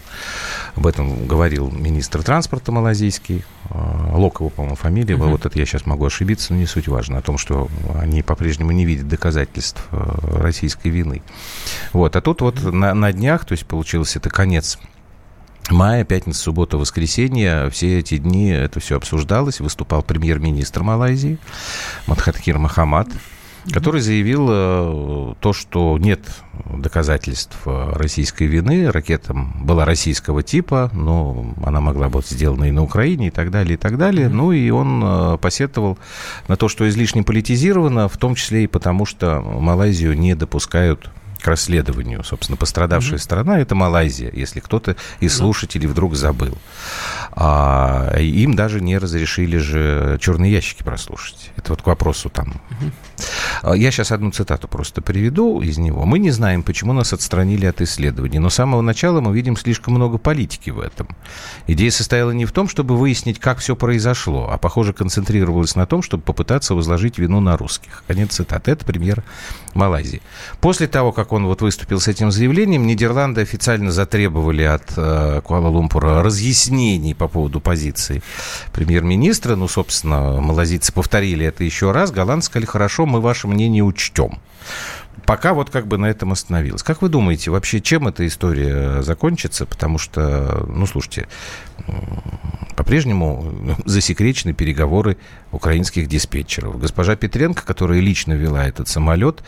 об 0.75 0.87
этом 0.87 1.27
говорил 1.27 1.69
министр 1.71 2.23
транспорта 2.23 2.71
малазийский, 2.71 3.43
э, 3.69 4.11
Локова, 4.13 4.49
по-моему, 4.49 4.75
фамилия. 4.75 5.15
Мгм. 5.17 5.29
вот 5.31 5.45
это 5.45 5.57
я 5.59 5.65
сейчас 5.65 5.85
могу 5.85 6.05
ошибиться, 6.05 6.53
но 6.53 6.59
не 6.59 6.65
суть 6.65 6.87
важно, 6.87 7.17
о 7.17 7.21
том, 7.21 7.37
что 7.37 7.67
они 7.99 8.21
по-прежнему 8.21 8.71
не 8.71 8.85
видят 8.85 9.07
доказательств 9.07 9.85
э, 9.91 10.39
российской 10.41 10.89
вины. 10.89 11.21
Вот, 11.91 12.15
а 12.15 12.21
тут 12.21 12.41
вот 12.41 12.61
на, 12.63 12.93
на 12.93 13.11
днях, 13.11 13.45
то 13.45 13.53
есть 13.53 13.65
получилось 13.65 14.15
это 14.15 14.29
конец 14.29 14.79
мая, 15.69 16.03
пятница, 16.03 16.41
суббота, 16.41 16.77
воскресенье, 16.77 17.69
все 17.69 17.99
эти 17.99 18.17
дни 18.17 18.49
это 18.49 18.79
все 18.79 18.97
обсуждалось. 18.97 19.59
Выступал 19.59 20.03
премьер-министр 20.03 20.83
Малайзии 20.83 21.37
Мадхаткир 22.07 22.57
Махамад, 22.57 23.07
который 23.71 24.01
заявил 24.01 24.47
э, 24.49 25.33
то, 25.39 25.53
что 25.53 25.97
нет 25.97 26.21
доказательств 26.65 27.57
э, 27.65 27.93
российской 27.93 28.47
вины. 28.47 28.91
Ракета 28.91 29.33
была 29.33 29.85
российского 29.85 30.43
типа, 30.43 30.89
но 30.93 31.53
она 31.63 31.79
могла 31.79 32.09
быть 32.09 32.27
сделана 32.27 32.65
и 32.65 32.71
на 32.71 32.83
Украине, 32.83 33.27
и 33.27 33.31
так 33.31 33.51
далее, 33.51 33.75
и 33.75 33.77
так 33.77 33.97
далее. 33.97 34.27
Ну 34.27 34.51
и 34.51 34.69
он 34.69 35.01
э, 35.03 35.37
посетовал 35.37 35.97
на 36.47 36.57
то, 36.57 36.67
что 36.67 36.87
излишне 36.89 37.23
политизировано, 37.23 38.09
в 38.09 38.17
том 38.17 38.35
числе 38.35 38.65
и 38.65 38.67
потому, 38.67 39.05
что 39.05 39.41
Малайзию 39.41 40.17
не 40.17 40.35
допускают 40.35 41.09
к 41.43 41.47
расследованию. 41.47 42.23
Собственно, 42.23 42.57
пострадавшая 42.57 43.19
сторона– 43.19 43.59
это 43.61 43.75
Малайзия, 43.75 44.31
если 44.33 44.61
кто-то 44.61 44.95
из 45.19 45.35
слушателей 45.35 45.87
вдруг 45.87 46.15
забыл. 46.15 46.57
А, 47.31 48.15
им 48.17 48.55
даже 48.55 48.79
не 48.79 48.97
разрешили 48.97 49.57
же 49.57 50.17
черные 50.21 50.51
ящики 50.53 50.83
прослушать. 50.83 51.51
Это 51.57 51.73
вот 51.73 51.81
к 51.81 51.87
вопросу 51.87 52.29
там 52.29 52.61
А, 52.79 52.85
я 53.71 53.91
сейчас 53.91 54.11
одну 54.11 54.31
цитату 54.31 54.67
просто 54.67 55.01
приведу 55.01 55.61
из 55.61 55.77
него. 55.77 56.05
«Мы 56.05 56.19
не 56.19 56.31
знаем, 56.31 56.63
почему 56.63 56.93
нас 56.93 57.13
отстранили 57.13 57.65
от 57.65 57.81
исследований, 57.81 58.39
но 58.39 58.49
с 58.49 58.55
самого 58.55 58.81
начала 58.81 59.21
мы 59.21 59.33
видим 59.33 59.55
слишком 59.55 59.93
много 59.93 60.17
политики 60.17 60.69
в 60.69 60.79
этом. 60.79 61.07
Идея 61.67 61.91
состояла 61.91 62.31
не 62.31 62.45
в 62.45 62.51
том, 62.51 62.67
чтобы 62.67 62.97
выяснить, 62.97 63.39
как 63.39 63.59
все 63.59 63.75
произошло, 63.75 64.49
а, 64.51 64.57
похоже, 64.57 64.93
концентрировалась 64.93 65.75
на 65.75 65.85
том, 65.85 66.01
чтобы 66.01 66.23
попытаться 66.23 66.75
возложить 66.75 67.17
вину 67.17 67.39
на 67.39 67.55
русских». 67.55 68.03
Конец 68.07 68.33
цитаты. 68.33 68.71
Это 68.71 68.85
премьер 68.85 69.23
Малайзии. 69.73 70.21
После 70.59 70.87
того, 70.87 71.11
как 71.11 71.31
он 71.31 71.45
вот 71.45 71.61
выступил 71.61 71.99
с 71.99 72.07
этим 72.07 72.31
заявлением, 72.31 72.85
Нидерланды 72.85 73.41
официально 73.41 73.91
затребовали 73.91 74.63
от 74.63 74.93
э, 74.97 75.41
Куала-Лумпура 75.43 76.21
разъяснений 76.21 77.15
по 77.15 77.27
поводу 77.27 77.59
позиции 77.59 78.21
премьер-министра. 78.71 79.55
Ну, 79.55 79.67
собственно, 79.67 80.41
малазийцы 80.41 80.91
повторили 80.91 81.45
это 81.45 81.63
еще 81.63 81.91
раз. 81.91 82.11
Голландцы 82.11 82.47
сказали, 82.47 82.65
хорошо, 82.65 83.05
мы 83.05 83.21
ваше 83.53 83.55
мнение 83.55 83.83
учтем. 83.83 84.39
Пока 85.25 85.53
вот 85.53 85.69
как 85.69 85.87
бы 85.87 85.97
на 85.97 86.07
этом 86.07 86.31
остановилось. 86.31 86.83
Как 86.83 87.01
вы 87.01 87.09
думаете, 87.09 87.49
вообще 87.51 87.79
чем 87.79 88.07
эта 88.07 88.27
история 88.27 89.01
закончится? 89.01 89.65
Потому 89.65 89.97
что, 89.97 90.65
ну, 90.67 90.85
слушайте, 90.85 91.27
по-прежнему 92.75 93.77
засекречены 93.85 94.53
переговоры 94.53 95.17
украинских 95.51 96.07
диспетчеров. 96.07 96.79
Госпожа 96.79 97.15
Петренко, 97.15 97.63
которая 97.65 98.01
лично 98.01 98.33
вела 98.33 98.67
этот 98.67 98.87
самолет, 98.89 99.43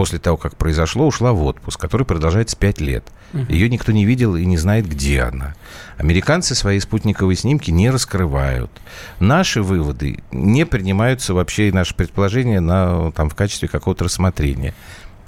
после 0.00 0.18
того, 0.18 0.38
как 0.38 0.56
произошло, 0.56 1.06
ушла 1.06 1.34
в 1.34 1.44
отпуск, 1.44 1.78
который 1.78 2.06
продолжается 2.06 2.56
5 2.56 2.80
лет. 2.80 3.04
Ее 3.50 3.68
никто 3.68 3.92
не 3.92 4.06
видел 4.06 4.34
и 4.34 4.46
не 4.46 4.56
знает, 4.56 4.88
где 4.88 5.20
она. 5.20 5.54
Американцы 5.98 6.54
свои 6.54 6.80
спутниковые 6.80 7.36
снимки 7.36 7.70
не 7.70 7.90
раскрывают. 7.90 8.70
Наши 9.18 9.60
выводы 9.60 10.20
не 10.32 10.64
принимаются 10.64 11.34
вообще, 11.34 11.68
и 11.68 11.72
наши 11.72 11.94
предположения 11.94 12.60
на, 12.60 13.12
там, 13.12 13.28
в 13.28 13.34
качестве 13.34 13.68
какого-то 13.68 14.04
рассмотрения. 14.04 14.72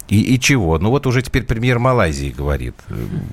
И, 0.09 0.35
и 0.35 0.39
чего? 0.39 0.77
Ну 0.79 0.89
вот 0.89 1.07
уже 1.07 1.21
теперь 1.21 1.43
премьер 1.43 1.79
Малайзии 1.79 2.29
говорит. 2.29 2.75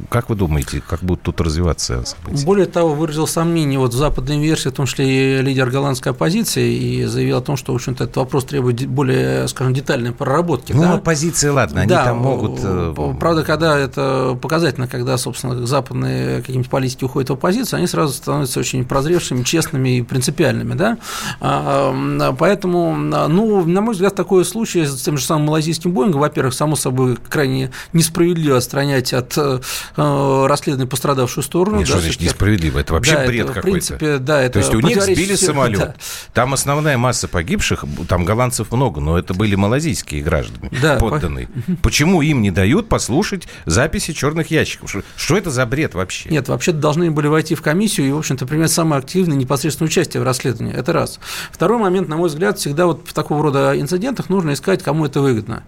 Как 0.08 0.28
вы 0.28 0.36
думаете, 0.36 0.80
как 0.86 1.00
будут 1.00 1.22
тут 1.22 1.40
развиваться 1.40 2.04
события? 2.04 2.44
Более 2.46 2.66
того, 2.66 2.94
выразил 2.94 3.26
сомнение 3.26 3.78
вот 3.78 3.92
в 3.92 3.96
западной 3.96 4.40
версии, 4.40 4.68
в 4.68 4.72
том 4.72 4.86
числе 4.86 5.38
и 5.38 5.42
лидер 5.42 5.70
голландской 5.70 6.12
оппозиции, 6.12 6.72
и 6.72 7.04
заявил 7.04 7.38
о 7.38 7.40
том, 7.40 7.56
что, 7.56 7.72
в 7.72 7.76
общем-то, 7.76 8.04
этот 8.04 8.16
вопрос 8.16 8.44
требует 8.44 8.86
более, 8.86 9.48
скажем, 9.48 9.74
детальной 9.74 10.12
проработки. 10.12 10.72
Ну, 10.72 10.82
да? 10.82 10.94
оппозиции, 10.94 11.48
ладно, 11.48 11.82
они 11.82 11.90
да, 11.90 12.04
там 12.04 12.18
могут... 12.18 12.60
э, 12.62 12.94
Правда, 13.18 13.42
когда 13.42 13.78
это 13.78 14.38
показательно, 14.40 14.86
когда, 14.86 15.18
собственно, 15.18 15.66
западные 15.66 16.40
какие-нибудь 16.40 16.70
политики 16.70 17.04
уходят 17.04 17.30
в 17.30 17.32
оппозицию, 17.32 17.78
они 17.78 17.86
сразу 17.86 18.12
становятся 18.14 18.60
очень 18.60 18.84
прозревшими, 18.84 19.42
честными 19.42 19.98
и 19.98 20.02
принципиальными, 20.02 20.74
да? 20.74 20.98
А, 21.40 22.32
Поэтому, 22.38 22.94
ну, 22.94 23.64
на 23.64 23.80
мой 23.80 23.92
взгляд, 23.94 24.14
такой 24.14 24.44
случай 24.44 24.84
с 24.84 25.02
тем 25.02 25.18
же 25.18 25.24
самым 25.24 25.46
малазийским 25.46 25.92
Боингом, 25.92 26.20
во-первых, 26.20 26.54
само 26.60 26.76
собой, 26.76 27.16
крайне 27.30 27.70
несправедливо 27.94 28.58
отстранять 28.58 29.14
от 29.14 29.32
э, 29.38 29.60
расследования 29.96 30.86
пострадавшую 30.86 31.42
сторону. 31.42 31.78
Нет, 31.78 31.86
да, 31.86 31.92
что 31.94 32.02
значит 32.02 32.20
несправедливо? 32.20 32.80
Это 32.80 32.92
вообще 32.92 33.14
Да, 33.16 33.26
бред 33.26 33.44
это, 33.44 33.52
в 33.52 33.54
какой-то. 33.54 33.72
принципе, 33.72 34.18
да, 34.18 34.42
это 34.42 34.52
То 34.52 34.58
есть 34.58 34.74
у 34.74 34.80
них 34.80 35.02
сбили 35.02 35.36
самолет. 35.36 35.78
да. 35.78 35.94
Там 36.34 36.52
основная 36.52 36.98
масса 36.98 37.28
погибших, 37.28 37.86
там 38.06 38.26
голландцев 38.26 38.70
много, 38.72 39.00
но 39.00 39.18
это 39.18 39.32
были 39.32 39.54
малазийские 39.54 40.22
граждане, 40.22 40.70
Да, 40.82 40.96
подданные. 40.96 41.48
Почему 41.82 42.20
им 42.20 42.42
не 42.42 42.50
дают 42.50 42.90
послушать 42.90 43.48
записи 43.64 44.12
черных 44.12 44.50
ящиков? 44.50 44.90
Что, 44.90 45.02
что 45.16 45.38
это 45.38 45.50
за 45.50 45.64
бред 45.64 45.94
вообще? 45.94 46.28
Нет, 46.28 46.48
вообще-то 46.48 46.76
должны 46.76 47.10
были 47.10 47.26
войти 47.28 47.54
в 47.54 47.62
комиссию 47.62 48.08
и, 48.08 48.12
в 48.12 48.18
общем-то, 48.18 48.44
принять 48.46 48.70
самое 48.70 49.00
активное 49.00 49.38
непосредственное 49.38 49.88
участие 49.88 50.20
в 50.20 50.24
расследовании. 50.24 50.74
Это 50.74 50.92
раз. 50.92 51.20
Второй 51.52 51.78
момент, 51.78 52.08
на 52.08 52.16
мой 52.16 52.28
взгляд, 52.28 52.58
всегда 52.58 52.84
вот 52.84 53.08
в 53.08 53.14
такого 53.14 53.42
рода 53.44 53.80
инцидентах 53.80 54.28
нужно 54.28 54.52
искать, 54.52 54.82
кому 54.82 55.06
это 55.06 55.22
выгодно. 55.22 55.62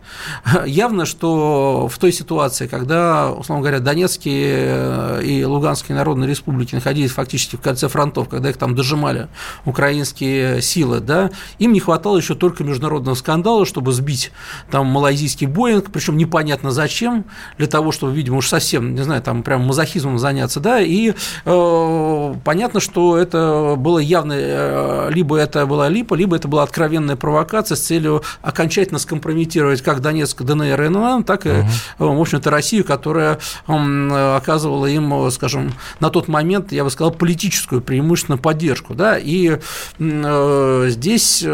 Явно, 0.83 1.07
что 1.07 1.87
в 1.87 1.97
той 2.01 2.11
ситуации, 2.11 2.67
когда, 2.67 3.31
условно 3.31 3.63
говоря, 3.63 3.79
Донецкие 3.79 5.23
и 5.23 5.45
Луганские 5.45 5.97
народные 5.97 6.29
республики 6.29 6.75
находились 6.75 7.13
фактически 7.13 7.55
в 7.55 7.61
кольце 7.61 7.87
фронтов, 7.87 8.29
когда 8.29 8.51
их 8.51 8.57
там 8.57 8.75
дожимали 8.75 9.29
украинские 9.65 10.61
силы, 10.61 10.99
да, 10.99 11.31
им 11.61 11.73
не 11.73 11.79
хватало 11.79 12.17
еще 12.17 12.35
только 12.35 12.65
международного 12.65 13.15
скандала, 13.15 13.65
чтобы 13.65 13.93
сбить 13.93 14.33
там 14.73 14.87
малайзийский 14.89 15.47
Боинг, 15.47 15.93
причем 15.93 16.17
непонятно 16.17 16.73
зачем, 16.73 17.27
для 17.59 17.69
того, 17.69 17.93
чтобы, 17.93 18.13
видимо, 18.13 18.39
уж 18.39 18.49
совсем, 18.49 18.97
не 18.97 19.03
знаю, 19.03 19.23
там 19.23 19.45
прям 19.45 19.61
мазохизмом 19.61 20.19
заняться, 20.19 20.59
да, 20.59 20.81
и 20.81 21.13
э, 21.45 22.35
понятно, 22.45 22.81
что 22.81 23.17
это 23.17 23.77
было 23.79 24.01
явно, 24.01 24.33
э, 24.37 25.11
либо 25.13 25.37
это 25.37 25.65
была 25.65 25.89
липа, 25.89 26.15
либо 26.15 26.35
это 26.35 26.49
была 26.49 26.65
откровенная 26.65 27.15
провокация 27.15 27.77
с 27.77 27.81
целью 27.83 28.25
окончательно 28.41 28.99
скомпрометировать 28.99 29.81
как 29.81 30.01
Донецк, 30.01 30.43
ДНР 30.43 30.72
и 30.81 30.89
НЛН, 30.89 31.25
так 31.25 31.47
и, 31.47 31.51
э, 31.51 31.65
в 31.99 32.21
общем-то, 32.21 32.51
Россию, 32.51 32.85
которая 32.85 33.39
оказывала 33.67 34.87
им, 34.87 35.27
э, 35.27 35.31
скажем, 35.31 35.73
на 36.01 36.11
тот 36.11 36.29
момент, 36.29 36.73
я 36.73 36.85
бы 36.85 36.91
сказал, 36.91 37.13
политическую 37.13 37.81
преимущественную 37.81 38.41
поддержку, 38.41 38.95
да, 38.95 39.19
и 39.19 39.59
э, 39.99 40.87
здесь, 40.89 41.45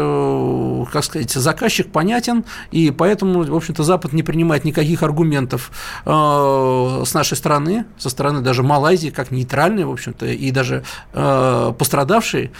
как 0.91 1.03
сказать, 1.03 1.31
заказчик 1.31 1.91
понятен, 1.91 2.45
и 2.71 2.91
поэтому, 2.91 3.43
в 3.43 3.55
общем-то, 3.55 3.83
Запад 3.83 4.13
не 4.13 4.23
принимает 4.23 4.65
никаких 4.65 5.03
аргументов 5.03 5.71
с 6.05 7.13
нашей 7.13 7.37
стороны, 7.37 7.85
со 7.97 8.09
стороны 8.09 8.41
даже 8.41 8.63
Малайзии, 8.63 9.09
как 9.09 9.31
нейтральной, 9.31 9.85
в 9.85 9.91
общем-то, 9.91 10.25
и 10.25 10.51
даже 10.51 10.83
пострадавшей 11.11 12.51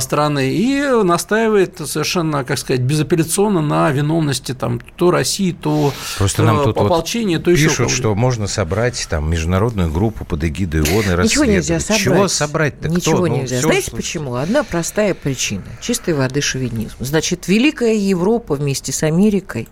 стороны, 0.00 0.52
и 0.52 0.82
настаивает 1.02 1.80
совершенно, 1.84 2.44
как 2.44 2.58
сказать, 2.58 2.80
безапелляционно 2.80 3.60
на 3.60 3.90
виновности 3.90 4.52
там 4.52 4.80
то 4.96 5.10
России, 5.10 5.52
то 5.52 5.92
Просто 6.18 6.42
нам 6.42 6.64
тут 6.64 6.76
вот 6.76 6.86
ополчения, 6.86 7.38
то 7.38 7.50
еще 7.50 7.68
пишут, 7.68 7.90
что 7.90 8.14
можно 8.14 8.46
собрать 8.46 9.06
там 9.08 9.30
международную 9.30 9.90
группу 9.90 10.24
под 10.24 10.44
эгидой 10.44 10.82
ООН 10.82 11.20
и 11.20 11.24
Ничего 11.24 11.44
нельзя 11.44 11.80
собрать. 11.80 12.02
Чего 12.02 12.28
собрать-то? 12.28 12.88
Ничего 12.88 13.16
Кто? 13.16 13.26
Ну, 13.26 13.36
нельзя. 13.36 13.58
всё 13.58 13.66
Знаете 13.68 13.90
слушай. 13.90 14.02
почему? 14.02 14.34
Одна 14.34 14.64
простая 14.64 15.14
причина. 15.14 15.64
Чистой 15.80 16.14
воды 16.14 16.40
шовинизм. 16.40 16.96
Значит, 17.00 17.48
Великая 17.48 17.96
Европа 17.96 18.54
вместе 18.54 18.92
с 18.92 19.02
Америкой, 19.02 19.68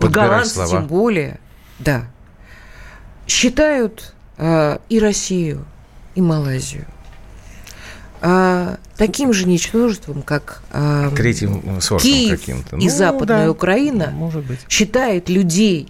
голландцы 0.00 0.54
слова. 0.54 0.70
тем 0.70 0.86
более, 0.86 1.40
да, 1.78 2.06
считают 3.26 4.14
э, 4.38 4.78
и 4.88 4.98
Россию, 4.98 5.66
и 6.14 6.20
Малайзию 6.20 6.86
э, 8.26 8.76
таким 8.96 9.32
же 9.32 9.46
ничтожеством, 9.46 10.22
как 10.22 10.62
э, 10.72 11.10
Третьим 11.14 11.80
сортом 11.80 12.10
Киев 12.10 12.40
каким-то. 12.40 12.76
и 12.76 12.84
Ну, 12.84 12.90
Западная 12.90 13.44
да, 13.44 13.50
Украина 13.50 14.10
может 14.12 14.44
быть. 14.44 14.58
считает 14.68 15.28
людей, 15.28 15.88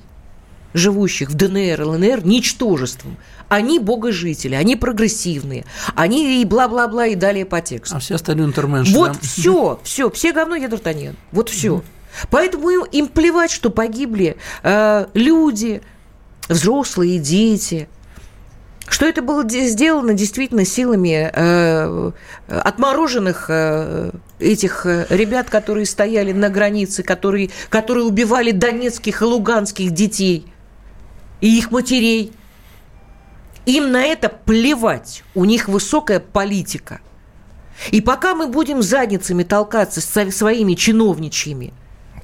живущих 0.75 1.31
в 1.31 1.35
ДНР, 1.35 1.83
ЛНР, 1.83 2.27
ничтожеством. 2.27 3.17
Они 3.49 3.79
богожители, 3.79 4.55
они 4.55 4.77
прогрессивные, 4.77 5.65
они 5.95 6.43
и 6.43 6.45
бла-бла-бла, 6.45 7.07
и 7.07 7.15
далее 7.15 7.47
по 7.47 7.61
тексту. 7.61 7.97
А 7.97 8.01
все 8.01 8.17
остальные 8.17 8.47
интерменши. 8.47 8.93
Вот 8.93 9.13
да. 9.13 9.19
все, 9.23 9.81
все, 9.83 10.11
все 10.11 10.33
говно, 10.33 10.57
я 10.57 10.67
Д'Артаньян. 10.67 11.15
Вот 11.33 11.49
все. 11.49 11.83
Поэтому 12.31 12.71
им, 12.71 12.85
им 12.85 13.09
плевать, 13.09 13.51
что 13.51 13.71
погибли 13.71 14.37
э, 14.63 15.07
люди, 15.15 15.83
взрослые, 16.49 17.19
дети. 17.19 17.89
Что 18.89 19.07
это 19.07 19.21
было 19.21 19.43
де- 19.45 19.67
сделано 19.69 20.15
действительно 20.15 20.65
силами 20.65 21.31
э, 21.33 22.13
отмороженных 22.49 23.47
э, 23.49 24.11
этих 24.39 24.87
э, 24.87 25.07
ребят, 25.11 25.51
которые 25.51 25.87
стояли 25.87 26.33
на 26.33 26.49
границе, 26.51 27.03
которые, 27.03 27.51
которые 27.69 28.05
убивали 28.05 28.53
донецких 28.53 29.23
и 29.23 29.25
луганских 29.25 29.91
детей 29.91 30.47
и 31.41 31.59
их 31.59 31.71
матерей. 31.73 32.33
Им 33.67 33.91
на 33.91 34.05
это 34.05 34.29
плевать. 34.29 35.25
У 35.35 35.45
них 35.45 35.69
высокая 35.69 36.21
политика. 36.21 37.01
И 37.91 38.01
пока 38.01 38.35
мы 38.37 38.47
будем 38.47 38.83
задницами 38.83 39.43
толкаться 39.43 40.01
со 40.01 40.31
своими 40.31 40.75
чиновничьими, 40.75 41.73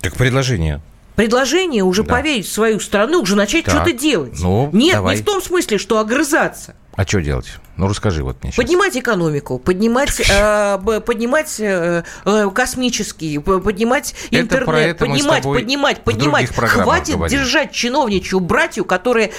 Так 0.00 0.14
предложение. 0.14 0.80
Предложение 1.16 1.84
уже 1.84 2.02
Да. 2.02 2.14
поверить 2.16 2.46
в 2.46 2.52
свою 2.52 2.80
страну, 2.80 3.20
уже 3.20 3.36
начать 3.36 3.64
Так, 3.64 3.74
что-то 3.74 3.92
делать. 3.92 4.34
ну, 4.40 4.70
Нет, 4.72 4.94
давай. 4.96 5.16
не 5.16 5.22
в 5.22 5.24
том 5.24 5.42
смысле, 5.42 5.78
что 5.78 5.98
огрызаться. 5.98 6.74
А 6.94 7.04
что 7.06 7.20
делать? 7.22 7.46
Ну, 7.78 7.88
расскажи 7.88 8.22
вот 8.22 8.42
мне 8.42 8.52
сейчас. 8.52 8.62
Поднимать 8.62 8.94
экономику, 8.96 9.58
поднимать, 9.58 10.20
э, 10.30 11.00
поднимать 11.04 11.58
э, 11.58 12.04
э, 12.26 12.50
космический, 12.54 13.38
п- 13.38 13.60
поднимать 13.60 14.14
Это 14.30 14.40
интернет, 14.40 14.66
про 14.66 14.80
это 14.80 15.06
мы 15.06 15.16
с 15.18 15.22
поднимать, 15.22 15.42
поднимать, 15.42 16.00
поднимать. 16.02 16.54
Хватит 16.54 17.14
говорили. 17.16 17.38
держать 17.38 17.72
чиновничью 17.72 18.40
братью, 18.40 18.84
которая 18.84 19.30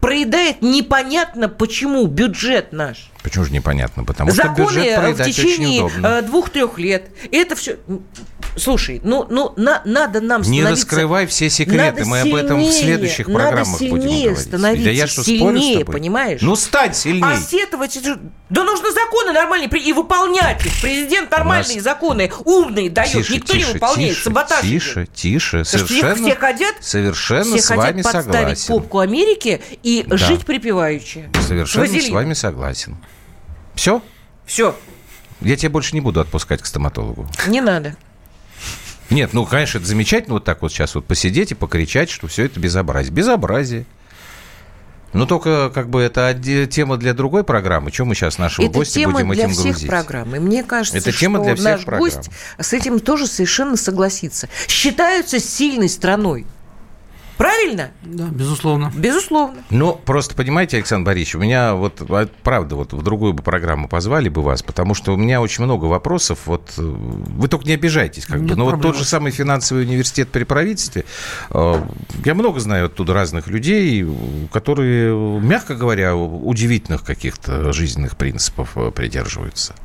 проедает 0.00 0.60
непонятно 0.62 1.48
почему 1.48 2.06
бюджет 2.06 2.72
наш. 2.72 3.10
Почему 3.22 3.44
же 3.44 3.52
непонятно? 3.52 4.04
Потому 4.04 4.30
что 4.32 4.42
Законы 4.42 4.66
бюджет 4.66 4.98
э, 4.98 5.12
в 5.14 5.24
течение 5.24 5.90
э, 6.02 6.22
двух-трех 6.22 6.78
лет. 6.78 7.10
Это 7.32 7.56
все. 7.56 7.78
Слушай, 8.56 9.00
ну, 9.04 9.26
ну 9.28 9.52
на- 9.56 9.82
надо 9.84 10.20
нам 10.20 10.42
Не 10.42 10.64
раскрывай 10.64 11.26
все 11.26 11.48
секреты, 11.50 12.00
Надо 12.00 12.04
мы 12.06 12.20
об 12.22 12.34
этом 12.34 12.58
в 12.60 12.64
сильнее, 12.64 12.82
следующих 12.82 13.26
программах 13.26 13.78
будем 13.78 14.02
сильнее 14.02 14.24
говорить. 14.30 14.46
становиться, 14.48 14.84
Да 14.84 14.90
я 14.90 15.06
что, 15.06 15.22
спорю 15.22 15.36
с 15.36 15.60
сильнее, 15.60 15.78
тобой? 15.80 15.92
понимаешь? 15.94 16.40
Ну, 16.42 16.56
стань 16.58 16.92
сильней. 16.94 17.22
А 17.24 17.36
сетовать... 17.36 17.98
Да 18.50 18.64
нужно 18.64 18.90
законы 18.92 19.32
нормальные 19.32 19.68
и 19.68 19.92
выполнять 19.92 20.64
их. 20.66 20.72
Президент 20.82 21.30
нормальные 21.30 21.76
нас- 21.76 21.84
законы, 21.84 22.30
умные 22.44 22.90
дает. 22.90 23.12
Тише, 23.12 23.34
Никто 23.34 23.54
не 23.54 23.60
тише, 23.60 23.72
выполняет. 23.72 24.10
тише, 24.14 24.24
Саботаж. 24.24 24.60
Тише, 24.62 25.06
тише, 25.14 25.64
совершенно, 25.64 26.14
все 26.14 26.34
хотят, 26.36 26.74
совершенно 26.80 27.44
все 27.44 27.58
с 27.62 27.66
хотят 27.68 27.84
вами 27.84 28.02
подставить 28.02 28.58
согласен. 28.58 28.66
попку 28.82 28.98
Америке 29.00 29.60
и 29.82 30.04
Да. 30.06 30.16
жить 30.16 30.44
припеваючи. 30.44 31.28
Совершенно 31.46 31.86
с 31.86 31.90
Вазелин. 31.90 32.14
вами 32.14 32.34
согласен. 32.34 32.96
Все? 33.74 34.02
Все, 34.46 34.74
Я 35.40 35.56
тебя 35.56 35.70
больше 35.70 35.94
не 35.94 36.00
буду 36.00 36.20
отпускать 36.20 36.60
к 36.62 36.66
стоматологу. 36.66 37.28
не 37.46 37.60
надо. 37.60 37.96
Нет, 39.10 39.32
ну, 39.32 39.46
конечно, 39.46 39.78
это 39.78 39.86
замечательно 39.86 40.34
вот 40.34 40.44
так 40.44 40.60
вот 40.60 40.70
сейчас 40.70 40.94
вот 40.94 41.06
посидеть 41.06 41.52
и 41.52 41.54
покричать, 41.54 42.10
что 42.10 42.26
все 42.28 42.44
это 42.44 42.60
безобразие. 42.60 43.12
Безобразие. 43.12 43.86
Но 45.12 45.26
только 45.26 45.70
как 45.70 45.88
бы 45.88 46.02
это 46.02 46.32
тема 46.70 46.96
для 46.96 47.14
другой 47.14 47.44
программы. 47.44 47.90
Чем 47.90 48.08
мы 48.08 48.14
сейчас 48.14 48.38
нашего 48.38 48.66
Это 48.66 48.74
гостя 48.74 49.00
тема 49.00 49.12
будем 49.14 49.30
для 49.32 49.44
этим 49.44 49.54
всех 49.54 49.64
грузить? 49.72 49.88
программ. 49.88 50.36
И 50.36 50.38
мне 50.38 50.62
кажется, 50.62 50.98
Это 50.98 51.12
тема 51.12 51.38
что 51.38 51.44
для 51.46 51.54
всех 51.54 51.64
наш 51.64 51.84
программ. 51.84 52.00
гость 52.00 52.30
с 52.58 52.72
этим 52.72 53.00
тоже 53.00 53.26
совершенно 53.26 53.76
согласится. 53.76 54.48
Считаются 54.68 55.40
сильной 55.40 55.88
страной. 55.88 56.46
Правильно? 57.38 57.92
Да, 58.02 58.24
безусловно. 58.24 58.92
Безусловно. 58.96 59.58
Ну, 59.70 59.94
просто 60.04 60.34
понимаете, 60.34 60.76
Александр 60.76 61.06
Борисович, 61.06 61.36
у 61.36 61.38
меня 61.38 61.74
вот, 61.74 62.02
а, 62.10 62.28
правда, 62.42 62.74
вот 62.74 62.92
в 62.92 63.00
другую 63.02 63.32
бы 63.32 63.44
программу 63.44 63.86
позвали 63.86 64.28
бы 64.28 64.42
вас, 64.42 64.64
потому 64.64 64.94
что 64.94 65.14
у 65.14 65.16
меня 65.16 65.40
очень 65.40 65.62
много 65.62 65.84
вопросов. 65.84 66.40
Вот 66.46 66.72
э, 66.76 66.82
вы 66.82 67.46
только 67.46 67.64
не 67.66 67.74
обижайтесь, 67.74 68.26
как 68.26 68.40
бы. 68.40 68.48
Нет 68.48 68.56
Но 68.56 68.64
вот 68.64 68.70
проблем. 68.72 68.92
тот 68.92 69.00
же 69.00 69.06
самый 69.06 69.30
финансовый 69.30 69.84
университет 69.84 70.30
при 70.30 70.42
правительстве, 70.42 71.04
э, 71.50 71.82
я 72.24 72.34
много 72.34 72.58
знаю 72.58 72.86
оттуда 72.86 73.14
разных 73.14 73.46
людей, 73.46 74.04
которые, 74.52 75.14
мягко 75.40 75.76
говоря, 75.76 76.16
удивительных 76.16 77.04
каких-то 77.04 77.72
жизненных 77.72 78.16
принципов 78.16 78.72
э, 78.74 78.90
придерживаются. 78.90 79.76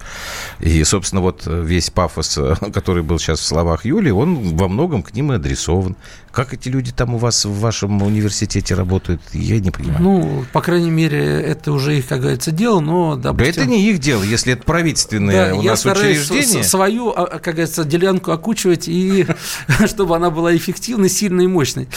И, 0.60 0.84
собственно, 0.84 1.22
вот 1.22 1.44
весь 1.46 1.92
пафос, 1.92 2.40
который 2.74 3.04
был 3.04 3.20
сейчас 3.20 3.42
в 3.42 3.46
словах 3.46 3.86
Юли, 3.86 4.10
он 4.10 4.58
во 4.58 4.68
многом 4.68 5.04
к 5.04 5.14
ним 5.14 5.34
и 5.34 5.36
адресован. 5.36 5.96
Как 6.34 6.52
эти 6.52 6.68
люди 6.68 6.92
там 6.92 7.14
у 7.14 7.20
вас 7.20 7.46
в 7.46 7.60
вашем 7.60 8.02
университете 8.02 8.74
работают, 8.74 9.22
я 9.34 9.60
не 9.60 9.70
понимаю. 9.70 10.02
Ну, 10.02 10.46
по 10.52 10.62
крайней 10.62 10.90
мере, 10.90 11.20
это 11.20 11.72
уже 11.72 12.00
их, 12.00 12.08
как 12.08 12.22
говорится, 12.22 12.50
дело, 12.50 12.80
но, 12.80 13.16
Да 13.16 13.34
допустим... 13.34 13.62
это 13.62 13.66
не 13.70 13.88
их 13.88 14.00
дело, 14.00 14.24
если 14.24 14.54
это 14.54 14.64
правительственное 14.64 15.50
Да, 15.50 15.56
у 15.56 15.62
нас 15.62 15.86
учреждение. 15.86 16.64
свою, 16.64 17.10
а, 17.10 17.38
как 17.38 17.54
говорится, 17.54 17.84
делянку 17.84 18.32
окучивать, 18.32 18.88
и 18.88 19.28
чтобы 19.86 20.16
она 20.16 20.32
была 20.32 20.56
эффективной, 20.56 21.08
сильной 21.08 21.44
и 21.44 21.48
мощной, 21.48 21.88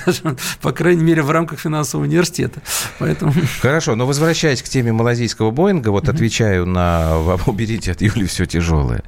по 0.60 0.72
крайней 0.72 1.02
мере, 1.02 1.22
в 1.22 1.30
рамках 1.30 1.58
финансового 1.58 2.04
университета. 2.04 2.60
Поэтому... 2.98 3.32
Хорошо, 3.62 3.94
но 3.94 4.06
возвращаясь 4.06 4.60
к 4.60 4.68
теме 4.68 4.92
малазийского 4.92 5.50
Боинга, 5.50 5.88
вот 5.88 6.10
отвечаю 6.10 6.66
на 6.66 7.16
уберите 7.46 7.92
от 7.92 8.02
Юли 8.02 8.26
все 8.26 8.44
тяжелое. 8.44 9.02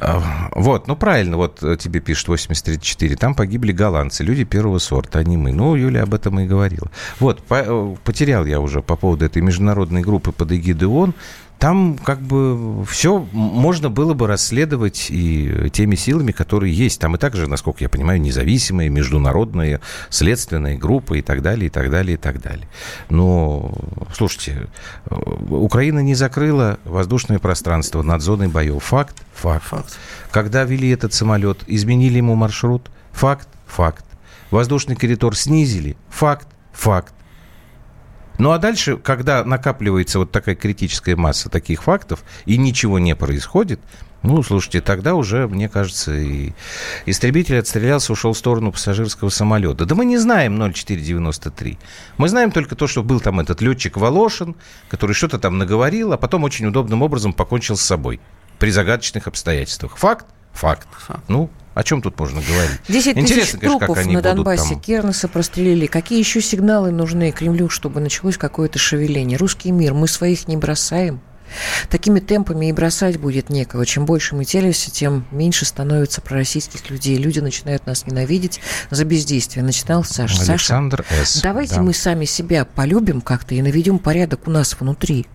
А, 0.00 0.50
Вот, 0.56 0.88
ну 0.88 0.96
правильно, 0.96 1.36
вот 1.36 1.60
тебе 1.78 2.00
пишет 2.00 2.26
8034, 2.26 3.14
там 3.14 3.36
погибли 3.36 3.70
голландцы, 3.70 3.99
люди 4.20 4.44
первого 4.44 4.78
сорта, 4.78 5.18
а 5.18 5.24
не 5.24 5.36
мы. 5.36 5.52
Ну, 5.52 5.74
Юля 5.74 6.02
об 6.04 6.14
этом 6.14 6.40
и 6.40 6.46
говорила. 6.46 6.90
Вот, 7.18 7.42
по- 7.42 7.62
э, 7.66 7.96
потерял 8.04 8.46
я 8.46 8.60
уже 8.60 8.80
по 8.82 8.96
поводу 8.96 9.24
этой 9.24 9.42
международной 9.42 10.02
группы 10.02 10.32
под 10.32 10.52
эгидой 10.52 10.88
ООН. 10.88 11.14
Там 11.58 11.98
как 12.02 12.22
бы 12.22 12.82
все 12.86 13.18
можно 13.32 13.90
было 13.90 14.14
бы 14.14 14.26
расследовать 14.26 15.08
и 15.10 15.68
теми 15.70 15.94
силами, 15.94 16.32
которые 16.32 16.72
есть. 16.72 16.98
Там 17.02 17.16
и 17.16 17.18
также, 17.18 17.48
насколько 17.48 17.84
я 17.84 17.90
понимаю, 17.90 18.18
независимые, 18.18 18.88
международные 18.88 19.80
следственные 20.08 20.78
группы 20.78 21.18
и 21.18 21.22
так 21.22 21.42
далее, 21.42 21.66
и 21.66 21.68
так 21.68 21.90
далее, 21.90 22.14
и 22.14 22.16
так 22.16 22.40
далее. 22.40 22.66
Но, 23.10 23.74
слушайте, 24.14 24.68
э, 25.10 25.14
Украина 25.50 25.98
не 25.98 26.14
закрыла 26.14 26.78
воздушное 26.86 27.38
пространство 27.38 28.00
над 28.00 28.22
зоной 28.22 28.48
боев. 28.48 28.82
Факт? 28.84 29.22
Факт. 29.34 29.64
Факт. 29.66 29.98
Когда 30.30 30.64
вели 30.64 30.88
этот 30.88 31.12
самолет, 31.12 31.58
изменили 31.66 32.16
ему 32.16 32.36
маршрут? 32.36 32.90
Факт? 33.12 33.48
Факт. 33.66 34.04
Воздушный 34.50 34.96
коридор 34.96 35.36
снизили? 35.36 35.96
Факт? 36.08 36.48
Факт. 36.72 37.14
Ну 38.38 38.52
а 38.52 38.58
дальше, 38.58 38.96
когда 38.96 39.44
накапливается 39.44 40.18
вот 40.18 40.32
такая 40.32 40.54
критическая 40.54 41.14
масса 41.14 41.50
таких 41.50 41.82
фактов, 41.82 42.24
и 42.46 42.56
ничего 42.56 42.98
не 42.98 43.14
происходит, 43.14 43.80
ну, 44.22 44.42
слушайте, 44.42 44.82
тогда 44.82 45.14
уже, 45.14 45.48
мне 45.48 45.68
кажется, 45.68 46.12
и 46.14 46.52
истребитель 47.06 47.58
отстрелялся, 47.58 48.12
ушел 48.12 48.34
в 48.34 48.38
сторону 48.38 48.70
пассажирского 48.70 49.30
самолета. 49.30 49.86
Да 49.86 49.94
мы 49.94 50.04
не 50.04 50.18
знаем 50.18 50.58
0493. 50.58 51.78
Мы 52.18 52.28
знаем 52.28 52.50
только 52.50 52.76
то, 52.76 52.86
что 52.86 53.02
был 53.02 53.20
там 53.20 53.40
этот 53.40 53.62
летчик 53.62 53.96
Волошин, 53.96 54.56
который 54.88 55.12
что-то 55.12 55.38
там 55.38 55.56
наговорил, 55.56 56.12
а 56.12 56.18
потом 56.18 56.44
очень 56.44 56.66
удобным 56.66 57.00
образом 57.02 57.32
покончил 57.32 57.76
с 57.76 57.82
собой 57.82 58.20
при 58.58 58.70
загадочных 58.70 59.26
обстоятельствах. 59.26 59.96
Факт? 59.96 60.26
Факт. 60.52 60.86
Ну, 61.28 61.48
о 61.80 61.82
чем 61.82 62.02
тут 62.02 62.18
можно 62.18 62.42
говорить? 62.42 62.78
10 62.88 63.14
тысяч 63.14 63.30
Интересно, 63.30 63.58
конечно, 63.58 63.78
трупов 63.78 63.96
как 63.96 64.04
они 64.04 64.14
на 64.14 64.22
Донбассе 64.22 64.74
там... 64.74 64.80
Кернеса 64.80 65.28
прострелили. 65.28 65.86
Какие 65.86 66.18
еще 66.18 66.42
сигналы 66.42 66.90
нужны 66.90 67.32
Кремлю, 67.32 67.70
чтобы 67.70 68.00
началось 68.00 68.36
какое-то 68.36 68.78
шевеление? 68.78 69.38
Русский 69.38 69.72
мир, 69.72 69.94
мы 69.94 70.06
своих 70.06 70.46
не 70.46 70.58
бросаем. 70.58 71.22
Такими 71.88 72.20
темпами 72.20 72.68
и 72.68 72.72
бросать 72.72 73.18
будет 73.18 73.48
некого. 73.48 73.86
Чем 73.86 74.04
больше 74.04 74.36
мы 74.36 74.44
телимся, 74.44 74.90
тем 74.90 75.26
меньше 75.30 75.64
становится 75.64 76.20
пророссийских 76.20 76.90
людей. 76.90 77.16
Люди 77.16 77.40
начинают 77.40 77.86
нас 77.86 78.06
ненавидеть 78.06 78.60
за 78.90 79.04
бездействие. 79.04 79.64
Начинал 79.64 80.04
Саша. 80.04 80.42
Александр 80.52 81.04
Саша, 81.08 81.24
С. 81.24 81.40
давайте 81.40 81.76
Да. 81.76 81.82
мы 81.82 81.94
сами 81.94 82.26
себя 82.26 82.66
полюбим 82.66 83.22
как-то 83.22 83.54
и 83.54 83.62
наведем 83.62 83.98
порядок 83.98 84.46
у 84.46 84.50
нас 84.50 84.76
внутри. 84.78 85.26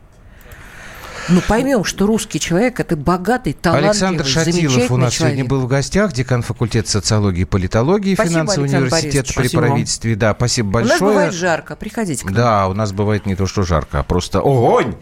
Ну, 1.28 1.42
поймем, 1.48 1.84
что 1.84 2.06
русский 2.06 2.40
человек– 2.40 2.80
это 2.82 2.96
богатый, 2.96 3.54
талантливый, 3.54 3.90
Александр 3.90 4.26
Шатилов 4.26 4.92
у 4.92 4.98
нас 4.98 5.14
человек. 5.14 5.38
сегодня 5.38 5.46
был 5.46 5.62
в 5.62 5.68
гостях, 5.68 6.14
декан 6.14 6.44
факультета 6.44 6.90
социологии 6.90 7.42
и 7.42 7.46
политологии 7.46 8.14
Спасибо, 8.14 8.34
финансового 8.34 8.64
Александр 8.64 8.86
университета 8.86 9.16
Борисович. 9.18 9.36
при 9.36 9.42
Спасибо 9.44 9.62
вам. 9.62 9.70
правительстве. 9.70 10.16
Да, 10.16 10.34
спасибо 10.36 10.68
У 10.68 10.72
большое. 10.72 10.94
нас 10.94 11.02
бывает 11.02 11.34
жарко. 11.34 11.76
Приходите 11.76 12.22
к 12.22 12.26
нам. 12.26 12.34
Да, 12.36 12.68
у 12.68 12.74
нас 12.74 12.92
бывает 12.92 13.26
не 13.26 13.36
то, 13.36 13.48
что 13.48 13.64
жарко, 13.64 14.00
а 14.00 14.04
просто 14.04 14.40
огонь. 14.40 14.96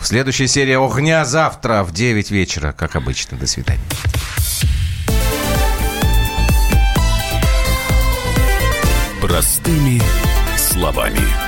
Следующая 0.00 0.48
серия 0.48 0.78
«Огня» 0.84 1.24
завтра 1.24 1.82
в 1.84 1.92
9 1.92 2.30
вечера, 2.30 2.72
как 2.72 2.96
обычно. 2.96 3.36
До 3.38 3.46
свидания. 3.46 3.80
Простыми 9.20 10.00
словами. 10.56 11.47